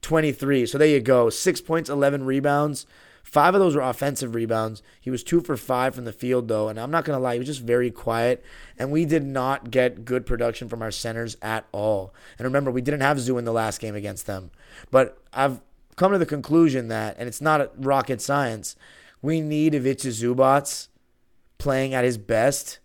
23. 0.00 0.64
So 0.64 0.78
there 0.78 0.88
you 0.88 1.00
go. 1.00 1.28
Six 1.28 1.60
points, 1.60 1.90
11 1.90 2.24
rebounds. 2.24 2.86
Five 3.22 3.54
of 3.54 3.60
those 3.60 3.76
were 3.76 3.82
offensive 3.82 4.34
rebounds. 4.34 4.82
He 5.00 5.10
was 5.10 5.22
two 5.22 5.40
for 5.40 5.56
five 5.56 5.94
from 5.94 6.04
the 6.04 6.12
field, 6.12 6.48
though. 6.48 6.68
And 6.68 6.80
I'm 6.80 6.90
not 6.90 7.04
going 7.04 7.16
to 7.16 7.22
lie, 7.22 7.34
he 7.34 7.38
was 7.38 7.48
just 7.48 7.62
very 7.62 7.90
quiet. 7.90 8.44
And 8.78 8.90
we 8.90 9.04
did 9.04 9.24
not 9.24 9.70
get 9.70 10.04
good 10.04 10.26
production 10.26 10.68
from 10.68 10.82
our 10.82 10.90
centers 10.90 11.36
at 11.40 11.66
all. 11.70 12.12
And 12.38 12.44
remember, 12.44 12.70
we 12.70 12.82
didn't 12.82 13.02
have 13.02 13.20
Zoo 13.20 13.38
in 13.38 13.44
the 13.44 13.52
last 13.52 13.80
game 13.80 13.94
against 13.94 14.26
them. 14.26 14.50
But 14.90 15.18
I've 15.32 15.60
come 15.96 16.12
to 16.12 16.18
the 16.18 16.26
conclusion 16.26 16.88
that, 16.88 17.16
and 17.18 17.28
it's 17.28 17.40
not 17.40 17.72
rocket 17.76 18.20
science, 18.20 18.74
we 19.22 19.40
need 19.40 19.74
Ivica 19.74 20.08
Zubac 20.08 20.88
playing 21.58 21.94
at 21.94 22.04
his 22.04 22.18
best 22.18 22.80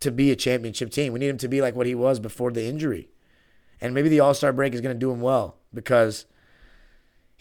to 0.00 0.10
be 0.10 0.30
a 0.30 0.36
championship 0.36 0.90
team. 0.90 1.12
We 1.12 1.18
need 1.18 1.28
him 1.28 1.38
to 1.38 1.48
be 1.48 1.60
like 1.60 1.74
what 1.74 1.86
he 1.86 1.94
was 1.94 2.20
before 2.20 2.52
the 2.52 2.64
injury. 2.64 3.08
And 3.80 3.92
maybe 3.92 4.08
the 4.08 4.20
All 4.20 4.34
Star 4.34 4.52
break 4.52 4.72
is 4.74 4.80
going 4.80 4.94
to 4.94 4.98
do 4.98 5.10
him 5.10 5.20
well 5.20 5.56
because 5.74 6.26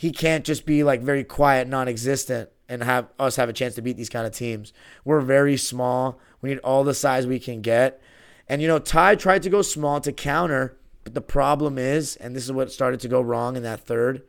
he 0.02 0.12
can't 0.12 0.44
just 0.44 0.66
be 0.66 0.84
like 0.84 1.02
very 1.02 1.24
quiet, 1.24 1.68
non 1.68 1.88
existent, 1.88 2.50
and 2.68 2.84
have 2.84 3.10
us 3.20 3.36
have 3.36 3.50
a 3.50 3.54
chance 3.54 3.76
to 3.76 3.84
beat 3.84 3.98
these 3.98 4.10
kind 4.10 4.26
of 4.26 4.34
teams. 4.34 4.74
We're 5.06 5.22
very 5.22 5.58
small. 5.58 6.20
We 6.42 6.50
need 6.50 6.58
all 6.64 6.84
the 6.84 6.96
size 6.96 7.28
we 7.28 7.38
can 7.38 7.62
get. 7.62 8.02
And, 8.48 8.64
you 8.64 8.68
know, 8.68 8.80
Ty 8.80 9.18
tried 9.18 9.44
to 9.44 9.50
go 9.52 9.62
small 9.62 10.02
to 10.02 10.12
counter, 10.12 10.76
but 11.04 11.14
the 11.14 11.22
problem 11.22 11.78
is, 11.78 12.16
and 12.16 12.36
this 12.36 12.46
is 12.46 12.52
what 12.52 12.72
started 12.72 13.00
to 13.02 13.08
go 13.08 13.22
wrong 13.22 13.56
in 13.56 13.62
that 13.62 13.82
third 13.82 14.24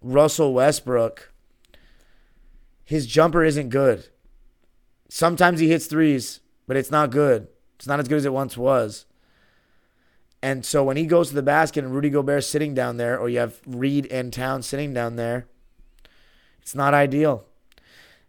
Russell 0.00 0.54
Westbrook, 0.54 1.30
his 2.86 3.06
jumper 3.06 3.44
isn't 3.44 3.68
good. 3.68 4.08
Sometimes 5.10 5.60
he 5.60 5.68
hits 5.68 5.84
threes, 5.84 6.40
but 6.66 6.78
it's 6.78 6.90
not 6.90 7.10
good. 7.10 7.48
It's 7.76 7.86
not 7.86 8.00
as 8.00 8.08
good 8.08 8.16
as 8.16 8.24
it 8.24 8.32
once 8.32 8.56
was. 8.56 9.04
And 10.42 10.66
so 10.66 10.82
when 10.82 10.96
he 10.96 11.06
goes 11.06 11.28
to 11.28 11.36
the 11.36 11.42
basket 11.42 11.84
and 11.84 11.94
Rudy 11.94 12.10
Gobert 12.10 12.42
sitting 12.42 12.74
down 12.74 12.96
there, 12.96 13.16
or 13.16 13.28
you 13.28 13.38
have 13.38 13.60
Reid 13.64 14.10
and 14.10 14.32
Town 14.32 14.62
sitting 14.62 14.92
down 14.92 15.14
there, 15.14 15.46
it's 16.60 16.74
not 16.74 16.94
ideal. 16.94 17.44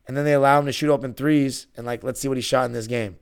And 0.08 0.16
then 0.16 0.24
they 0.24 0.34
allow 0.34 0.60
him 0.60 0.68
to 0.68 0.72
shoot 0.72 0.92
open 0.92 1.14
threes, 1.14 1.68
and 1.76 1.86
like, 1.86 2.04
let's 2.04 2.20
see 2.20 2.28
what 2.28 2.38
he 2.38 2.42
shot 2.42 2.66
in 2.66 2.74
this 2.74 2.88
game. 2.88 3.18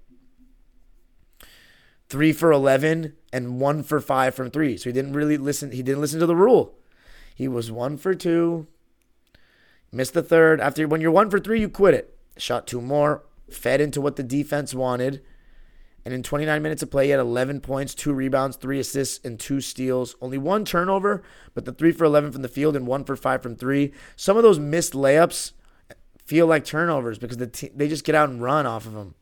Three 2.09 2.33
for 2.33 2.51
eleven 2.51 3.13
and 3.31 3.61
one 3.61 3.83
for 3.83 4.01
five 4.01 4.35
from 4.35 4.51
three. 4.51 4.75
So 4.75 4.89
he 4.89 4.93
didn't 4.93 5.13
really 5.13 5.37
listen. 5.37 5.71
He 5.71 5.81
didn't 5.81 6.01
listen 6.01 6.19
to 6.19 6.25
the 6.25 6.35
rule. 6.35 6.75
He 7.33 7.47
was 7.47 7.71
one 7.71 7.97
for 7.97 8.13
two. 8.13 8.67
Missed 9.93 10.13
the 10.13 10.23
third. 10.23 10.59
After 10.59 10.85
when 10.87 10.99
you're 10.99 11.11
one 11.11 11.29
for 11.29 11.39
three, 11.39 11.61
you 11.61 11.69
quit 11.69 11.93
it. 11.93 12.17
Shot 12.35 12.67
two 12.67 12.81
more. 12.81 13.23
Fed 13.49 13.79
into 13.79 14.01
what 14.01 14.17
the 14.17 14.23
defense 14.23 14.73
wanted 14.73 15.21
and 16.03 16.13
in 16.13 16.23
29 16.23 16.61
minutes 16.61 16.81
of 16.81 16.89
play, 16.89 17.05
he 17.05 17.11
had 17.11 17.19
11 17.19 17.61
points, 17.61 17.93
two 17.93 18.13
rebounds, 18.13 18.57
three 18.57 18.79
assists, 18.79 19.23
and 19.23 19.39
two 19.39 19.61
steals. 19.61 20.15
Only 20.19 20.37
one 20.37 20.65
turnover, 20.65 21.21
but 21.53 21.65
the 21.65 21.71
three 21.71 21.91
for 21.91 22.05
11 22.05 22.31
from 22.31 22.41
the 22.41 22.47
field 22.47 22.75
and 22.75 22.87
one 22.87 23.03
for 23.03 23.15
five 23.15 23.43
from 23.43 23.55
three. 23.55 23.93
Some 24.15 24.35
of 24.35 24.43
those 24.43 24.57
missed 24.57 24.93
layups 24.93 25.51
feel 26.25 26.47
like 26.47 26.65
turnovers 26.65 27.19
because 27.19 27.37
the 27.37 27.71
they 27.75 27.87
just 27.87 28.05
get 28.05 28.15
out 28.15 28.29
and 28.29 28.41
run 28.41 28.65
off 28.65 28.85
of 28.85 28.93
them. 28.93 29.15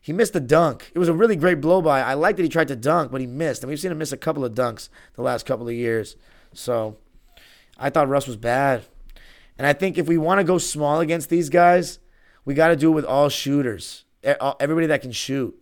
He 0.00 0.12
missed 0.12 0.32
the 0.32 0.40
dunk. 0.40 0.90
It 0.94 0.98
was 0.98 1.08
a 1.08 1.12
really 1.12 1.36
great 1.36 1.60
blow 1.60 1.82
by. 1.82 2.00
I 2.00 2.14
like 2.14 2.36
that 2.36 2.42
he 2.42 2.48
tried 2.48 2.68
to 2.68 2.76
dunk, 2.76 3.10
but 3.10 3.20
he 3.20 3.26
missed. 3.26 3.62
And 3.62 3.70
we've 3.70 3.78
seen 3.78 3.90
him 3.90 3.98
miss 3.98 4.12
a 4.12 4.16
couple 4.16 4.44
of 4.44 4.54
dunks 4.54 4.88
the 5.14 5.22
last 5.22 5.46
couple 5.46 5.68
of 5.68 5.74
years. 5.74 6.16
So 6.52 6.96
I 7.76 7.90
thought 7.90 8.08
Russ 8.08 8.26
was 8.26 8.36
bad. 8.36 8.84
And 9.58 9.66
I 9.66 9.72
think 9.72 9.98
if 9.98 10.06
we 10.06 10.16
want 10.16 10.38
to 10.38 10.44
go 10.44 10.58
small 10.58 11.00
against 11.00 11.28
these 11.28 11.50
guys, 11.50 11.98
we 12.44 12.54
got 12.54 12.68
to 12.68 12.76
do 12.76 12.92
it 12.92 12.94
with 12.94 13.04
all 13.04 13.28
shooters 13.28 14.05
everybody 14.26 14.86
that 14.86 15.02
can 15.02 15.12
shoot. 15.12 15.56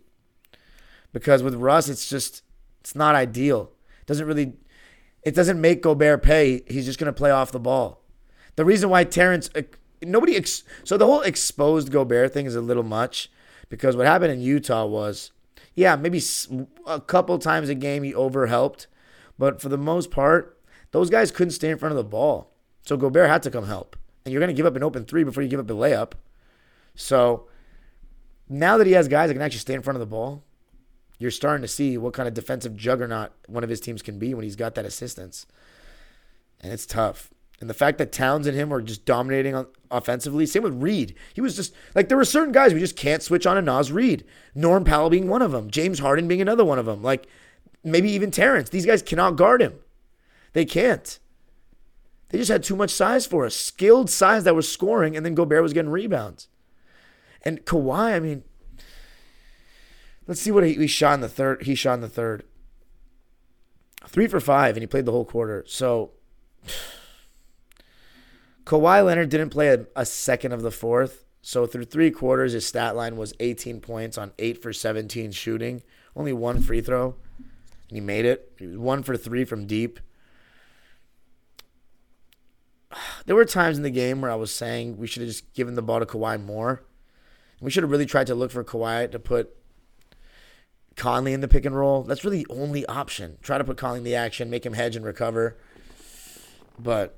Because 1.13 1.43
with 1.43 1.55
Russ, 1.55 1.87
it's 1.87 2.09
just 2.09 2.41
it's 2.81 2.95
not 2.95 3.15
ideal. 3.15 3.71
It 4.01 4.07
doesn't 4.07 4.27
really 4.27 4.53
it 5.23 5.35
doesn't 5.35 5.59
make 5.59 5.81
Gobert 5.81 6.23
pay. 6.23 6.63
He's 6.67 6.85
just 6.85 6.99
going 6.99 7.11
to 7.11 7.13
play 7.13 7.31
off 7.31 7.51
the 7.51 7.59
ball. 7.59 8.01
The 8.55 8.65
reason 8.65 8.89
why 8.89 9.03
Terrence 9.03 9.49
nobody 10.01 10.35
ex, 10.35 10.63
so 10.83 10.97
the 10.97 11.05
whole 11.05 11.21
exposed 11.21 11.91
Gobert 11.91 12.33
thing 12.33 12.45
is 12.45 12.55
a 12.55 12.61
little 12.61 12.83
much 12.83 13.31
because 13.69 13.95
what 13.95 14.05
happened 14.05 14.33
in 14.33 14.41
Utah 14.41 14.85
was 14.85 15.31
yeah, 15.75 15.95
maybe 15.95 16.21
a 16.87 17.01
couple 17.01 17.37
times 17.37 17.69
a 17.69 17.75
game 17.75 18.03
he 18.03 18.13
overhelped, 18.13 18.87
but 19.37 19.61
for 19.61 19.69
the 19.69 19.77
most 19.77 20.09
part, 20.09 20.57
those 20.91 21.09
guys 21.09 21.31
couldn't 21.31 21.51
stay 21.51 21.69
in 21.69 21.77
front 21.77 21.91
of 21.91 21.97
the 21.97 22.03
ball. 22.03 22.53
So 22.83 22.95
Gobert 22.95 23.29
had 23.29 23.43
to 23.43 23.51
come 23.51 23.65
help. 23.65 23.97
And 24.23 24.31
you're 24.31 24.39
going 24.39 24.47
to 24.47 24.55
give 24.55 24.65
up 24.65 24.75
an 24.75 24.83
open 24.83 25.03
3 25.03 25.25
before 25.25 25.43
you 25.43 25.49
give 25.49 25.59
up 25.59 25.69
a 25.69 25.73
layup. 25.73 26.13
So 26.95 27.47
now 28.49 28.77
that 28.77 28.87
he 28.87 28.93
has 28.93 29.07
guys 29.07 29.29
that 29.29 29.33
can 29.33 29.41
actually 29.41 29.59
stay 29.59 29.73
in 29.73 29.81
front 29.81 29.95
of 29.95 29.99
the 29.99 30.05
ball, 30.05 30.43
you're 31.17 31.31
starting 31.31 31.61
to 31.61 31.67
see 31.67 31.97
what 31.97 32.13
kind 32.13 32.27
of 32.27 32.33
defensive 32.33 32.75
juggernaut 32.75 33.31
one 33.47 33.63
of 33.63 33.69
his 33.69 33.79
teams 33.79 34.01
can 34.01 34.19
be 34.19 34.33
when 34.33 34.43
he's 34.43 34.55
got 34.55 34.75
that 34.75 34.85
assistance. 34.85 35.45
And 36.61 36.73
it's 36.73 36.85
tough. 36.85 37.31
And 37.61 37.69
the 37.69 37.73
fact 37.73 37.97
that 37.99 38.11
Towns 38.11 38.47
and 38.47 38.57
him 38.57 38.73
are 38.73 38.81
just 38.81 39.05
dominating 39.05 39.65
offensively, 39.89 40.45
same 40.45 40.63
with 40.63 40.81
Reid. 40.81 41.15
He 41.33 41.41
was 41.41 41.55
just 41.55 41.73
like 41.95 42.09
there 42.09 42.17
were 42.17 42.25
certain 42.25 42.51
guys 42.51 42.73
we 42.73 42.81
just 42.81 42.97
can't 42.97 43.23
switch 43.23 43.45
on 43.45 43.57
a 43.57 43.61
Naz 43.61 43.91
Reid. 43.91 44.25
Norm 44.53 44.83
Powell 44.83 45.09
being 45.09 45.29
one 45.29 45.41
of 45.41 45.51
them, 45.51 45.71
James 45.71 45.99
Harden 45.99 46.27
being 46.27 46.41
another 46.41 46.65
one 46.65 46.79
of 46.79 46.85
them. 46.85 47.01
Like 47.01 47.27
maybe 47.83 48.11
even 48.11 48.29
Terrence. 48.29 48.69
These 48.69 48.85
guys 48.85 49.01
cannot 49.01 49.37
guard 49.37 49.61
him. 49.61 49.79
They 50.51 50.65
can't. 50.65 51.17
They 52.29 52.39
just 52.39 52.51
had 52.51 52.63
too 52.63 52.75
much 52.75 52.91
size 52.91 53.25
for 53.25 53.45
us. 53.45 53.55
Skilled 53.55 54.09
size 54.09 54.43
that 54.43 54.55
was 54.55 54.69
scoring, 54.69 55.15
and 55.15 55.25
then 55.25 55.35
Gobert 55.35 55.63
was 55.63 55.73
getting 55.73 55.91
rebounds. 55.91 56.49
And 57.45 57.63
Kawhi, 57.65 58.13
I 58.15 58.19
mean, 58.19 58.43
let's 60.27 60.41
see 60.41 60.51
what 60.51 60.65
he, 60.65 60.73
he 60.73 60.87
shot 60.87 61.13
in 61.13 61.21
the 61.21 61.29
third. 61.29 61.63
He 61.63 61.75
shot 61.75 61.93
in 61.93 62.01
the 62.01 62.09
third. 62.09 62.43
Three 64.07 64.27
for 64.27 64.39
five, 64.39 64.75
and 64.75 64.83
he 64.83 64.87
played 64.87 65.05
the 65.05 65.11
whole 65.11 65.25
quarter. 65.25 65.63
So 65.67 66.11
Kawhi 68.65 69.05
Leonard 69.05 69.29
didn't 69.29 69.51
play 69.51 69.69
a, 69.69 69.85
a 69.95 70.05
second 70.05 70.51
of 70.51 70.61
the 70.63 70.71
fourth. 70.71 71.25
So 71.41 71.67
through 71.67 71.85
three 71.85 72.09
quarters, 72.09 72.53
his 72.53 72.65
stat 72.65 72.95
line 72.95 73.17
was 73.17 73.35
18 73.39 73.79
points 73.79 74.17
on 74.17 74.31
eight 74.39 74.63
for 74.63 74.73
17 74.73 75.31
shooting, 75.31 75.83
only 76.15 76.33
one 76.33 76.59
free 76.59 76.81
throw, 76.81 77.15
and 77.37 77.97
he 77.97 78.01
made 78.01 78.25
it. 78.25 78.51
He 78.57 78.65
was 78.65 78.79
one 78.79 79.03
for 79.03 79.15
three 79.15 79.45
from 79.45 79.67
deep. 79.67 79.99
There 83.27 83.35
were 83.35 83.45
times 83.45 83.77
in 83.77 83.83
the 83.83 83.89
game 83.89 84.21
where 84.21 84.31
I 84.31 84.35
was 84.35 84.51
saying 84.51 84.97
we 84.97 85.07
should 85.07 85.21
have 85.21 85.29
just 85.29 85.53
given 85.53 85.75
the 85.75 85.81
ball 85.81 85.99
to 85.99 86.05
Kawhi 86.05 86.43
more. 86.43 86.83
We 87.61 87.71
should 87.71 87.83
have 87.83 87.91
really 87.91 88.05
tried 88.05 88.27
to 88.27 88.35
look 88.35 88.51
for 88.51 88.63
Kawhi 88.63 89.11
to 89.11 89.19
put 89.19 89.55
Conley 90.95 91.33
in 91.33 91.41
the 91.41 91.47
pick 91.47 91.65
and 91.65 91.75
roll. 91.75 92.03
That's 92.03 92.23
really 92.23 92.43
the 92.43 92.53
only 92.53 92.85
option. 92.85 93.37
Try 93.41 93.57
to 93.57 93.63
put 93.63 93.77
Conley 93.77 93.99
in 93.99 94.03
the 94.03 94.15
action, 94.15 94.49
make 94.49 94.65
him 94.65 94.73
hedge 94.73 94.95
and 94.95 95.05
recover, 95.05 95.57
but 96.79 97.17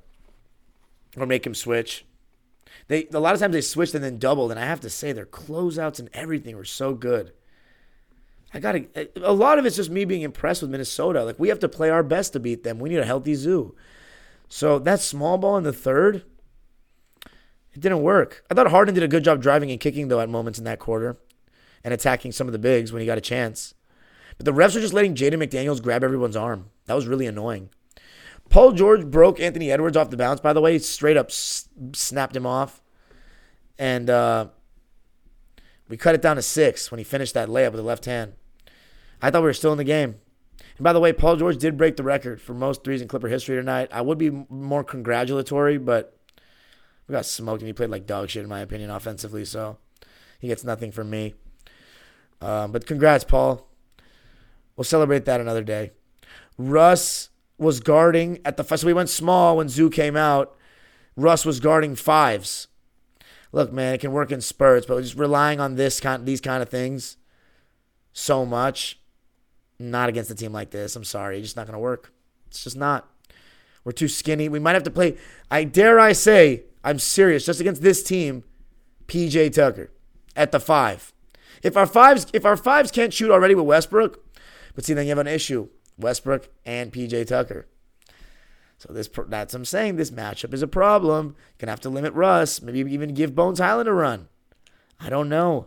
or 1.16 1.26
make 1.26 1.46
him 1.46 1.54
switch. 1.54 2.04
They 2.88 3.08
a 3.12 3.20
lot 3.20 3.34
of 3.34 3.40
times 3.40 3.52
they 3.52 3.60
switched 3.60 3.94
and 3.94 4.04
then 4.04 4.18
doubled, 4.18 4.50
and 4.50 4.60
I 4.60 4.64
have 4.64 4.80
to 4.80 4.90
say 4.90 5.12
their 5.12 5.26
closeouts 5.26 5.98
and 5.98 6.08
everything 6.12 6.56
were 6.56 6.64
so 6.64 6.94
good. 6.94 7.32
I 8.52 8.60
got 8.60 8.76
a 8.76 9.32
lot 9.32 9.58
of 9.58 9.66
it's 9.66 9.76
just 9.76 9.90
me 9.90 10.04
being 10.06 10.22
impressed 10.22 10.62
with 10.62 10.70
Minnesota. 10.70 11.24
Like 11.24 11.38
we 11.38 11.48
have 11.48 11.58
to 11.60 11.68
play 11.68 11.90
our 11.90 12.02
best 12.02 12.32
to 12.32 12.40
beat 12.40 12.62
them. 12.62 12.78
We 12.78 12.88
need 12.88 12.98
a 12.98 13.04
healthy 13.04 13.34
zoo. 13.34 13.74
So 14.48 14.78
that 14.78 15.00
small 15.00 15.36
ball 15.36 15.58
in 15.58 15.64
the 15.64 15.72
third, 15.72 16.24
it 17.78 17.82
didn't 17.82 18.02
work. 18.02 18.44
I 18.50 18.54
thought 18.54 18.70
Harden 18.72 18.94
did 18.94 19.04
a 19.04 19.08
good 19.08 19.22
job 19.22 19.40
driving 19.40 19.70
and 19.70 19.78
kicking, 19.78 20.08
though, 20.08 20.18
at 20.18 20.28
moments 20.28 20.58
in 20.58 20.64
that 20.64 20.80
quarter 20.80 21.16
and 21.84 21.94
attacking 21.94 22.32
some 22.32 22.48
of 22.48 22.52
the 22.52 22.58
bigs 22.58 22.92
when 22.92 22.98
he 22.98 23.06
got 23.06 23.18
a 23.18 23.20
chance. 23.20 23.72
But 24.36 24.46
the 24.46 24.52
refs 24.52 24.74
were 24.74 24.80
just 24.80 24.92
letting 24.92 25.14
Jaden 25.14 25.34
McDaniels 25.34 25.80
grab 25.80 26.02
everyone's 26.02 26.34
arm. 26.34 26.70
That 26.86 26.94
was 26.94 27.06
really 27.06 27.26
annoying. 27.26 27.70
Paul 28.48 28.72
George 28.72 29.06
broke 29.06 29.38
Anthony 29.38 29.70
Edwards 29.70 29.96
off 29.96 30.10
the 30.10 30.16
bounce, 30.16 30.40
by 30.40 30.52
the 30.52 30.60
way. 30.60 30.78
Straight 30.80 31.16
up 31.16 31.28
s- 31.28 31.68
snapped 31.92 32.34
him 32.34 32.46
off. 32.46 32.82
And 33.78 34.10
uh, 34.10 34.48
we 35.88 35.96
cut 35.96 36.16
it 36.16 36.22
down 36.22 36.34
to 36.34 36.42
six 36.42 36.90
when 36.90 36.98
he 36.98 37.04
finished 37.04 37.34
that 37.34 37.48
layup 37.48 37.70
with 37.70 37.80
the 37.80 37.82
left 37.82 38.06
hand. 38.06 38.32
I 39.22 39.30
thought 39.30 39.42
we 39.42 39.48
were 39.48 39.54
still 39.54 39.72
in 39.72 39.78
the 39.78 39.84
game. 39.84 40.16
And 40.76 40.84
by 40.84 40.92
the 40.92 41.00
way, 41.00 41.12
Paul 41.12 41.36
George 41.36 41.58
did 41.58 41.76
break 41.76 41.96
the 41.96 42.02
record 42.02 42.40
for 42.40 42.54
most 42.54 42.82
threes 42.82 43.00
in 43.00 43.06
Clipper 43.06 43.28
history 43.28 43.54
tonight. 43.54 43.88
I 43.92 44.00
would 44.00 44.18
be 44.18 44.30
more 44.48 44.82
congratulatory, 44.82 45.78
but 45.78 46.17
we 47.08 47.12
got 47.14 47.26
smoked 47.26 47.62
and 47.62 47.66
he 47.66 47.72
played 47.72 47.90
like 47.90 48.06
dog 48.06 48.28
shit 48.28 48.42
in 48.42 48.48
my 48.48 48.60
opinion 48.60 48.90
offensively. 48.90 49.44
So 49.44 49.78
he 50.38 50.48
gets 50.48 50.62
nothing 50.62 50.92
from 50.92 51.10
me. 51.10 51.34
Um, 52.40 52.70
but 52.70 52.86
congrats, 52.86 53.24
Paul. 53.24 53.66
We'll 54.76 54.84
celebrate 54.84 55.24
that 55.24 55.40
another 55.40 55.64
day. 55.64 55.92
Russ 56.56 57.30
was 57.56 57.80
guarding 57.80 58.38
at 58.44 58.56
the 58.56 58.76
so 58.76 58.86
we 58.86 58.92
went 58.92 59.08
small 59.08 59.56
when 59.56 59.68
Zoo 59.68 59.90
came 59.90 60.16
out. 60.16 60.56
Russ 61.16 61.44
was 61.44 61.58
guarding 61.58 61.96
fives. 61.96 62.68
Look, 63.50 63.72
man, 63.72 63.94
it 63.94 64.00
can 64.00 64.12
work 64.12 64.30
in 64.30 64.40
spurts, 64.40 64.86
but 64.86 65.00
just 65.00 65.16
relying 65.16 65.58
on 65.58 65.74
this 65.74 66.00
kind, 66.00 66.26
these 66.26 66.40
kind 66.40 66.62
of 66.62 66.68
things 66.68 67.16
so 68.12 68.44
much, 68.44 69.00
Not 69.78 70.08
against 70.08 70.30
a 70.30 70.34
team 70.34 70.52
like 70.52 70.70
this. 70.70 70.96
I'm 70.96 71.04
sorry. 71.04 71.38
It's 71.38 71.46
just 71.46 71.56
not 71.56 71.66
going 71.66 71.74
to 71.74 71.78
work. 71.80 72.12
It's 72.48 72.64
just 72.64 72.76
not. 72.76 73.08
We're 73.84 73.92
too 73.92 74.08
skinny. 74.08 74.48
We 74.48 74.58
might 74.58 74.74
have 74.74 74.82
to 74.84 74.90
play. 74.90 75.16
I 75.50 75.64
dare 75.64 75.98
I 75.98 76.12
say, 76.12 76.64
I'm 76.84 76.98
serious. 76.98 77.46
Just 77.46 77.60
against 77.60 77.82
this 77.82 78.02
team, 78.02 78.44
PJ 79.06 79.52
Tucker 79.54 79.90
at 80.36 80.52
the 80.52 80.60
five. 80.60 81.12
If 81.62 81.76
our 81.76 81.86
fives, 81.86 82.26
if 82.32 82.44
our 82.44 82.56
fives 82.56 82.90
can't 82.90 83.12
shoot 83.12 83.30
already 83.30 83.54
with 83.54 83.66
Westbrook, 83.66 84.24
but 84.74 84.84
see, 84.84 84.94
then 84.94 85.06
you 85.06 85.10
have 85.10 85.18
an 85.18 85.26
issue. 85.26 85.68
Westbrook 85.98 86.48
and 86.64 86.92
PJ 86.92 87.26
Tucker. 87.26 87.66
So 88.78 88.92
this 88.92 89.10
that's 89.26 89.54
I'm 89.54 89.64
saying. 89.64 89.96
This 89.96 90.12
matchup 90.12 90.54
is 90.54 90.62
a 90.62 90.68
problem. 90.68 91.34
Gonna 91.58 91.72
have 91.72 91.80
to 91.80 91.90
limit 91.90 92.14
Russ. 92.14 92.62
Maybe 92.62 92.78
even 92.92 93.12
give 93.12 93.34
Bones 93.34 93.58
Hyland 93.58 93.88
a 93.88 93.92
run. 93.92 94.28
I 95.00 95.10
don't 95.10 95.28
know. 95.28 95.66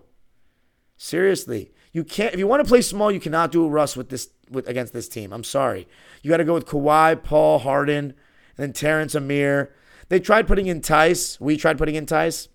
Seriously, 0.96 1.72
you 1.92 2.06
can't. 2.06 2.34
If 2.34 2.40
you 2.40 2.48
want 2.48 2.64
to 2.64 2.70
play 2.70 2.82
small, 2.82 3.12
you 3.12 3.20
cannot 3.20 3.52
do 3.52 3.66
a 3.66 3.70
Russ 3.70 3.98
with 3.98 4.10
this 4.10 4.30
with 4.50 4.68
against 4.68 4.94
this 4.94 5.10
team. 5.10 5.34
I'm 5.34 5.44
sorry. 5.44 5.88
You 6.22 6.30
got 6.30 6.38
to 6.38 6.46
go 6.46 6.54
with 6.54 6.66
Kawhi, 6.66 7.22
Paul, 7.22 7.60
Harden, 7.60 8.06
and 8.06 8.16
then 8.56 8.72
Terrence 8.74 9.14
Amir. 9.14 9.74
They 10.12 10.20
tried 10.20 10.46
putting 10.46 10.68
in 10.68 10.82
Theis. 10.82 11.40
We 11.40 11.56
tried 11.56 11.78
putting 11.78 11.96
in 11.96 12.06
Theis. 12.06 12.50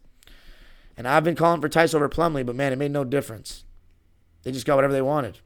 And 0.94 1.08
I've 1.08 1.24
been 1.24 1.34
calling 1.34 1.62
for 1.62 1.70
Theis 1.70 1.94
over 1.94 2.06
Plumlee, 2.06 2.44
but 2.44 2.54
man, 2.54 2.70
it 2.70 2.76
made 2.76 2.90
no 2.90 3.02
difference. 3.02 3.64
They 4.42 4.52
just 4.52 4.66
got 4.66 4.74
whatever 4.74 4.92
they 4.92 5.00
wanted. 5.00 5.38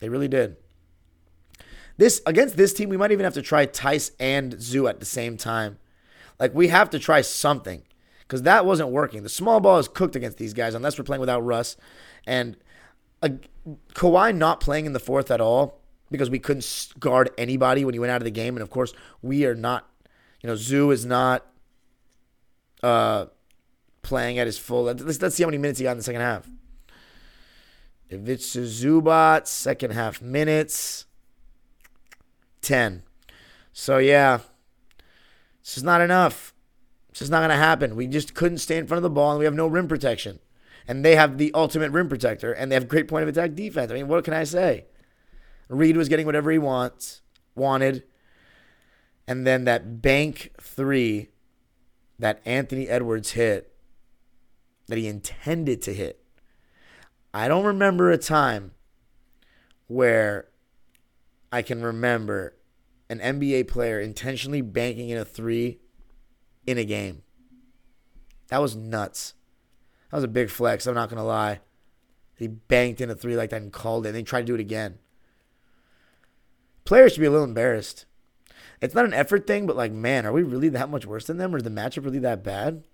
They 0.00 0.08
really 0.08 0.26
did. 0.26 0.56
This 1.96 2.20
against 2.26 2.56
this 2.56 2.74
team, 2.74 2.88
we 2.88 2.96
might 2.96 3.12
even 3.12 3.22
have 3.22 3.34
to 3.34 3.42
try 3.42 3.66
Theis 3.66 4.10
and 4.18 4.60
Zoo 4.60 4.88
at 4.88 4.98
the 4.98 5.06
same 5.06 5.36
time. 5.36 5.78
Like 6.40 6.52
we 6.56 6.68
have 6.68 6.90
to 6.90 6.98
try 6.98 7.20
something 7.20 7.82
because 8.22 8.42
that 8.42 8.66
wasn't 8.66 8.88
working. 8.88 9.22
The 9.22 9.28
small 9.28 9.60
ball 9.60 9.78
is 9.78 9.86
cooked 9.86 10.16
against 10.16 10.38
these 10.38 10.54
guys 10.54 10.74
unless 10.74 10.98
we're 10.98 11.04
playing 11.04 11.20
without 11.20 11.44
Russ. 11.44 11.76
And 12.26 12.56
a, 13.22 13.30
Kawhi 13.94 14.34
not 14.34 14.58
playing 14.58 14.86
in 14.86 14.92
the 14.92 14.98
fourth 14.98 15.30
at 15.30 15.40
all 15.40 15.80
because 16.10 16.30
we 16.30 16.40
couldn't 16.40 16.88
guard 16.98 17.30
anybody 17.38 17.84
when 17.84 17.94
he 17.94 18.00
went 18.00 18.10
out 18.10 18.20
of 18.20 18.24
the 18.24 18.32
game. 18.32 18.56
And 18.56 18.62
of 18.62 18.70
course, 18.70 18.92
we 19.22 19.46
are 19.46 19.54
not. 19.54 19.88
You 20.44 20.50
know, 20.50 20.56
Zoo 20.56 20.90
is 20.90 21.06
not 21.06 21.46
uh, 22.82 23.26
playing 24.02 24.38
at 24.38 24.46
his 24.46 24.58
full. 24.58 24.82
Let's, 24.82 25.22
let's 25.22 25.34
see 25.34 25.42
how 25.42 25.46
many 25.46 25.56
minutes 25.56 25.78
he 25.78 25.84
got 25.84 25.92
in 25.92 25.96
the 25.96 26.02
second 26.02 26.20
half. 26.20 26.46
If 28.10 28.28
it's 28.28 28.54
Zubac, 28.54 29.46
second 29.46 29.92
half 29.92 30.20
minutes, 30.20 31.06
10. 32.60 33.04
So, 33.72 33.96
yeah, 33.96 34.40
this 35.62 35.78
is 35.78 35.82
not 35.82 36.02
enough. 36.02 36.52
This 37.08 37.22
is 37.22 37.30
not 37.30 37.38
going 37.38 37.48
to 37.48 37.56
happen. 37.56 37.96
We 37.96 38.06
just 38.06 38.34
couldn't 38.34 38.58
stay 38.58 38.76
in 38.76 38.86
front 38.86 38.98
of 38.98 39.02
the 39.02 39.08
ball, 39.08 39.30
and 39.30 39.38
we 39.38 39.46
have 39.46 39.54
no 39.54 39.66
rim 39.66 39.88
protection. 39.88 40.40
And 40.86 41.02
they 41.02 41.16
have 41.16 41.38
the 41.38 41.52
ultimate 41.54 41.90
rim 41.90 42.10
protector, 42.10 42.52
and 42.52 42.70
they 42.70 42.74
have 42.74 42.86
great 42.86 43.08
point 43.08 43.22
of 43.22 43.30
attack 43.30 43.54
defense. 43.54 43.90
I 43.90 43.94
mean, 43.94 44.08
what 44.08 44.24
can 44.24 44.34
I 44.34 44.44
say? 44.44 44.84
Reid 45.68 45.96
was 45.96 46.10
getting 46.10 46.26
whatever 46.26 46.50
he 46.50 46.58
wants, 46.58 47.22
wanted. 47.54 48.02
And 49.26 49.46
then 49.46 49.64
that 49.64 50.02
bank 50.02 50.52
three 50.60 51.30
that 52.18 52.40
Anthony 52.44 52.88
Edwards 52.88 53.32
hit 53.32 53.74
that 54.86 54.98
he 54.98 55.06
intended 55.06 55.82
to 55.82 55.94
hit. 55.94 56.20
I 57.32 57.48
don't 57.48 57.64
remember 57.64 58.10
a 58.10 58.18
time 58.18 58.72
where 59.86 60.48
I 61.50 61.62
can 61.62 61.82
remember 61.82 62.54
an 63.08 63.18
NBA 63.18 63.68
player 63.68 64.00
intentionally 64.00 64.60
banking 64.60 65.08
in 65.08 65.18
a 65.18 65.24
three 65.24 65.80
in 66.66 66.78
a 66.78 66.84
game. 66.84 67.22
That 68.48 68.60
was 68.60 68.76
nuts. 68.76 69.34
That 70.10 70.18
was 70.18 70.24
a 70.24 70.28
big 70.28 70.50
flex. 70.50 70.86
I'm 70.86 70.94
not 70.94 71.08
going 71.08 71.18
to 71.18 71.24
lie. 71.24 71.60
He 72.36 72.46
banked 72.46 73.00
in 73.00 73.10
a 73.10 73.14
three 73.14 73.36
like 73.36 73.50
that 73.50 73.62
and 73.62 73.72
called 73.72 74.06
it, 74.06 74.10
and 74.10 74.16
they 74.16 74.22
tried 74.22 74.42
to 74.42 74.46
do 74.46 74.54
it 74.54 74.60
again. 74.60 74.98
Players 76.84 77.12
should 77.12 77.20
be 77.20 77.26
a 77.26 77.30
little 77.30 77.44
embarrassed. 77.44 78.06
It's 78.84 78.94
not 78.94 79.06
an 79.06 79.14
effort 79.14 79.46
thing, 79.46 79.66
but 79.66 79.76
like, 79.76 79.92
man, 79.92 80.26
are 80.26 80.32
we 80.32 80.42
really 80.42 80.68
that 80.68 80.90
much 80.90 81.06
worse 81.06 81.24
than 81.24 81.38
them? 81.38 81.54
Or 81.54 81.58
is 81.58 81.64
the 81.64 81.70
matchup 81.70 82.04
really 82.04 82.18
that 82.18 82.44
bad? 82.44 82.84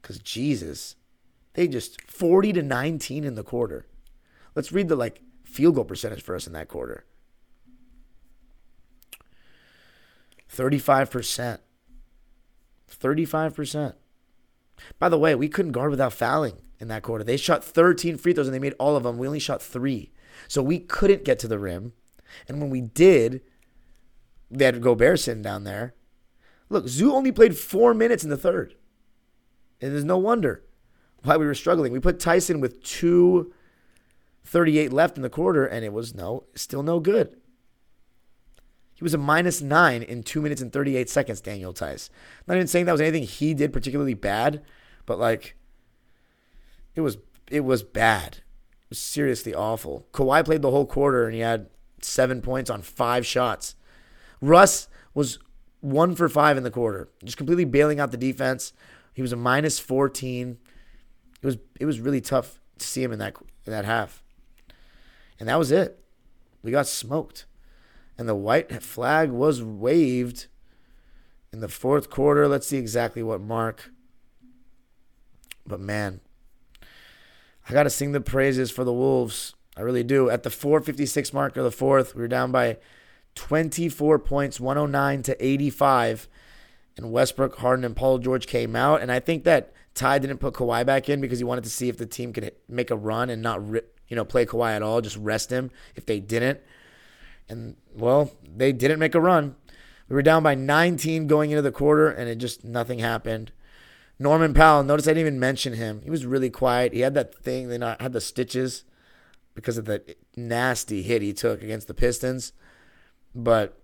Because 0.00 0.18
Jesus, 0.18 0.94
they 1.54 1.66
just 1.66 2.00
40 2.02 2.52
to 2.52 2.62
19 2.62 3.24
in 3.24 3.34
the 3.34 3.42
quarter. 3.42 3.86
Let's 4.54 4.70
read 4.70 4.88
the 4.88 4.96
like 4.96 5.22
field 5.44 5.74
goal 5.74 5.84
percentage 5.84 6.22
for 6.22 6.36
us 6.36 6.46
in 6.46 6.52
that 6.52 6.68
quarter. 6.68 7.04
35%. 10.54 11.58
35%. 12.88 13.94
By 14.98 15.08
the 15.08 15.18
way, 15.18 15.34
we 15.34 15.48
couldn't 15.48 15.72
guard 15.72 15.90
without 15.90 16.12
fouling 16.12 16.58
in 16.78 16.88
that 16.88 17.02
quarter. 17.02 17.24
They 17.24 17.36
shot 17.36 17.64
13 17.64 18.16
free 18.18 18.32
throws 18.32 18.46
and 18.46 18.54
they 18.54 18.60
made 18.60 18.74
all 18.78 18.96
of 18.96 19.02
them. 19.02 19.18
We 19.18 19.26
only 19.26 19.40
shot 19.40 19.60
three. 19.60 20.12
So 20.46 20.62
we 20.62 20.78
couldn't 20.78 21.24
get 21.24 21.40
to 21.40 21.48
the 21.48 21.58
rim. 21.58 21.92
And 22.46 22.60
when 22.60 22.70
we 22.70 22.80
did, 22.80 23.42
they 24.50 24.64
had 24.64 24.80
Gobert 24.80 25.20
sitting 25.20 25.42
down 25.42 25.64
there. 25.64 25.94
Look, 26.68 26.88
Zoo 26.88 27.14
only 27.14 27.32
played 27.32 27.56
four 27.56 27.94
minutes 27.94 28.24
in 28.24 28.30
the 28.30 28.36
third. 28.36 28.74
And 29.80 29.92
there's 29.92 30.04
no 30.04 30.18
wonder 30.18 30.64
why 31.22 31.36
we 31.36 31.46
were 31.46 31.54
struggling. 31.54 31.92
We 31.92 32.00
put 32.00 32.20
Tyson 32.20 32.60
with 32.60 32.82
238 32.82 34.92
left 34.92 35.16
in 35.16 35.22
the 35.22 35.30
quarter, 35.30 35.64
and 35.64 35.84
it 35.84 35.92
was 35.92 36.14
no, 36.14 36.44
still 36.54 36.82
no 36.82 37.00
good. 37.00 37.36
He 38.98 39.04
was 39.04 39.14
a 39.14 39.18
minus 39.18 39.62
nine 39.62 40.02
in 40.02 40.24
two 40.24 40.42
minutes 40.42 40.60
and 40.60 40.72
38 40.72 41.08
seconds, 41.08 41.40
Daniel 41.40 41.72
Theis. 41.72 42.10
Not 42.48 42.56
even 42.56 42.66
saying 42.66 42.86
that 42.86 42.92
was 42.92 43.00
anything 43.00 43.22
he 43.22 43.54
did 43.54 43.72
particularly 43.72 44.14
bad, 44.14 44.60
but 45.06 45.20
like 45.20 45.54
it 46.96 47.02
was 47.02 47.16
it 47.48 47.60
was 47.60 47.84
bad. 47.84 48.38
It 48.38 48.90
was 48.90 48.98
seriously 48.98 49.54
awful. 49.54 50.08
Kawhi 50.12 50.44
played 50.44 50.62
the 50.62 50.72
whole 50.72 50.84
quarter 50.84 51.26
and 51.26 51.34
he 51.34 51.40
had 51.40 51.68
seven 52.02 52.42
points 52.42 52.70
on 52.70 52.82
five 52.82 53.24
shots. 53.24 53.76
Russ 54.40 54.88
was 55.14 55.38
one 55.80 56.14
for 56.14 56.28
five 56.28 56.56
in 56.56 56.62
the 56.62 56.70
quarter, 56.70 57.08
just 57.24 57.36
completely 57.36 57.64
bailing 57.64 58.00
out 58.00 58.10
the 58.10 58.16
defense. 58.16 58.72
He 59.12 59.22
was 59.22 59.32
a 59.32 59.36
minus 59.36 59.78
14. 59.78 60.58
It 61.40 61.46
was 61.46 61.58
it 61.80 61.86
was 61.86 62.00
really 62.00 62.20
tough 62.20 62.60
to 62.78 62.86
see 62.86 63.02
him 63.02 63.12
in 63.12 63.18
that 63.18 63.34
in 63.66 63.72
that 63.72 63.84
half. 63.84 64.22
And 65.38 65.48
that 65.48 65.58
was 65.58 65.70
it. 65.70 66.02
We 66.62 66.70
got 66.70 66.86
smoked. 66.86 67.46
And 68.16 68.28
the 68.28 68.34
white 68.34 68.82
flag 68.82 69.30
was 69.30 69.62
waved 69.62 70.46
in 71.52 71.60
the 71.60 71.68
fourth 71.68 72.10
quarter. 72.10 72.48
Let's 72.48 72.66
see 72.66 72.76
exactly 72.76 73.22
what 73.22 73.40
mark. 73.40 73.90
But 75.64 75.80
man, 75.80 76.20
I 77.68 77.72
got 77.72 77.84
to 77.84 77.90
sing 77.90 78.12
the 78.12 78.20
praises 78.20 78.70
for 78.70 78.82
the 78.82 78.92
Wolves. 78.92 79.54
I 79.76 79.82
really 79.82 80.02
do. 80.02 80.28
At 80.30 80.42
the 80.42 80.50
456 80.50 81.32
mark 81.32 81.56
of 81.56 81.62
the 81.62 81.70
fourth, 81.70 82.14
we 82.14 82.22
were 82.22 82.28
down 82.28 82.50
by 82.50 82.78
24 83.38 84.18
points, 84.18 84.58
109 84.58 85.22
to 85.22 85.44
85. 85.44 86.28
And 86.96 87.12
Westbrook, 87.12 87.58
Harden, 87.58 87.84
and 87.84 87.94
Paul 87.94 88.18
George 88.18 88.48
came 88.48 88.74
out. 88.74 89.00
And 89.00 89.12
I 89.12 89.20
think 89.20 89.44
that 89.44 89.72
Ty 89.94 90.18
didn't 90.18 90.38
put 90.38 90.54
Kawhi 90.54 90.84
back 90.84 91.08
in 91.08 91.20
because 91.20 91.38
he 91.38 91.44
wanted 91.44 91.62
to 91.64 91.70
see 91.70 91.88
if 91.88 91.96
the 91.96 92.06
team 92.06 92.32
could 92.32 92.52
make 92.68 92.90
a 92.90 92.96
run 92.96 93.30
and 93.30 93.40
not, 93.40 93.62
you 93.62 94.16
know, 94.16 94.24
play 94.24 94.44
Kawhi 94.44 94.74
at 94.74 94.82
all, 94.82 95.00
just 95.00 95.16
rest 95.16 95.50
him 95.50 95.70
if 95.94 96.04
they 96.04 96.18
didn't. 96.18 96.60
And 97.48 97.76
well, 97.94 98.32
they 98.44 98.72
didn't 98.72 98.98
make 98.98 99.14
a 99.14 99.20
run. 99.20 99.54
We 100.08 100.14
were 100.14 100.22
down 100.22 100.42
by 100.42 100.56
19 100.56 101.28
going 101.28 101.52
into 101.52 101.62
the 101.62 101.70
quarter, 101.70 102.08
and 102.08 102.28
it 102.28 102.38
just 102.38 102.64
nothing 102.64 102.98
happened. 102.98 103.52
Norman 104.18 104.52
Powell, 104.52 104.82
notice 104.82 105.06
I 105.06 105.10
didn't 105.10 105.20
even 105.20 105.40
mention 105.40 105.74
him. 105.74 106.00
He 106.02 106.10
was 106.10 106.26
really 106.26 106.50
quiet. 106.50 106.92
He 106.92 107.00
had 107.00 107.14
that 107.14 107.34
thing, 107.36 107.68
they 107.68 107.78
had 107.78 108.12
the 108.12 108.20
stitches 108.20 108.82
because 109.54 109.78
of 109.78 109.84
the 109.84 110.16
nasty 110.36 111.02
hit 111.02 111.22
he 111.22 111.32
took 111.32 111.62
against 111.62 111.86
the 111.86 111.94
Pistons, 111.94 112.52
but 113.34 113.78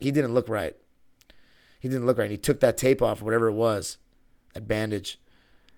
he 0.00 0.10
didn't 0.10 0.34
look 0.34 0.48
right. 0.48 0.76
He 1.80 1.88
didn't 1.88 2.06
look 2.06 2.18
right. 2.18 2.30
He 2.30 2.38
took 2.38 2.60
that 2.60 2.76
tape 2.76 3.02
off, 3.02 3.20
whatever 3.20 3.48
it 3.48 3.52
was, 3.52 3.98
that 4.54 4.66
bandage 4.66 5.18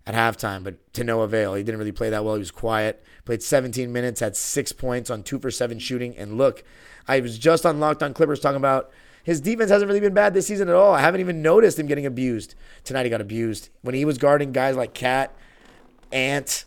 at 0.07 0.15
halftime, 0.15 0.63
but 0.63 0.93
to 0.95 1.03
no 1.03 1.23
avail. 1.23 1.55
He 1.55 1.65
didn't 1.65 1.79
really 1.79 1.93
play 1.93 2.11
that 2.11 2.25
well. 2.25 2.35
He 2.35 2.39
was 2.39 2.53
quiet. 2.53 3.05
Played 3.25 3.43
17 3.43 3.93
minutes, 3.93 4.21
had 4.21 4.37
six 4.37 4.71
points 4.73 5.11
on 5.11 5.25
two 5.25 5.39
for 5.39 5.51
seven 5.51 5.79
shooting. 5.79 6.17
And 6.17 6.39
look, 6.39 6.63
I 7.09 7.21
was 7.21 7.39
just 7.39 7.67
on 7.67 7.81
Locked 7.81 8.03
On 8.03 8.15
Clippers 8.15 8.41
talking 8.41 8.57
about 8.57 8.91
his 9.25 9.41
defense 9.41 9.71
hasn't 9.71 9.89
really 9.89 10.01
been 10.01 10.15
bad 10.15 10.35
this 10.35 10.47
season 10.47 10.69
at 10.69 10.77
all. 10.77 10.95
I 10.95 11.01
haven't 11.01 11.21
even 11.21 11.43
noticed 11.43 11.79
him 11.79 11.89
getting 11.89 12.07
abused. 12.07 12.55
Tonight 12.85 13.03
he 13.03 13.11
got 13.11 13.21
abused. 13.21 13.71
When 13.83 13.97
he 13.97 14.05
was 14.05 14.19
guarding 14.19 14.53
guys 14.53 14.77
like 14.77 14.95
Cat, 14.95 15.35
Ant, 16.13 16.65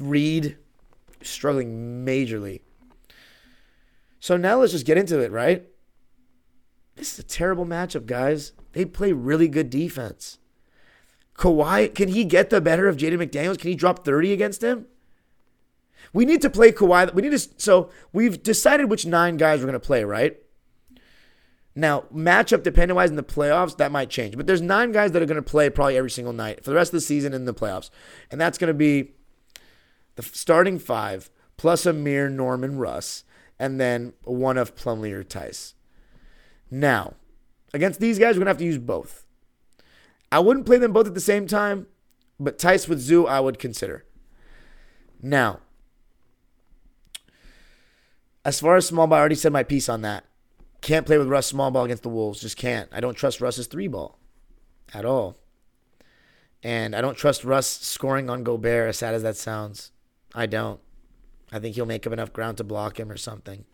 Reid, 0.00 0.56
struggling 1.22 2.06
majorly. 2.06 2.60
So 4.26 4.36
now 4.36 4.58
let's 4.58 4.72
just 4.72 4.86
get 4.86 4.98
into 4.98 5.20
it, 5.20 5.30
right? 5.30 5.64
This 6.96 7.12
is 7.12 7.18
a 7.20 7.22
terrible 7.22 7.64
matchup, 7.64 8.06
guys. 8.06 8.50
They 8.72 8.84
play 8.84 9.12
really 9.12 9.46
good 9.46 9.70
defense. 9.70 10.38
Kawhi, 11.38 11.94
can 11.94 12.08
he 12.08 12.24
get 12.24 12.50
the 12.50 12.60
better 12.60 12.88
of 12.88 12.96
Jaden 12.96 13.24
McDaniels? 13.24 13.56
Can 13.56 13.70
he 13.70 13.76
drop 13.76 14.04
30 14.04 14.32
against 14.32 14.64
him? 14.64 14.86
We 16.12 16.24
need 16.24 16.42
to 16.42 16.50
play 16.50 16.72
Kawhi. 16.72 17.14
We 17.14 17.22
need 17.22 17.38
to. 17.38 17.48
So 17.56 17.90
we've 18.12 18.42
decided 18.42 18.90
which 18.90 19.06
nine 19.06 19.36
guys 19.36 19.60
we're 19.60 19.66
going 19.66 19.74
to 19.74 19.86
play, 19.86 20.02
right? 20.02 20.36
Now, 21.76 22.06
matchup 22.12 22.64
dependent 22.64 22.96
wise 22.96 23.10
in 23.10 23.16
the 23.16 23.22
playoffs, 23.22 23.76
that 23.76 23.92
might 23.92 24.10
change. 24.10 24.36
But 24.36 24.48
there's 24.48 24.60
nine 24.60 24.90
guys 24.90 25.12
that 25.12 25.22
are 25.22 25.26
going 25.26 25.36
to 25.36 25.40
play 25.40 25.70
probably 25.70 25.96
every 25.96 26.10
single 26.10 26.32
night 26.32 26.64
for 26.64 26.70
the 26.70 26.76
rest 26.76 26.88
of 26.88 26.96
the 26.96 27.00
season 27.00 27.32
in 27.32 27.44
the 27.44 27.54
playoffs. 27.54 27.90
And 28.32 28.40
that's 28.40 28.58
going 28.58 28.74
to 28.74 28.74
be 28.74 29.12
the 30.16 30.24
starting 30.24 30.80
five 30.80 31.30
plus 31.56 31.86
Amir, 31.86 32.28
Norman, 32.28 32.76
Russ, 32.76 33.22
and 33.58 33.80
then 33.80 34.12
one 34.24 34.58
of 34.58 34.74
Plumlee 34.74 35.12
or 35.12 35.24
Theis. 35.24 35.74
Now, 36.70 37.14
against 37.72 38.00
these 38.00 38.18
guys, 38.18 38.34
we're 38.34 38.44
going 38.44 38.46
to 38.46 38.50
have 38.50 38.58
to 38.58 38.64
use 38.64 38.78
both. 38.78 39.24
I 40.30 40.40
wouldn't 40.40 40.66
play 40.66 40.78
them 40.78 40.92
both 40.92 41.06
at 41.06 41.14
the 41.14 41.20
same 41.20 41.46
time, 41.46 41.86
but 42.38 42.58
Theis 42.58 42.88
with 42.88 43.00
Zoo, 43.00 43.26
I 43.26 43.40
would 43.40 43.58
consider. 43.58 44.04
Now, 45.22 45.60
as 48.44 48.60
far 48.60 48.76
as 48.76 48.86
small 48.86 49.06
ball, 49.06 49.16
I 49.16 49.20
already 49.20 49.34
said 49.34 49.52
my 49.52 49.62
piece 49.62 49.88
on 49.88 50.02
that. 50.02 50.24
Can't 50.80 51.06
play 51.06 51.18
with 51.18 51.28
Russ 51.28 51.46
small 51.46 51.70
ball 51.70 51.84
against 51.84 52.02
the 52.02 52.08
Wolves. 52.08 52.40
Just 52.40 52.56
can't. 52.56 52.88
I 52.92 53.00
don't 53.00 53.16
trust 53.16 53.40
Russ's 53.40 53.66
three 53.66 53.88
ball 53.88 54.18
at 54.94 55.04
all. 55.04 55.36
And 56.62 56.94
I 56.94 57.00
don't 57.00 57.16
trust 57.16 57.44
Russ 57.44 57.66
scoring 57.66 58.30
on 58.30 58.44
Gobert, 58.44 58.88
as 58.88 58.98
sad 58.98 59.14
as 59.14 59.22
that 59.22 59.36
sounds. 59.36 59.90
I 60.34 60.46
don't. 60.46 60.80
I 61.52 61.58
think 61.58 61.74
he'll 61.74 61.86
make 61.86 62.06
up 62.06 62.12
enough 62.12 62.32
ground 62.32 62.58
to 62.58 62.64
block 62.64 62.98
him 62.98 63.10
or 63.10 63.16
something. 63.16 63.64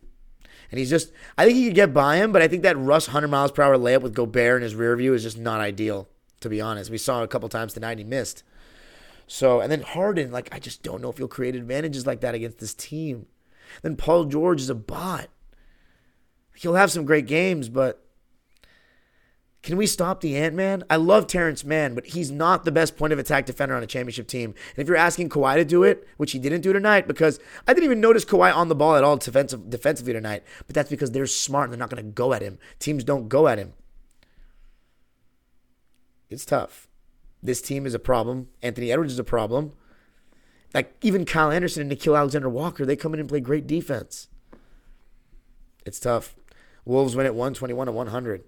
And 0.70 0.78
he's 0.78 0.90
just, 0.90 1.12
I 1.36 1.44
think 1.44 1.56
he 1.56 1.66
could 1.66 1.74
get 1.74 1.94
by 1.94 2.16
him, 2.16 2.32
but 2.32 2.42
I 2.42 2.48
think 2.48 2.62
that 2.62 2.78
Russ 2.78 3.08
100 3.08 3.28
miles 3.28 3.52
per 3.52 3.62
hour 3.62 3.76
layup 3.76 4.02
with 4.02 4.14
Gobert 4.14 4.56
in 4.56 4.62
his 4.62 4.74
rear 4.74 4.96
view 4.96 5.14
is 5.14 5.22
just 5.22 5.38
not 5.38 5.60
ideal, 5.60 6.08
to 6.40 6.48
be 6.48 6.60
honest. 6.60 6.90
We 6.90 6.98
saw 6.98 7.20
it 7.20 7.24
a 7.24 7.28
couple 7.28 7.48
times 7.48 7.72
tonight 7.72 7.98
he 7.98 8.04
missed. 8.04 8.42
So, 9.26 9.60
and 9.60 9.70
then 9.70 9.82
Harden, 9.82 10.30
like, 10.30 10.48
I 10.54 10.58
just 10.58 10.82
don't 10.82 11.00
know 11.00 11.10
if 11.10 11.18
he'll 11.18 11.28
create 11.28 11.54
advantages 11.54 12.06
like 12.06 12.20
that 12.20 12.34
against 12.34 12.58
this 12.58 12.74
team. 12.74 13.26
Then 13.82 13.96
Paul 13.96 14.26
George 14.26 14.60
is 14.60 14.70
a 14.70 14.74
bot. 14.74 15.28
He'll 16.54 16.74
have 16.74 16.90
some 16.90 17.04
great 17.04 17.26
games, 17.26 17.68
but 17.68 18.04
can 19.62 19.76
we 19.76 19.86
stop 19.86 20.20
the 20.20 20.36
Ant 20.36 20.56
Man? 20.56 20.82
I 20.90 20.96
love 20.96 21.28
Terrence 21.28 21.64
Mann, 21.64 21.94
but 21.94 22.06
he's 22.06 22.32
not 22.32 22.64
the 22.64 22.72
best 22.72 22.96
point 22.96 23.12
of 23.12 23.20
attack 23.20 23.46
defender 23.46 23.76
on 23.76 23.82
a 23.82 23.86
championship 23.86 24.26
team. 24.26 24.54
And 24.70 24.78
if 24.82 24.88
you're 24.88 24.96
asking 24.96 25.28
Kawhi 25.28 25.54
to 25.54 25.64
do 25.64 25.84
it, 25.84 26.06
which 26.16 26.32
he 26.32 26.40
didn't 26.40 26.62
do 26.62 26.72
tonight, 26.72 27.06
because 27.06 27.38
I 27.66 27.72
didn't 27.72 27.84
even 27.84 28.00
notice 28.00 28.24
Kawhi 28.24 28.52
on 28.54 28.68
the 28.68 28.74
ball 28.74 28.96
at 28.96 29.04
all 29.04 29.16
defensive, 29.16 29.70
defensively 29.70 30.12
tonight, 30.12 30.42
but 30.66 30.74
that's 30.74 30.90
because 30.90 31.12
they're 31.12 31.26
smart 31.26 31.66
and 31.66 31.72
they're 31.72 31.78
not 31.78 31.90
going 31.90 32.04
to 32.04 32.10
go 32.10 32.32
at 32.32 32.42
him. 32.42 32.58
Teams 32.80 33.04
don't 33.04 33.28
go 33.28 33.46
at 33.46 33.58
him. 33.58 33.74
It's 36.28 36.44
tough. 36.44 36.88
This 37.40 37.62
team 37.62 37.86
is 37.86 37.94
a 37.94 38.00
problem. 38.00 38.48
Anthony 38.62 38.90
Edwards 38.90 39.12
is 39.12 39.18
a 39.20 39.24
problem. 39.24 39.74
Like 40.74 40.96
even 41.02 41.24
Kyle 41.24 41.52
Anderson 41.52 41.82
and 41.82 41.92
Nickeil 41.92 42.18
Alexander 42.18 42.48
Walker, 42.48 42.84
they 42.84 42.96
come 42.96 43.14
in 43.14 43.20
and 43.20 43.28
play 43.28 43.38
great 43.38 43.68
defense. 43.68 44.28
It's 45.84 46.00
tough. 46.00 46.34
Wolves 46.84 47.14
win 47.14 47.26
at 47.26 47.34
121 47.34 47.86
to 47.86 47.92
100. 47.92 48.44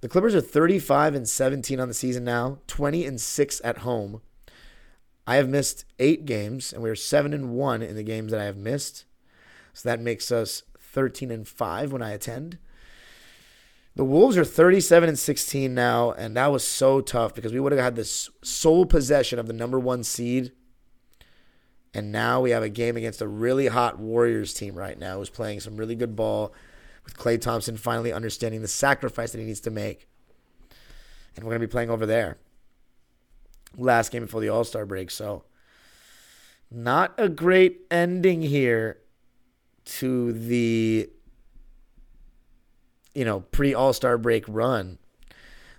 The 0.00 0.08
Clippers 0.08 0.34
are 0.34 0.40
35 0.40 1.14
and 1.14 1.28
17 1.28 1.80
on 1.80 1.88
the 1.88 1.94
season 1.94 2.24
now, 2.24 2.58
20 2.68 3.04
and 3.04 3.20
6 3.20 3.60
at 3.64 3.78
home. 3.78 4.20
I 5.26 5.36
have 5.36 5.48
missed 5.48 5.84
8 5.98 6.24
games 6.24 6.72
and 6.72 6.82
we 6.82 6.90
are 6.90 6.94
7 6.94 7.34
and 7.34 7.50
1 7.50 7.82
in 7.82 7.96
the 7.96 8.02
games 8.02 8.30
that 8.30 8.40
I 8.40 8.44
have 8.44 8.56
missed. 8.56 9.04
So 9.74 9.88
that 9.88 10.00
makes 10.00 10.30
us 10.30 10.62
13 10.78 11.30
and 11.30 11.46
5 11.46 11.92
when 11.92 12.02
I 12.02 12.12
attend. 12.12 12.58
The 13.96 14.04
Wolves 14.04 14.36
are 14.36 14.44
37 14.44 15.08
and 15.08 15.18
16 15.18 15.74
now, 15.74 16.12
and 16.12 16.36
that 16.36 16.52
was 16.52 16.64
so 16.64 17.00
tough 17.00 17.34
because 17.34 17.52
we 17.52 17.58
would 17.58 17.72
have 17.72 17.80
had 17.80 17.96
this 17.96 18.30
sole 18.42 18.86
possession 18.86 19.40
of 19.40 19.48
the 19.48 19.52
number 19.52 19.78
one 19.78 20.04
seed. 20.04 20.52
And 21.92 22.12
now 22.12 22.40
we 22.40 22.50
have 22.50 22.62
a 22.62 22.68
game 22.68 22.96
against 22.96 23.20
a 23.20 23.26
really 23.26 23.66
hot 23.66 23.98
Warriors 23.98 24.54
team 24.54 24.76
right 24.76 24.96
now 24.96 25.18
who's 25.18 25.30
playing 25.30 25.58
some 25.58 25.76
really 25.76 25.96
good 25.96 26.14
ball 26.14 26.54
with 27.08 27.16
Klay 27.16 27.40
Thompson 27.40 27.76
finally 27.76 28.12
understanding 28.12 28.62
the 28.62 28.68
sacrifice 28.68 29.32
that 29.32 29.38
he 29.38 29.44
needs 29.44 29.60
to 29.60 29.70
make. 29.70 30.08
And 31.34 31.44
we're 31.44 31.50
going 31.50 31.60
to 31.60 31.66
be 31.66 31.70
playing 31.70 31.90
over 31.90 32.06
there. 32.06 32.38
Last 33.76 34.12
game 34.12 34.22
before 34.22 34.40
the 34.40 34.48
All 34.48 34.64
Star 34.64 34.84
break. 34.84 35.10
So, 35.10 35.44
not 36.70 37.14
a 37.16 37.28
great 37.28 37.82
ending 37.90 38.42
here 38.42 38.98
to 39.84 40.32
the, 40.32 41.08
you 43.14 43.24
know, 43.24 43.40
pre 43.40 43.74
All 43.74 43.92
Star 43.92 44.18
break 44.18 44.44
run. 44.48 44.98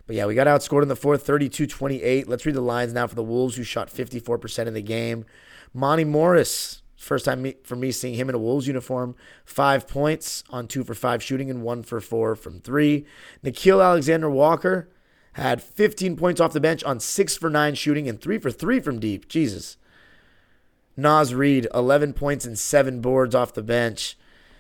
But 0.08 0.16
yeah, 0.16 0.26
we 0.26 0.34
got 0.34 0.48
outscored 0.48 0.82
in 0.82 0.88
the 0.88 0.96
fourth, 0.96 1.24
32 1.24 1.68
28. 1.68 2.28
Let's 2.28 2.46
read 2.46 2.56
the 2.56 2.62
lines 2.62 2.94
now 2.94 3.06
for 3.06 3.16
the 3.16 3.24
Wolves, 3.24 3.56
who 3.56 3.64
shot 3.64 3.90
54% 3.90 4.66
in 4.66 4.74
the 4.74 4.82
game. 4.82 5.26
Monte 5.74 6.06
Morris, 6.06 6.82
First 7.00 7.24
time 7.24 7.54
for 7.64 7.78
me 7.78 7.92
seeing 7.94 8.16
him 8.16 8.28
in 8.28 8.36
a 8.36 8.40
Wolves 8.40 8.68
uniform. 8.68 9.16
Five 9.46 9.88
points 9.88 10.44
on 10.50 10.68
two 10.68 10.84
for 10.84 10.94
five 10.94 11.24
shooting 11.24 11.50
and 11.50 11.64
one 11.64 11.82
for 11.82 12.02
four 12.02 12.36
from 12.36 12.60
three. 12.60 13.06
Nickeil 13.42 13.84
Alexander 13.84 14.30
Walker 14.30 14.90
had 15.34 15.64
15 15.64 16.18
points 16.18 16.42
off 16.42 16.52
the 16.52 16.60
bench 16.60 16.84
on 16.84 17.00
six 17.00 17.38
for 17.38 17.50
nine 17.50 17.74
shooting 17.74 18.10
and 18.10 18.20
three 18.20 18.38
for 18.38 18.52
three 18.52 18.82
from 18.82 19.00
deep. 19.00 19.30
Jesus. 19.30 19.78
Naz 20.98 21.34
Reid, 21.34 21.68
11 21.74 22.12
points 22.12 22.44
and 22.44 22.60
seven 22.60 23.00
boards 23.00 23.34
off 23.34 23.54
the 23.54 23.64
bench. 23.64 24.18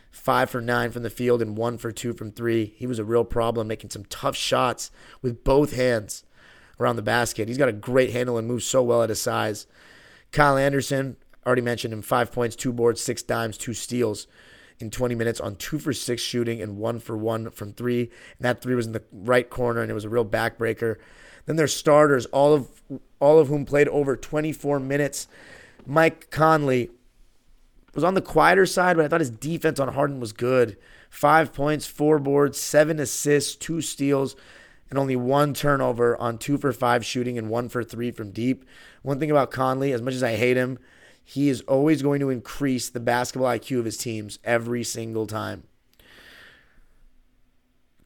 Five 0.09 0.49
for 0.49 0.61
nine 0.61 0.91
from 0.91 1.03
the 1.03 1.09
field 1.09 1.41
and 1.41 1.57
one 1.57 1.77
for 1.77 1.91
two 1.91 2.13
from 2.13 2.31
three. 2.31 2.73
He 2.77 2.87
was 2.87 2.99
a 2.99 3.03
real 3.03 3.25
problem, 3.25 3.67
making 3.67 3.89
some 3.89 4.05
tough 4.05 4.37
shots 4.37 4.91
with 5.21 5.43
both 5.43 5.75
hands 5.75 6.23
around 6.79 6.95
the 6.95 7.01
basket. 7.01 7.49
He's 7.49 7.57
got 7.57 7.67
a 7.67 7.73
great 7.73 8.11
handle 8.11 8.37
and 8.37 8.47
moves 8.47 8.65
so 8.65 8.81
well 8.81 9.03
at 9.03 9.09
his 9.09 9.21
size. 9.21 9.67
Kyle 10.31 10.57
Anderson, 10.57 11.17
already 11.45 11.61
mentioned 11.61 11.93
him 11.93 12.01
five 12.01 12.31
points, 12.31 12.55
two 12.55 12.73
boards, 12.73 13.01
six 13.01 13.23
dimes, 13.23 13.57
two 13.57 13.73
steals 13.73 14.27
in 14.79 14.89
20 14.89 15.15
minutes 15.15 15.39
on 15.39 15.55
two 15.55 15.77
for 15.77 15.93
six 15.93 16.21
shooting 16.21 16.61
and 16.61 16.77
one 16.77 16.99
for 16.99 17.17
one 17.17 17.49
from 17.51 17.73
three. 17.73 18.03
And 18.03 18.41
that 18.41 18.61
three 18.61 18.75
was 18.75 18.87
in 18.87 18.93
the 18.93 19.03
right 19.11 19.49
corner 19.49 19.81
and 19.81 19.91
it 19.91 19.93
was 19.93 20.05
a 20.05 20.09
real 20.09 20.25
backbreaker. 20.25 20.97
Then 21.45 21.55
their 21.55 21.67
starters, 21.67 22.25
all 22.27 22.53
of 22.53 22.81
all 23.19 23.39
of 23.39 23.47
whom 23.47 23.65
played 23.65 23.87
over 23.89 24.15
24 24.15 24.79
minutes. 24.79 25.27
Mike 25.85 26.29
Conley 26.29 26.89
was 27.93 28.03
on 28.03 28.13
the 28.13 28.21
quieter 28.21 28.65
side, 28.65 28.95
but 28.95 29.05
I 29.05 29.07
thought 29.07 29.19
his 29.19 29.29
defense 29.29 29.79
on 29.79 29.93
Harden 29.93 30.19
was 30.19 30.31
good. 30.31 30.77
Five 31.09 31.53
points, 31.53 31.87
four 31.87 32.19
boards, 32.19 32.59
seven 32.59 32.99
assists, 32.99 33.55
two 33.55 33.81
steals, 33.81 34.35
and 34.89 34.99
only 34.99 35.15
one 35.15 35.53
turnover 35.53 36.15
on 36.17 36.37
two 36.37 36.57
for 36.57 36.71
five 36.71 37.03
shooting 37.03 37.37
and 37.37 37.49
one 37.49 37.67
for 37.67 37.83
three 37.83 38.11
from 38.11 38.31
deep. 38.31 38.63
One 39.01 39.19
thing 39.19 39.31
about 39.31 39.51
Conley, 39.51 39.91
as 39.91 40.01
much 40.01 40.13
as 40.13 40.23
I 40.23 40.35
hate 40.35 40.57
him, 40.57 40.77
he 41.29 41.47
is 41.47 41.61
always 41.67 42.01
going 42.01 42.19
to 42.19 42.31
increase 42.31 42.89
the 42.89 42.99
basketball 42.99 43.51
IQ 43.51 43.77
of 43.77 43.85
his 43.85 43.97
teams 43.97 44.39
every 44.43 44.83
single 44.83 45.27
time. 45.27 45.61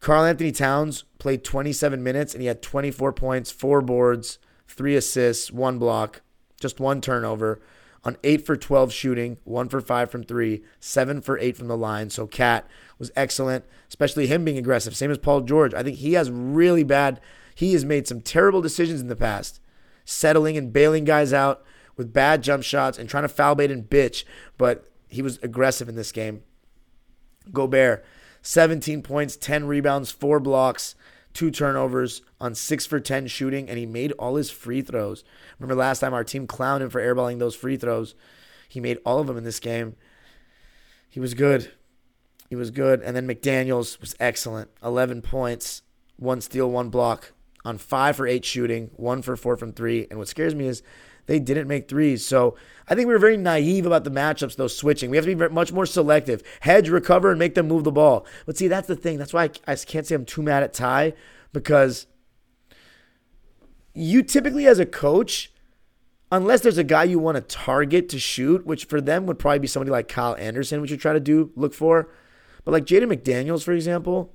Karl-Anthony 0.01 0.51
Towns 0.51 1.05
played 1.19 1.45
27 1.45 2.03
minutes 2.03 2.33
and 2.33 2.41
he 2.41 2.49
had 2.49 2.61
24 2.61 3.13
points, 3.13 3.49
four 3.49 3.79
boards, 3.79 4.39
three 4.67 4.97
assists, 4.97 5.53
one 5.53 5.79
block, 5.79 6.21
just 6.59 6.81
one 6.81 6.99
turnover 6.99 7.61
on 8.03 8.17
8 8.25 8.45
for 8.45 8.57
12 8.57 8.91
shooting, 8.91 9.37
1 9.45 9.69
for 9.69 9.79
5 9.79 10.11
from 10.11 10.23
3, 10.23 10.61
7 10.81 11.21
for 11.21 11.39
8 11.39 11.55
from 11.55 11.69
the 11.69 11.77
line. 11.77 12.09
So 12.09 12.27
Cat 12.27 12.67
was 12.99 13.09
excellent, 13.15 13.63
especially 13.87 14.27
him 14.27 14.43
being 14.43 14.57
aggressive. 14.57 14.97
Same 14.97 15.11
as 15.11 15.17
Paul 15.17 15.39
George. 15.39 15.73
I 15.73 15.81
think 15.81 15.99
he 15.99 16.11
has 16.15 16.29
really 16.29 16.83
bad, 16.83 17.21
he 17.55 17.71
has 17.71 17.85
made 17.85 18.05
some 18.05 18.19
terrible 18.19 18.61
decisions 18.61 18.99
in 18.99 19.07
the 19.07 19.15
past, 19.15 19.61
settling 20.03 20.57
and 20.57 20.73
bailing 20.73 21.05
guys 21.05 21.31
out 21.31 21.63
with 21.95 22.13
bad 22.13 22.43
jump 22.43 22.63
shots 22.63 22.97
and 22.97 23.09
trying 23.09 23.23
to 23.23 23.29
foul 23.29 23.55
bait 23.55 23.71
and 23.71 23.89
bitch, 23.89 24.23
but 24.57 24.91
he 25.07 25.21
was 25.21 25.39
aggressive 25.43 25.89
in 25.89 25.95
this 25.95 26.11
game. 26.11 26.43
Gobert, 27.51 28.03
17 28.41 29.01
points, 29.01 29.37
10 29.37 29.65
rebounds, 29.65 30.11
4 30.11 30.39
blocks, 30.39 30.95
2 31.33 31.51
turnovers 31.51 32.21
on 32.39 32.55
6 32.55 32.85
for 32.85 32.99
10 32.99 33.27
shooting, 33.27 33.69
and 33.69 33.77
he 33.77 33.85
made 33.85 34.11
all 34.13 34.35
his 34.35 34.51
free 34.51 34.81
throws. 34.81 35.23
Remember 35.59 35.75
last 35.75 35.99
time 35.99 36.13
our 36.13 36.23
team 36.23 36.47
clowned 36.47 36.81
him 36.81 36.89
for 36.89 37.01
airballing 37.01 37.39
those 37.39 37.55
free 37.55 37.77
throws? 37.77 38.15
He 38.67 38.79
made 38.79 38.99
all 39.05 39.19
of 39.19 39.27
them 39.27 39.37
in 39.37 39.43
this 39.43 39.59
game. 39.59 39.95
He 41.09 41.19
was 41.19 41.33
good. 41.33 41.71
He 42.49 42.55
was 42.55 42.71
good. 42.71 43.01
And 43.01 43.15
then 43.15 43.27
McDaniels 43.27 43.99
was 44.01 44.15
excellent. 44.19 44.69
11 44.83 45.21
points, 45.21 45.83
1 46.17 46.41
steal, 46.41 46.69
1 46.69 46.89
block 46.89 47.33
on 47.65 47.77
5 47.77 48.15
for 48.15 48.27
8 48.27 48.43
shooting, 48.43 48.89
1 48.95 49.21
for 49.21 49.35
4 49.35 49.57
from 49.57 49.73
3. 49.73 50.07
And 50.09 50.19
what 50.19 50.27
scares 50.27 50.55
me 50.55 50.67
is 50.67 50.83
they 51.25 51.39
didn't 51.39 51.67
make 51.67 51.87
threes. 51.87 52.25
So 52.25 52.55
I 52.87 52.95
think 52.95 53.07
we 53.07 53.13
were 53.13 53.19
very 53.19 53.37
naive 53.37 53.85
about 53.85 54.03
the 54.03 54.11
matchups, 54.11 54.55
though, 54.55 54.67
switching. 54.67 55.09
We 55.09 55.17
have 55.17 55.25
to 55.25 55.35
be 55.35 55.49
much 55.49 55.71
more 55.71 55.85
selective. 55.85 56.43
Hedge, 56.61 56.89
recover, 56.89 57.29
and 57.29 57.39
make 57.39 57.55
them 57.55 57.67
move 57.67 57.83
the 57.83 57.91
ball. 57.91 58.25
But 58.45 58.57
see, 58.57 58.67
that's 58.67 58.87
the 58.87 58.95
thing. 58.95 59.17
That's 59.17 59.33
why 59.33 59.45
I, 59.45 59.71
I 59.71 59.75
can't 59.75 60.05
say 60.05 60.15
I'm 60.15 60.25
too 60.25 60.41
mad 60.41 60.63
at 60.63 60.73
Ty 60.73 61.13
because 61.53 62.07
you 63.93 64.23
typically, 64.23 64.67
as 64.67 64.79
a 64.79 64.85
coach, 64.85 65.51
unless 66.31 66.61
there's 66.61 66.77
a 66.77 66.83
guy 66.83 67.03
you 67.03 67.19
want 67.19 67.35
to 67.35 67.41
target 67.41 68.09
to 68.09 68.19
shoot, 68.19 68.65
which 68.65 68.85
for 68.85 68.99
them 68.99 69.25
would 69.27 69.39
probably 69.39 69.59
be 69.59 69.67
somebody 69.67 69.91
like 69.91 70.07
Kyle 70.07 70.35
Anderson, 70.35 70.81
which 70.81 70.91
you 70.91 70.97
try 70.97 71.13
to 71.13 71.19
do, 71.19 71.51
look 71.55 71.73
for. 71.73 72.09
But 72.65 72.71
like 72.71 72.85
Jaden 72.85 73.13
McDaniels, 73.13 73.63
for 73.63 73.71
example, 73.71 74.33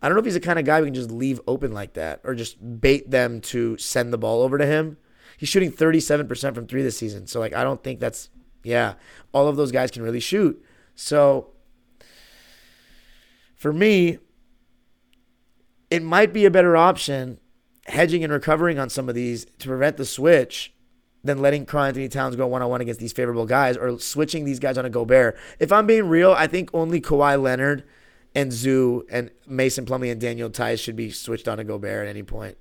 I 0.00 0.08
don't 0.08 0.16
know 0.16 0.20
if 0.20 0.24
he's 0.24 0.34
the 0.34 0.40
kind 0.40 0.58
of 0.58 0.64
guy 0.64 0.80
we 0.80 0.88
can 0.88 0.94
just 0.94 1.10
leave 1.10 1.40
open 1.46 1.72
like 1.72 1.92
that 1.92 2.20
or 2.24 2.34
just 2.34 2.80
bait 2.80 3.10
them 3.10 3.40
to 3.42 3.76
send 3.78 4.12
the 4.12 4.18
ball 4.18 4.42
over 4.42 4.58
to 4.58 4.66
him. 4.66 4.96
He's 5.42 5.48
shooting 5.48 5.72
37% 5.72 6.54
from 6.54 6.68
three 6.68 6.84
this 6.84 6.96
season. 6.96 7.26
So, 7.26 7.40
like, 7.40 7.52
I 7.52 7.64
don't 7.64 7.82
think 7.82 7.98
that's, 7.98 8.30
yeah, 8.62 8.94
all 9.32 9.48
of 9.48 9.56
those 9.56 9.72
guys 9.72 9.90
can 9.90 10.04
really 10.04 10.20
shoot. 10.20 10.64
So, 10.94 11.48
for 13.56 13.72
me, 13.72 14.18
it 15.90 16.00
might 16.00 16.32
be 16.32 16.44
a 16.44 16.50
better 16.52 16.76
option 16.76 17.40
hedging 17.88 18.22
and 18.22 18.32
recovering 18.32 18.78
on 18.78 18.88
some 18.88 19.08
of 19.08 19.16
these 19.16 19.44
to 19.58 19.66
prevent 19.66 19.96
the 19.96 20.04
switch 20.04 20.72
than 21.24 21.42
letting 21.42 21.66
Karl-Anthony 21.66 22.08
Towns 22.08 22.36
go 22.36 22.46
one 22.46 22.62
on 22.62 22.70
one 22.70 22.80
against 22.80 23.00
these 23.00 23.12
favorable 23.12 23.44
guys 23.44 23.76
or 23.76 23.98
switching 23.98 24.44
these 24.44 24.60
guys 24.60 24.78
on 24.78 24.84
a 24.84 24.90
Gobert. 24.90 25.36
If 25.58 25.72
I'm 25.72 25.88
being 25.88 26.08
real, 26.08 26.30
I 26.30 26.46
think 26.46 26.70
only 26.72 27.00
Kawhi 27.00 27.42
Leonard 27.42 27.82
and 28.32 28.52
Zoo 28.52 29.04
and 29.10 29.32
Mason 29.48 29.86
Plumlee 29.86 30.12
and 30.12 30.20
Daniel 30.20 30.50
Theis 30.50 30.78
should 30.78 30.94
be 30.94 31.10
switched 31.10 31.48
on 31.48 31.58
a 31.58 31.64
Gobert 31.64 32.06
at 32.06 32.10
any 32.10 32.22
point. 32.22 32.58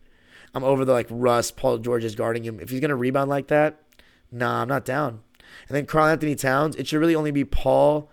I'm 0.53 0.63
over 0.63 0.85
the 0.85 0.93
like 0.93 1.07
Russ, 1.09 1.51
Paul 1.51 1.77
George 1.77 2.03
is 2.03 2.15
guarding 2.15 2.43
him. 2.43 2.59
If 2.59 2.69
he's 2.69 2.79
gonna 2.79 2.95
rebound 2.95 3.29
like 3.29 3.47
that, 3.47 3.81
nah, 4.31 4.61
I'm 4.61 4.67
not 4.67 4.85
down. 4.85 5.21
And 5.67 5.75
then 5.75 5.85
Karl-Anthony 5.85 6.35
Towns, 6.35 6.75
it 6.75 6.87
should 6.87 6.99
really 6.99 7.15
only 7.15 7.31
be 7.31 7.45
Paul, 7.45 8.09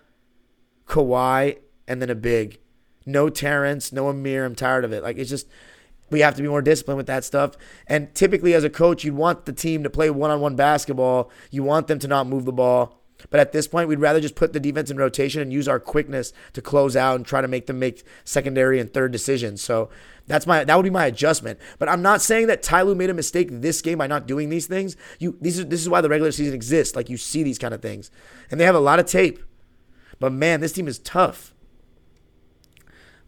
Kawhi, 0.87 1.57
and 1.87 2.01
then 2.01 2.09
a 2.09 2.15
big. 2.15 2.59
No 3.05 3.29
Terrence, 3.29 3.91
no 3.91 4.07
Amir. 4.09 4.45
I'm 4.45 4.55
tired 4.55 4.85
of 4.85 4.93
it. 4.93 5.03
Like 5.03 5.17
it's 5.17 5.29
just 5.29 5.47
we 6.09 6.21
have 6.21 6.35
to 6.35 6.41
be 6.41 6.47
more 6.47 6.61
disciplined 6.61 6.97
with 6.97 7.07
that 7.07 7.23
stuff. 7.23 7.55
And 7.87 8.13
typically, 8.13 8.53
as 8.53 8.63
a 8.63 8.69
coach, 8.69 9.03
you'd 9.03 9.15
want 9.15 9.45
the 9.45 9.53
team 9.53 9.83
to 9.83 9.89
play 9.89 10.09
one 10.09 10.31
on 10.31 10.41
one 10.41 10.55
basketball. 10.55 11.31
You 11.51 11.63
want 11.63 11.87
them 11.87 11.99
to 11.99 12.07
not 12.07 12.27
move 12.27 12.45
the 12.45 12.51
ball. 12.51 12.95
But 13.29 13.41
at 13.41 13.51
this 13.51 13.67
point, 13.67 13.89
we'd 13.89 13.99
rather 13.99 14.21
just 14.21 14.35
put 14.35 14.53
the 14.53 14.61
defense 14.61 14.89
in 14.89 14.97
rotation 14.97 15.41
and 15.41 15.51
use 15.51 15.67
our 15.67 15.79
quickness 15.79 16.31
to 16.53 16.61
close 16.61 16.95
out 16.95 17.17
and 17.17 17.25
try 17.25 17.41
to 17.41 17.49
make 17.49 17.67
them 17.67 17.77
make 17.77 18.03
secondary 18.23 18.79
and 18.79 18.91
third 18.91 19.11
decisions. 19.11 19.61
So 19.61 19.89
that's 20.29 20.47
my 20.47 20.63
that 20.63 20.75
would 20.75 20.83
be 20.83 20.89
my 20.89 21.07
adjustment. 21.07 21.59
But 21.79 21.89
I'm 21.89 22.01
not 22.01 22.21
saying 22.21 22.47
that 22.47 22.61
Ty 22.63 22.83
Lue 22.83 22.95
made 22.95 23.09
a 23.09 23.13
mistake 23.15 23.49
this 23.51 23.81
game 23.81 23.97
by 23.97 24.07
not 24.07 24.27
doing 24.27 24.49
these 24.49 24.67
things. 24.67 24.95
You 25.17 25.37
these 25.41 25.59
are, 25.59 25.63
this 25.63 25.81
is 25.81 25.89
why 25.89 26.01
the 26.01 26.07
regular 26.07 26.31
season 26.31 26.53
exists. 26.53 26.95
Like 26.95 27.09
you 27.09 27.17
see 27.17 27.43
these 27.43 27.57
kind 27.57 27.73
of 27.73 27.81
things, 27.81 28.11
and 28.49 28.59
they 28.59 28.65
have 28.65 28.75
a 28.75 28.79
lot 28.79 28.99
of 28.99 29.07
tape. 29.07 29.39
But 30.19 30.31
man, 30.31 30.61
this 30.61 30.71
team 30.71 30.87
is 30.87 30.99
tough. 30.99 31.53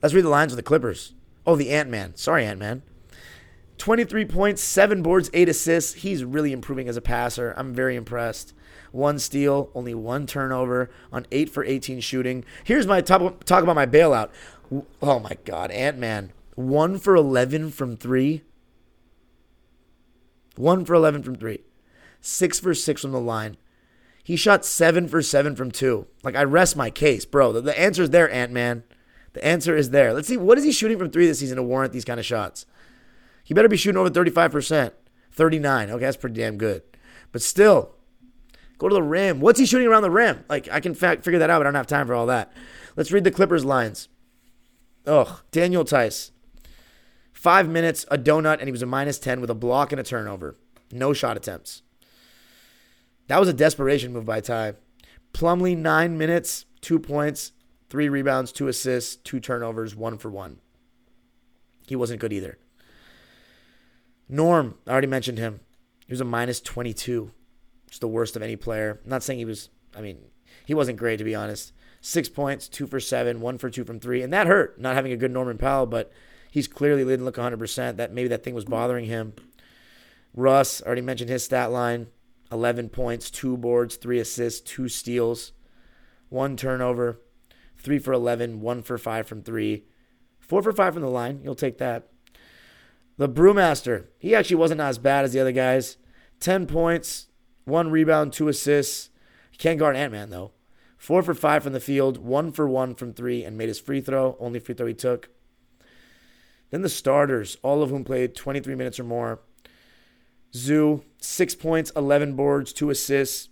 Let's 0.01 0.13
read 0.13 0.23
the 0.23 0.29
lines 0.29 0.53
of 0.53 0.57
the 0.57 0.63
Clippers. 0.63 1.13
Oh, 1.45 1.55
the 1.55 1.71
Ant 1.71 1.89
Man. 1.89 2.15
Sorry, 2.15 2.45
Ant 2.45 2.59
Man. 2.59 2.83
23 3.77 4.25
points, 4.25 4.61
seven 4.61 5.01
boards, 5.01 5.31
eight 5.33 5.49
assists. 5.49 5.93
He's 5.93 6.23
really 6.23 6.51
improving 6.51 6.87
as 6.87 6.97
a 6.97 7.01
passer. 7.01 7.55
I'm 7.57 7.73
very 7.73 7.95
impressed. 7.95 8.53
One 8.91 9.17
steal, 9.17 9.71
only 9.73 9.95
one 9.95 10.27
turnover 10.27 10.91
on 11.11 11.25
eight 11.31 11.49
for 11.49 11.63
18 11.63 11.99
shooting. 12.01 12.45
Here's 12.63 12.85
my 12.85 13.01
top, 13.01 13.43
talk 13.43 13.63
about 13.63 13.75
my 13.75 13.87
bailout. 13.87 14.29
Oh 15.01 15.19
my 15.19 15.35
God, 15.45 15.71
Ant 15.71 15.97
Man. 15.97 16.31
One 16.55 16.97
for 16.97 17.15
11 17.15 17.71
from 17.71 17.97
three. 17.97 18.43
One 20.55 20.85
for 20.85 20.93
11 20.93 21.23
from 21.23 21.35
three. 21.35 21.63
Six 22.19 22.59
for 22.59 22.73
six 22.73 23.01
from 23.01 23.11
the 23.11 23.19
line. 23.19 23.57
He 24.23 24.35
shot 24.35 24.63
seven 24.63 25.07
for 25.07 25.21
seven 25.21 25.55
from 25.55 25.71
two. 25.71 26.07
Like, 26.23 26.35
I 26.35 26.43
rest 26.43 26.75
my 26.75 26.89
case, 26.89 27.25
bro. 27.25 27.51
The, 27.51 27.61
the 27.61 27.79
is 27.79 28.09
there, 28.11 28.31
Ant 28.31 28.51
Man. 28.51 28.83
The 29.33 29.43
answer 29.43 29.75
is 29.75 29.89
there. 29.89 30.13
Let's 30.13 30.27
see, 30.27 30.37
what 30.37 30.57
is 30.57 30.63
he 30.63 30.71
shooting 30.71 30.99
from 30.99 31.09
three 31.09 31.25
this 31.25 31.39
season 31.39 31.57
to 31.57 31.63
warrant 31.63 31.93
these 31.93 32.05
kind 32.05 32.19
of 32.19 32.25
shots? 32.25 32.65
He 33.43 33.53
better 33.53 33.69
be 33.69 33.77
shooting 33.77 33.97
over 33.97 34.09
35%. 34.09 34.91
39. 35.31 35.89
Okay, 35.89 36.05
that's 36.05 36.17
pretty 36.17 36.39
damn 36.39 36.57
good. 36.57 36.83
But 37.31 37.41
still, 37.41 37.95
go 38.77 38.89
to 38.89 38.93
the 38.93 39.01
rim. 39.01 39.39
What's 39.39 39.59
he 39.59 39.65
shooting 39.65 39.87
around 39.87 40.03
the 40.03 40.11
rim? 40.11 40.43
Like, 40.49 40.69
I 40.69 40.79
can 40.79 40.93
fa- 40.93 41.21
figure 41.21 41.39
that 41.39 41.49
out, 41.49 41.59
but 41.59 41.67
I 41.67 41.71
don't 41.71 41.75
have 41.75 41.87
time 41.87 42.07
for 42.07 42.13
all 42.13 42.25
that. 42.27 42.51
Let's 42.95 43.11
read 43.11 43.23
the 43.23 43.31
Clippers 43.31 43.65
lines. 43.65 44.09
Ugh, 45.07 45.41
Daniel 45.51 45.85
Theis. 45.85 46.31
Five 47.41 47.67
minutes, 47.67 48.05
a 48.11 48.19
donut, 48.19 48.59
and 48.59 48.67
he 48.67 48.71
was 48.71 48.83
a 48.83 48.85
minus 48.85 49.17
10 49.17 49.41
with 49.41 49.49
a 49.49 49.55
block 49.55 49.91
and 49.91 49.99
a 49.99 50.03
turnover. 50.03 50.57
No 50.91 51.11
shot 51.11 51.37
attempts. 51.37 51.81
That 53.29 53.39
was 53.39 53.49
a 53.49 53.53
desperation 53.53 54.13
move 54.13 54.25
by 54.25 54.41
Ty. 54.41 54.75
Plumlee, 55.33 55.75
nine 55.75 56.19
minutes, 56.19 56.67
two 56.81 56.99
points, 56.99 57.53
three 57.89 58.09
rebounds, 58.09 58.51
two 58.51 58.67
assists, 58.67 59.15
two 59.15 59.39
turnovers, 59.39 59.95
one 59.95 60.19
for 60.19 60.29
one. 60.29 60.59
He 61.87 61.95
wasn't 61.95 62.21
good 62.21 62.31
either. 62.31 62.59
Norm, 64.29 64.75
I 64.85 64.91
already 64.91 65.07
mentioned 65.07 65.39
him. 65.39 65.61
He 66.05 66.13
was 66.13 66.21
a 66.21 66.25
minus 66.25 66.61
22. 66.61 67.31
It's 67.87 67.97
the 67.97 68.07
worst 68.07 68.35
of 68.35 68.43
any 68.43 68.55
player. 68.55 68.99
I'm 69.03 69.09
not 69.09 69.23
saying 69.23 69.39
he 69.39 69.45
was, 69.45 69.69
I 69.97 70.01
mean, 70.01 70.19
he 70.67 70.75
wasn't 70.75 70.99
great, 70.99 71.17
to 71.17 71.23
be 71.23 71.33
honest. 71.33 71.73
Six 72.01 72.29
points, 72.29 72.69
two 72.69 72.85
for 72.85 72.99
seven, 72.99 73.41
one 73.41 73.57
for 73.57 73.71
two 73.71 73.83
from 73.83 73.99
three. 73.99 74.21
And 74.21 74.31
that 74.31 74.45
hurt, 74.45 74.79
not 74.79 74.93
having 74.93 75.11
a 75.11 75.17
good 75.17 75.31
Norman 75.31 75.57
Powell, 75.57 75.87
but 75.87 76.11
he's 76.51 76.67
clearly 76.67 77.03
didn't 77.03 77.25
look 77.25 77.37
100%. 77.37 77.95
That 77.95 78.13
Maybe 78.13 78.27
that 78.27 78.43
thing 78.43 78.53
was 78.53 78.65
bothering 78.65 79.05
him. 79.05 79.33
Russ, 80.35 80.81
already 80.83 81.01
mentioned 81.01 81.31
his 81.31 81.43
stat 81.43 81.71
line 81.71 82.07
11 82.51 82.89
points, 82.89 83.31
two 83.31 83.57
boards, 83.57 83.95
three 83.95 84.19
assists, 84.19 84.59
two 84.59 84.89
steals, 84.89 85.53
one 86.29 86.57
turnover, 86.57 87.21
three 87.77 87.97
for 87.97 88.11
11, 88.13 88.59
one 88.59 88.83
for 88.83 88.97
five 88.97 89.25
from 89.25 89.41
three, 89.41 89.85
four 90.39 90.61
for 90.61 90.73
five 90.73 90.93
from 90.93 91.01
the 91.01 91.09
line. 91.09 91.39
You'll 91.43 91.55
take 91.55 91.77
that. 91.77 92.09
The 93.17 93.29
Brewmaster, 93.29 94.07
he 94.19 94.35
actually 94.35 94.57
wasn't 94.57 94.81
as 94.81 94.97
bad 94.97 95.23
as 95.23 95.31
the 95.33 95.39
other 95.39 95.51
guys. 95.53 95.97
10 96.41 96.67
points, 96.67 97.27
one 97.63 97.89
rebound, 97.89 98.33
two 98.33 98.49
assists. 98.49 99.09
Can't 99.57 99.79
guard 99.79 99.95
Ant 99.95 100.11
Man, 100.11 100.29
though. 100.29 100.51
Four 100.97 101.23
for 101.23 101.33
five 101.33 101.63
from 101.63 101.73
the 101.73 101.79
field, 101.79 102.17
one 102.17 102.51
for 102.51 102.67
one 102.67 102.95
from 102.95 103.13
three, 103.13 103.43
and 103.43 103.57
made 103.57 103.69
his 103.69 103.79
free 103.79 104.01
throw, 104.01 104.35
only 104.39 104.59
free 104.59 104.75
throw 104.75 104.87
he 104.87 104.93
took. 104.93 105.29
Then 106.71 106.81
the 106.81 106.89
starters, 106.89 107.57
all 107.61 107.83
of 107.83 107.89
whom 107.89 108.03
played 108.03 108.35
23 108.35 108.75
minutes 108.75 108.99
or 108.99 109.03
more. 109.03 109.41
Zoo, 110.53 111.03
six 111.19 111.53
points, 111.53 111.91
11 111.95 112.35
boards, 112.35 112.73
two 112.73 112.89
assists, 112.89 113.49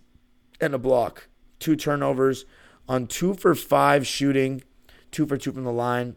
and 0.60 0.74
a 0.74 0.78
block. 0.78 1.28
Two 1.58 1.76
turnovers 1.76 2.44
on 2.88 3.06
two 3.06 3.34
for 3.34 3.54
five 3.54 4.06
shooting, 4.06 4.62
two 5.10 5.26
for 5.26 5.36
two 5.36 5.52
from 5.52 5.64
the 5.64 5.72
line. 5.72 6.16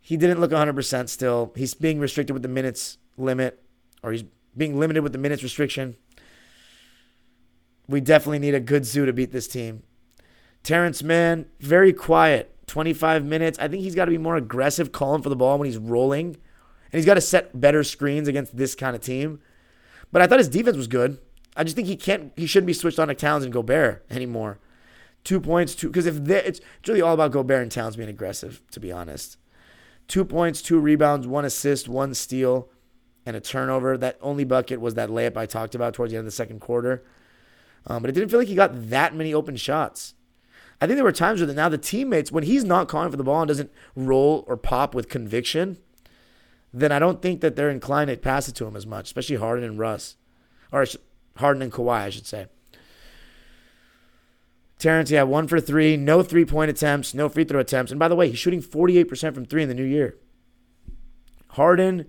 He 0.00 0.16
didn't 0.16 0.40
look 0.40 0.50
100% 0.50 1.08
still. 1.08 1.52
He's 1.56 1.74
being 1.74 2.00
restricted 2.00 2.34
with 2.34 2.42
the 2.42 2.48
minutes 2.48 2.98
limit, 3.16 3.62
or 4.02 4.12
he's 4.12 4.24
being 4.56 4.78
limited 4.78 5.02
with 5.02 5.12
the 5.12 5.18
minutes 5.18 5.42
restriction. 5.42 5.96
We 7.88 8.00
definitely 8.00 8.38
need 8.40 8.54
a 8.54 8.60
good 8.60 8.84
zoo 8.84 9.06
to 9.06 9.12
beat 9.12 9.32
this 9.32 9.48
team. 9.48 9.82
Terrence 10.62 11.02
Mann, 11.02 11.46
very 11.60 11.92
quiet. 11.92 12.54
25 12.70 13.24
minutes. 13.24 13.58
I 13.58 13.66
think 13.66 13.82
he's 13.82 13.96
got 13.96 14.04
to 14.04 14.12
be 14.12 14.18
more 14.18 14.36
aggressive 14.36 14.92
calling 14.92 15.22
for 15.22 15.28
the 15.28 15.36
ball 15.36 15.58
when 15.58 15.66
he's 15.66 15.76
rolling. 15.76 16.26
And 16.26 16.98
he's 16.98 17.04
got 17.04 17.14
to 17.14 17.20
set 17.20 17.60
better 17.60 17.82
screens 17.82 18.28
against 18.28 18.56
this 18.56 18.76
kind 18.76 18.94
of 18.94 19.02
team. 19.02 19.40
But 20.12 20.22
I 20.22 20.26
thought 20.26 20.38
his 20.38 20.48
defense 20.48 20.76
was 20.76 20.86
good. 20.86 21.18
I 21.56 21.64
just 21.64 21.74
think 21.74 21.88
he 21.88 21.96
can't 21.96 22.32
he 22.36 22.46
shouldn't 22.46 22.68
be 22.68 22.72
switched 22.72 22.98
on 22.98 23.08
to 23.08 23.14
Towns 23.14 23.44
and 23.44 23.52
Gobert 23.52 24.04
anymore. 24.08 24.58
Two 25.24 25.40
points, 25.40 25.74
two 25.74 25.88
because 25.88 26.06
if 26.06 26.16
it's, 26.28 26.60
it's 26.60 26.88
really 26.88 27.02
all 27.02 27.14
about 27.14 27.32
Gobert 27.32 27.62
and 27.62 27.72
Towns 27.72 27.96
being 27.96 28.08
aggressive, 28.08 28.62
to 28.70 28.80
be 28.80 28.92
honest. 28.92 29.36
Two 30.06 30.24
points, 30.24 30.62
two 30.62 30.78
rebounds, 30.78 31.26
one 31.26 31.44
assist, 31.44 31.88
one 31.88 32.14
steal, 32.14 32.68
and 33.26 33.36
a 33.36 33.40
turnover. 33.40 33.98
That 33.98 34.16
only 34.22 34.44
bucket 34.44 34.80
was 34.80 34.94
that 34.94 35.08
layup 35.08 35.36
I 35.36 35.46
talked 35.46 35.74
about 35.74 35.94
towards 35.94 36.12
the 36.12 36.18
end 36.18 36.26
of 36.26 36.32
the 36.32 36.36
second 36.36 36.60
quarter. 36.60 37.04
Um, 37.86 38.02
but 38.02 38.10
it 38.10 38.12
didn't 38.12 38.30
feel 38.30 38.38
like 38.38 38.48
he 38.48 38.54
got 38.54 38.90
that 38.90 39.14
many 39.14 39.34
open 39.34 39.56
shots. 39.56 40.14
I 40.80 40.86
think 40.86 40.96
there 40.96 41.04
were 41.04 41.12
times 41.12 41.40
where 41.40 41.52
now 41.52 41.68
the 41.68 41.76
teammates, 41.76 42.32
when 42.32 42.44
he's 42.44 42.64
not 42.64 42.88
calling 42.88 43.10
for 43.10 43.16
the 43.16 43.24
ball 43.24 43.42
and 43.42 43.48
doesn't 43.48 43.70
roll 43.94 44.44
or 44.46 44.56
pop 44.56 44.94
with 44.94 45.10
conviction, 45.10 45.76
then 46.72 46.90
I 46.90 46.98
don't 46.98 47.20
think 47.20 47.40
that 47.42 47.54
they're 47.54 47.70
inclined 47.70 48.08
to 48.08 48.16
pass 48.16 48.48
it 48.48 48.54
to 48.56 48.66
him 48.66 48.76
as 48.76 48.86
much, 48.86 49.06
especially 49.06 49.36
Harden 49.36 49.64
and 49.64 49.78
Russ. 49.78 50.16
Or 50.72 50.86
Harden 51.36 51.62
and 51.62 51.72
Kawhi, 51.72 52.00
I 52.00 52.10
should 52.10 52.26
say. 52.26 52.46
Terrence, 54.78 55.10
yeah, 55.10 55.24
one 55.24 55.46
for 55.46 55.60
three, 55.60 55.98
no 55.98 56.22
three 56.22 56.46
point 56.46 56.70
attempts, 56.70 57.12
no 57.12 57.28
free 57.28 57.44
throw 57.44 57.60
attempts. 57.60 57.92
And 57.92 57.98
by 57.98 58.08
the 58.08 58.16
way, 58.16 58.30
he's 58.30 58.38
shooting 58.38 58.62
48% 58.62 59.34
from 59.34 59.44
three 59.44 59.62
in 59.62 59.68
the 59.68 59.74
new 59.74 59.84
year. 59.84 60.16
Harden, 61.48 62.06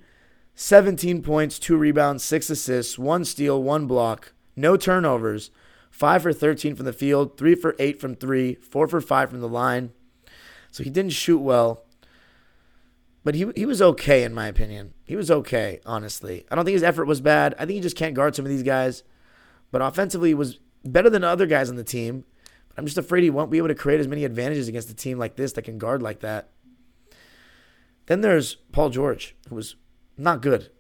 17 0.56 1.22
points, 1.22 1.60
two 1.60 1.76
rebounds, 1.76 2.24
six 2.24 2.50
assists, 2.50 2.98
one 2.98 3.26
steal, 3.26 3.62
one 3.62 3.88
block, 3.88 4.32
no 4.56 4.78
turnovers, 4.78 5.52
five 5.92 6.24
for 6.24 6.34
13 6.34 6.76
from 6.76 6.86
the 6.86 6.94
field, 6.94 7.38
three 7.38 7.54
for 7.54 7.76
eight 7.78 8.02
from 8.02 8.16
three, 8.16 8.56
four 8.56 8.88
for 8.88 9.00
five 9.00 9.30
from 9.30 9.42
the 9.42 9.48
line. 9.48 9.92
So 10.72 10.84
he 10.84 10.90
didn't 10.90 11.12
shoot 11.12 11.40
well. 11.40 11.84
But 13.24 13.36
he, 13.36 13.52
he 13.56 13.68
was 13.68 13.82
okay, 13.82 14.24
in 14.24 14.34
my 14.34 14.48
opinion. 14.48 14.96
He 15.04 15.16
was 15.16 15.30
okay, 15.30 15.80
honestly. 15.86 16.46
I 16.50 16.56
don't 16.56 16.66
think 16.66 16.74
his 16.74 16.82
effort 16.82 17.06
was 17.06 17.22
bad. 17.22 17.54
I 17.56 17.66
think 17.66 17.76
he 17.76 17.82
just 17.82 17.96
can't 17.96 18.16
guard 18.16 18.36
some 18.36 18.46
of 18.46 18.50
these 18.50 18.64
guys. 18.64 19.04
But 19.70 19.84
offensively, 19.84 20.30
he 20.30 20.34
was 20.34 20.60
better 20.84 21.10
than 21.10 21.24
other 21.24 21.46
guys 21.46 21.70
on 21.70 21.76
the 21.76 21.84
team. 21.84 22.24
But 22.70 22.80
I'm 22.80 22.86
just 22.86 22.98
afraid 22.98 23.24
he 23.24 23.30
won't 23.30 23.52
be 23.52 23.60
able 23.60 23.68
to 23.68 23.76
create 23.76 24.00
as 24.00 24.08
many 24.08 24.26
advantages 24.26 24.68
against 24.68 24.90
a 24.90 24.96
team 24.96 25.20
like 25.20 25.36
this 25.36 25.54
that 25.54 25.64
can 25.64 25.78
guard 25.78 26.02
like 26.02 26.22
that. 26.22 26.50
Then 28.08 28.22
there's 28.22 28.56
Paul 28.72 28.90
George, 28.90 29.36
who 29.50 29.56
was 29.56 29.76
not 30.18 30.42
good. 30.42 30.72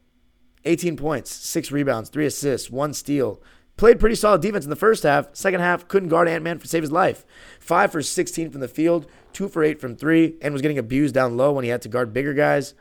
18 0.66 0.98
points, 0.98 1.32
six 1.32 1.72
rebounds, 1.72 2.10
three 2.10 2.26
assists, 2.26 2.70
one 2.70 2.94
steal. 2.94 3.42
Played 3.78 4.00
pretty 4.00 4.16
solid 4.16 4.42
defense 4.42 4.64
in 4.64 4.70
the 4.70 4.76
first 4.76 5.04
half. 5.04 5.34
Second 5.34 5.62
half, 5.62 5.88
couldn't 5.88 6.10
guard 6.10 6.28
Ant 6.28 6.44
Man 6.44 6.60
for 6.60 6.68
save 6.68 6.84
his 6.84 6.92
life. 6.92 7.26
Five 7.60 7.92
for 7.92 8.02
16 8.02 8.52
from 8.52 8.62
the 8.62 8.68
field, 8.68 9.08
two 9.34 9.48
for 9.48 9.64
eight 9.64 9.82
from 9.82 9.96
three, 9.96 10.36
and 10.42 10.54
was 10.54 10.62
getting 10.62 10.78
abused 10.78 11.16
down 11.16 11.38
low 11.38 11.52
when 11.54 11.64
he 11.64 11.70
had 11.70 11.82
to 11.82 11.90
guard 11.90 12.14
bigger 12.14 12.34
guys. 12.34 12.74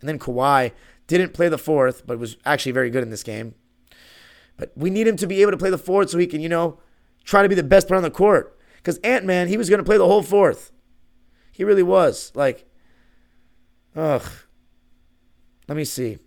And 0.00 0.08
then 0.08 0.18
Kawhi 0.18 0.72
didn't 1.06 1.32
play 1.32 1.48
the 1.48 1.58
fourth, 1.58 2.06
but 2.06 2.18
was 2.18 2.36
actually 2.44 2.72
very 2.72 2.90
good 2.90 3.02
in 3.02 3.10
this 3.10 3.22
game. 3.22 3.54
But 4.56 4.72
we 4.76 4.90
need 4.90 5.06
him 5.06 5.16
to 5.16 5.26
be 5.26 5.40
able 5.40 5.52
to 5.52 5.58
play 5.58 5.70
the 5.70 5.78
fourth 5.78 6.10
so 6.10 6.18
he 6.18 6.26
can, 6.26 6.40
you 6.40 6.48
know, 6.48 6.78
try 7.24 7.42
to 7.42 7.48
be 7.48 7.54
the 7.54 7.62
best 7.62 7.88
player 7.88 7.96
on 7.96 8.02
the 8.02 8.10
court. 8.10 8.58
Because 8.76 8.98
Ant 8.98 9.24
Man, 9.24 9.48
he 9.48 9.56
was 9.56 9.70
going 9.70 9.78
to 9.78 9.84
play 9.84 9.96
the 9.96 10.06
whole 10.06 10.22
fourth. 10.22 10.72
He 11.52 11.64
really 11.64 11.82
was. 11.82 12.32
Like, 12.34 12.68
ugh. 13.94 14.28
Let 15.68 15.76
me 15.76 15.84
see. 15.84 16.18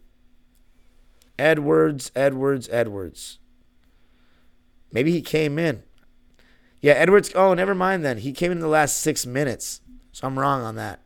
Edwards, 1.37 2.11
Edwards, 2.15 2.69
Edwards. 2.71 3.39
Maybe 4.95 5.11
he 5.11 5.21
came 5.21 5.59
in. 5.59 5.83
Yeah, 6.79 6.93
Edwards. 6.93 7.29
Oh, 7.35 7.53
never 7.53 7.75
mind 7.75 8.05
then. 8.05 8.19
He 8.19 8.31
came 8.31 8.49
in 8.49 8.59
the 8.59 8.69
last 8.69 9.01
six 9.01 9.25
minutes. 9.25 9.81
So 10.13 10.25
I'm 10.25 10.39
wrong 10.39 10.61
on 10.61 10.75
that. 10.75 11.01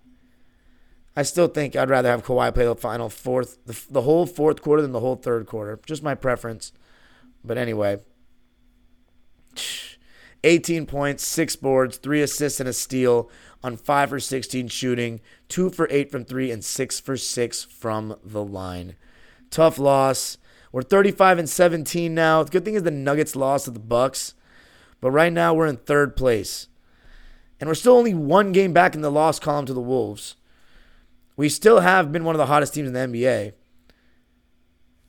I 1.16 1.24
still 1.24 1.48
think 1.48 1.76
I'd 1.76 1.90
rather 1.90 2.08
have 2.12 2.24
Kawhi 2.24 2.54
play 2.54 2.66
the 2.66 2.76
final 2.76 3.10
fourth, 3.10 3.58
the, 3.66 3.82
the 3.90 4.04
whole 4.04 4.28
fourth 4.28 4.62
quarter 4.62 4.84
than 4.84 4.92
the 4.92 5.00
whole 5.00 5.16
third 5.16 5.48
quarter. 5.48 5.80
Just 5.88 6.04
my 6.04 6.14
preference. 6.14 6.72
But 7.44 7.58
anyway, 7.58 8.02
18 10.44 10.86
points, 10.86 11.26
six 11.26 11.56
boards, 11.56 11.98
three 11.98 12.22
assists, 12.22 12.60
and 12.60 12.70
a 12.70 12.74
steal 12.74 13.32
on 13.64 13.76
five 13.76 14.10
for 14.10 14.20
16 14.20 14.68
shooting, 14.68 15.20
two 15.48 15.72
for 15.72 15.88
eight 15.90 16.12
from 16.12 16.26
three, 16.26 16.52
and 16.52 16.64
six 16.64 17.00
for 17.00 17.18
six 17.18 17.64
from 17.64 18.16
the 18.24 18.44
line. 18.44 18.96
Tough 19.50 19.80
loss. 19.80 20.38
We're 20.72 20.82
35 20.82 21.40
and 21.40 21.50
17 21.50 22.14
now. 22.14 22.44
The 22.44 22.52
good 22.52 22.66
thing 22.66 22.76
is 22.76 22.84
the 22.84 22.92
Nuggets 22.92 23.36
lost 23.36 23.66
to 23.66 23.72
the 23.72 23.80
Bucks, 23.80 24.36
but 25.02 25.12
right 25.12 25.34
now 25.34 25.54
we're 25.54 25.68
in 25.68 25.78
third 25.78 26.16
place, 26.16 26.68
and 27.60 27.68
we're 27.68 27.76
still 27.76 27.98
only 27.98 28.14
one 28.14 28.52
game 28.52 28.74
back 28.74 28.96
in 28.96 29.02
the 29.02 29.12
loss 29.12 29.40
column 29.40 29.66
to 29.66 29.74
the 29.74 29.82
Wolves. 29.82 30.36
We 31.36 31.50
still 31.50 31.80
have 31.80 32.12
been 32.12 32.24
one 32.24 32.36
of 32.36 32.40
the 32.40 32.46
hottest 32.48 32.74
teams 32.74 32.88
in 32.88 32.94
the 32.94 33.00
NBA. 33.00 33.54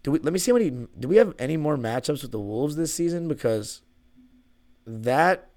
Do 0.03 0.13
we? 0.13 0.19
Let 0.21 0.33
me 0.33 0.39
see 0.39 0.51
how 0.51 0.59
many. 0.59 0.71
Do 0.99 1.09
we 1.09 1.17
have 1.17 1.35
any 1.39 1.57
more 1.57 1.77
matchups 1.77 2.23
with 2.23 2.31
the 2.31 2.41
Wolves 2.41 2.77
this 2.77 2.95
season? 2.95 3.29
Because 3.29 3.83
that 4.87 5.50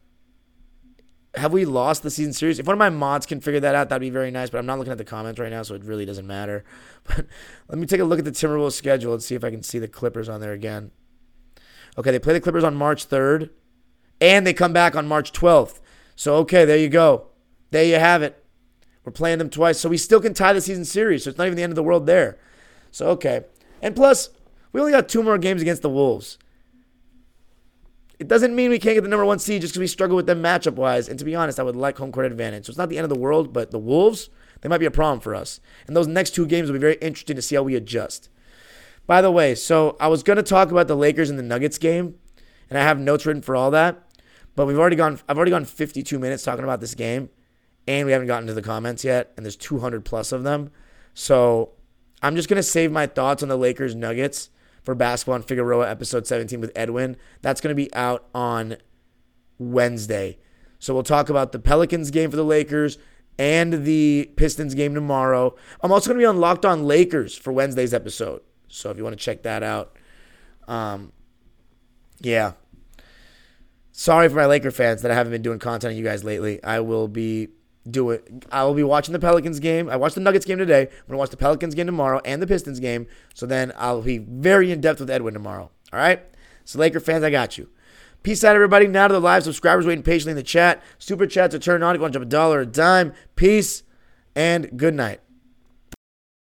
have 1.35 1.51
we 1.51 1.65
lost 1.65 2.03
the 2.03 2.11
season 2.11 2.33
series? 2.33 2.59
If 2.59 2.67
one 2.67 2.75
of 2.75 2.79
my 2.79 2.89
mods 2.89 3.25
can 3.25 3.41
figure 3.41 3.59
that 3.59 3.75
out, 3.75 3.89
that'd 3.89 4.01
be 4.01 4.09
very 4.09 4.29
nice. 4.29 4.49
But 4.49 4.59
I'm 4.59 4.65
not 4.65 4.77
looking 4.77 4.91
at 4.91 4.97
the 4.97 5.03
comments 5.03 5.39
right 5.39 5.51
now, 5.51 5.63
so 5.63 5.73
it 5.75 5.83
really 5.83 6.05
doesn't 6.05 6.27
matter. 6.27 6.63
But 7.05 7.25
let 7.67 7.77
me 7.77 7.85
take 7.85 7.99
a 7.99 8.05
look 8.05 8.19
at 8.19 8.23
the 8.23 8.31
Timberwolves 8.31 8.73
schedule 8.73 9.11
and 9.11 9.21
see 9.21 9.35
if 9.35 9.43
I 9.43 9.49
can 9.49 9.61
see 9.61 9.77
the 9.77 9.89
Clippers 9.89 10.29
on 10.29 10.39
there 10.39 10.53
again. 10.53 10.91
Okay, 11.97 12.11
they 12.11 12.19
play 12.19 12.31
the 12.31 12.39
Clippers 12.39 12.63
on 12.63 12.75
March 12.75 13.09
3rd, 13.09 13.49
and 14.21 14.47
they 14.47 14.53
come 14.53 14.71
back 14.71 14.95
on 14.95 15.05
March 15.05 15.33
12th. 15.33 15.81
So 16.15 16.35
okay, 16.37 16.63
there 16.63 16.77
you 16.77 16.87
go. 16.87 17.27
There 17.71 17.83
you 17.83 17.95
have 17.95 18.23
it. 18.23 18.41
We're 19.03 19.11
playing 19.11 19.39
them 19.39 19.49
twice, 19.49 19.79
so 19.79 19.89
we 19.89 19.97
still 19.97 20.21
can 20.21 20.33
tie 20.33 20.53
the 20.53 20.61
season 20.61 20.85
series. 20.85 21.25
So 21.25 21.31
it's 21.31 21.37
not 21.37 21.47
even 21.47 21.57
the 21.57 21.63
end 21.63 21.71
of 21.71 21.75
the 21.75 21.83
world 21.83 22.05
there. 22.05 22.37
So 22.91 23.07
okay, 23.07 23.41
and 23.81 23.95
plus 23.95 24.29
we 24.71 24.79
only 24.79 24.93
got 24.93 25.09
two 25.09 25.23
more 25.23 25.37
games 25.37 25.61
against 25.61 25.81
the 25.81 25.89
Wolves. 25.89 26.37
It 28.23 28.29
doesn't 28.29 28.55
mean 28.55 28.69
we 28.69 28.79
can't 28.79 28.95
get 28.95 29.01
the 29.01 29.09
number 29.09 29.25
one 29.25 29.37
seed 29.37 29.59
just 29.59 29.73
because 29.73 29.81
we 29.81 29.87
struggle 29.87 30.15
with 30.15 30.27
them 30.27 30.41
matchup 30.41 30.75
wise. 30.75 31.09
And 31.09 31.19
to 31.19 31.25
be 31.25 31.35
honest, 31.35 31.59
I 31.59 31.63
would 31.63 31.75
like 31.75 31.97
home 31.97 32.13
court 32.13 32.25
advantage. 32.25 32.65
So 32.65 32.69
it's 32.69 32.77
not 32.77 32.87
the 32.87 32.97
end 32.97 33.03
of 33.03 33.09
the 33.09 33.19
world, 33.19 33.51
but 33.51 33.71
the 33.71 33.77
Wolves, 33.77 34.29
they 34.61 34.69
might 34.69 34.77
be 34.77 34.85
a 34.85 34.91
problem 34.91 35.19
for 35.19 35.35
us. 35.35 35.59
And 35.87 35.93
those 35.93 36.07
next 36.07 36.29
two 36.33 36.47
games 36.47 36.69
will 36.69 36.75
be 36.75 36.79
very 36.79 36.95
interesting 37.01 37.35
to 37.35 37.41
see 37.41 37.55
how 37.55 37.63
we 37.63 37.75
adjust. 37.75 38.29
By 39.05 39.21
the 39.21 39.29
way, 39.29 39.55
so 39.55 39.97
I 39.99 40.07
was 40.07 40.23
going 40.23 40.37
to 40.37 40.43
talk 40.43 40.71
about 40.71 40.87
the 40.87 40.95
Lakers 40.95 41.29
and 41.29 41.37
the 41.37 41.43
Nuggets 41.43 41.77
game, 41.77 42.15
and 42.69 42.79
I 42.79 42.83
have 42.83 42.97
notes 42.97 43.25
written 43.25 43.41
for 43.41 43.57
all 43.57 43.71
that. 43.71 44.01
But 44.55 44.67
we've 44.67 44.79
already 44.79 44.95
gone. 44.95 45.19
I've 45.27 45.35
already 45.35 45.51
gone 45.51 45.65
52 45.65 46.17
minutes 46.17 46.43
talking 46.43 46.63
about 46.63 46.79
this 46.79 46.95
game, 46.95 47.29
and 47.89 48.05
we 48.05 48.13
haven't 48.13 48.27
gotten 48.27 48.47
to 48.47 48.53
the 48.53 48.61
comments 48.61 49.03
yet. 49.03 49.33
And 49.35 49.45
there's 49.45 49.57
200 49.57 50.05
plus 50.05 50.31
of 50.31 50.43
them. 50.43 50.71
So 51.13 51.71
I'm 52.21 52.37
just 52.37 52.47
gonna 52.47 52.63
save 52.63 52.89
my 52.89 53.05
thoughts 53.05 53.43
on 53.43 53.49
the 53.49 53.57
Lakers 53.57 53.95
Nuggets 53.95 54.49
for 54.83 54.95
Basketball 54.95 55.35
on 55.35 55.43
Figueroa, 55.43 55.89
episode 55.89 56.27
17 56.27 56.59
with 56.59 56.71
Edwin. 56.75 57.17
That's 57.41 57.61
going 57.61 57.75
to 57.75 57.75
be 57.75 57.93
out 57.93 58.27
on 58.35 58.77
Wednesday. 59.57 60.37
So 60.79 60.93
we'll 60.93 61.03
talk 61.03 61.29
about 61.29 61.51
the 61.53 61.59
Pelicans 61.59 62.11
game 62.11 62.29
for 62.29 62.35
the 62.35 62.43
Lakers 62.43 62.97
and 63.39 63.85
the 63.85 64.31
Pistons 64.35 64.75
game 64.75 64.93
tomorrow. 64.93 65.55
I'm 65.81 65.91
also 65.91 66.09
going 66.09 66.19
to 66.19 66.21
be 66.21 66.27
on 66.27 66.39
Locked 66.39 66.65
On 66.65 66.85
Lakers 66.85 67.37
for 67.37 67.51
Wednesday's 67.51 67.93
episode. 67.93 68.41
So 68.67 68.89
if 68.89 68.97
you 68.97 69.03
want 69.03 69.17
to 69.17 69.23
check 69.23 69.43
that 69.43 69.63
out, 69.63 69.97
um, 70.67 71.11
yeah. 72.19 72.53
Sorry 73.91 74.27
for 74.27 74.35
my 74.35 74.45
Laker 74.45 74.71
fans 74.71 75.03
that 75.03 75.11
I 75.11 75.15
haven't 75.15 75.31
been 75.31 75.41
doing 75.41 75.59
content 75.59 75.91
on 75.91 75.97
you 75.97 76.03
guys 76.03 76.23
lately. 76.23 76.63
I 76.63 76.79
will 76.79 77.07
be 77.07 77.49
do 77.89 78.11
it. 78.11 78.45
I 78.51 78.63
will 78.63 78.73
be 78.73 78.83
watching 78.83 79.13
the 79.13 79.19
Pelicans 79.19 79.59
game. 79.59 79.89
I 79.89 79.95
watched 79.95 80.15
the 80.15 80.21
Nuggets 80.21 80.45
game 80.45 80.57
today. 80.57 80.83
I'm 80.83 81.11
to 81.11 81.17
watch 81.17 81.29
the 81.29 81.37
Pelicans 81.37 81.75
game 81.75 81.85
tomorrow 81.85 82.21
and 82.23 82.41
the 82.41 82.47
Pistons 82.47 82.79
game. 82.79 83.07
So 83.33 83.45
then 83.45 83.73
I'll 83.77 84.01
be 84.01 84.19
very 84.19 84.71
in 84.71 84.81
depth 84.81 84.99
with 84.99 85.09
Edwin 85.09 85.33
tomorrow. 85.33 85.69
All 85.91 85.99
right? 85.99 86.23
So, 86.65 86.79
Laker 86.79 86.99
fans, 86.99 87.23
I 87.23 87.29
got 87.29 87.57
you. 87.57 87.69
Peace 88.23 88.43
out, 88.43 88.55
everybody. 88.55 88.87
Now 88.87 89.09
to 89.09 89.13
the 89.13 89.19
live 89.19 89.43
subscribers 89.43 89.85
waiting 89.85 90.03
patiently 90.03 90.31
in 90.31 90.37
the 90.37 90.43
chat. 90.43 90.81
Super 90.97 91.27
chats 91.27 91.53
are 91.53 91.59
turned 91.59 91.83
on. 91.83 91.93
If 91.93 91.99
you 91.99 92.03
want 92.03 92.13
to 92.13 92.19
drop 92.19 92.27
a 92.27 92.29
dollar 92.29 92.61
a 92.61 92.65
dime, 92.65 93.13
peace 93.35 93.83
and 94.33 94.77
good 94.77 94.93
night. 94.93 95.19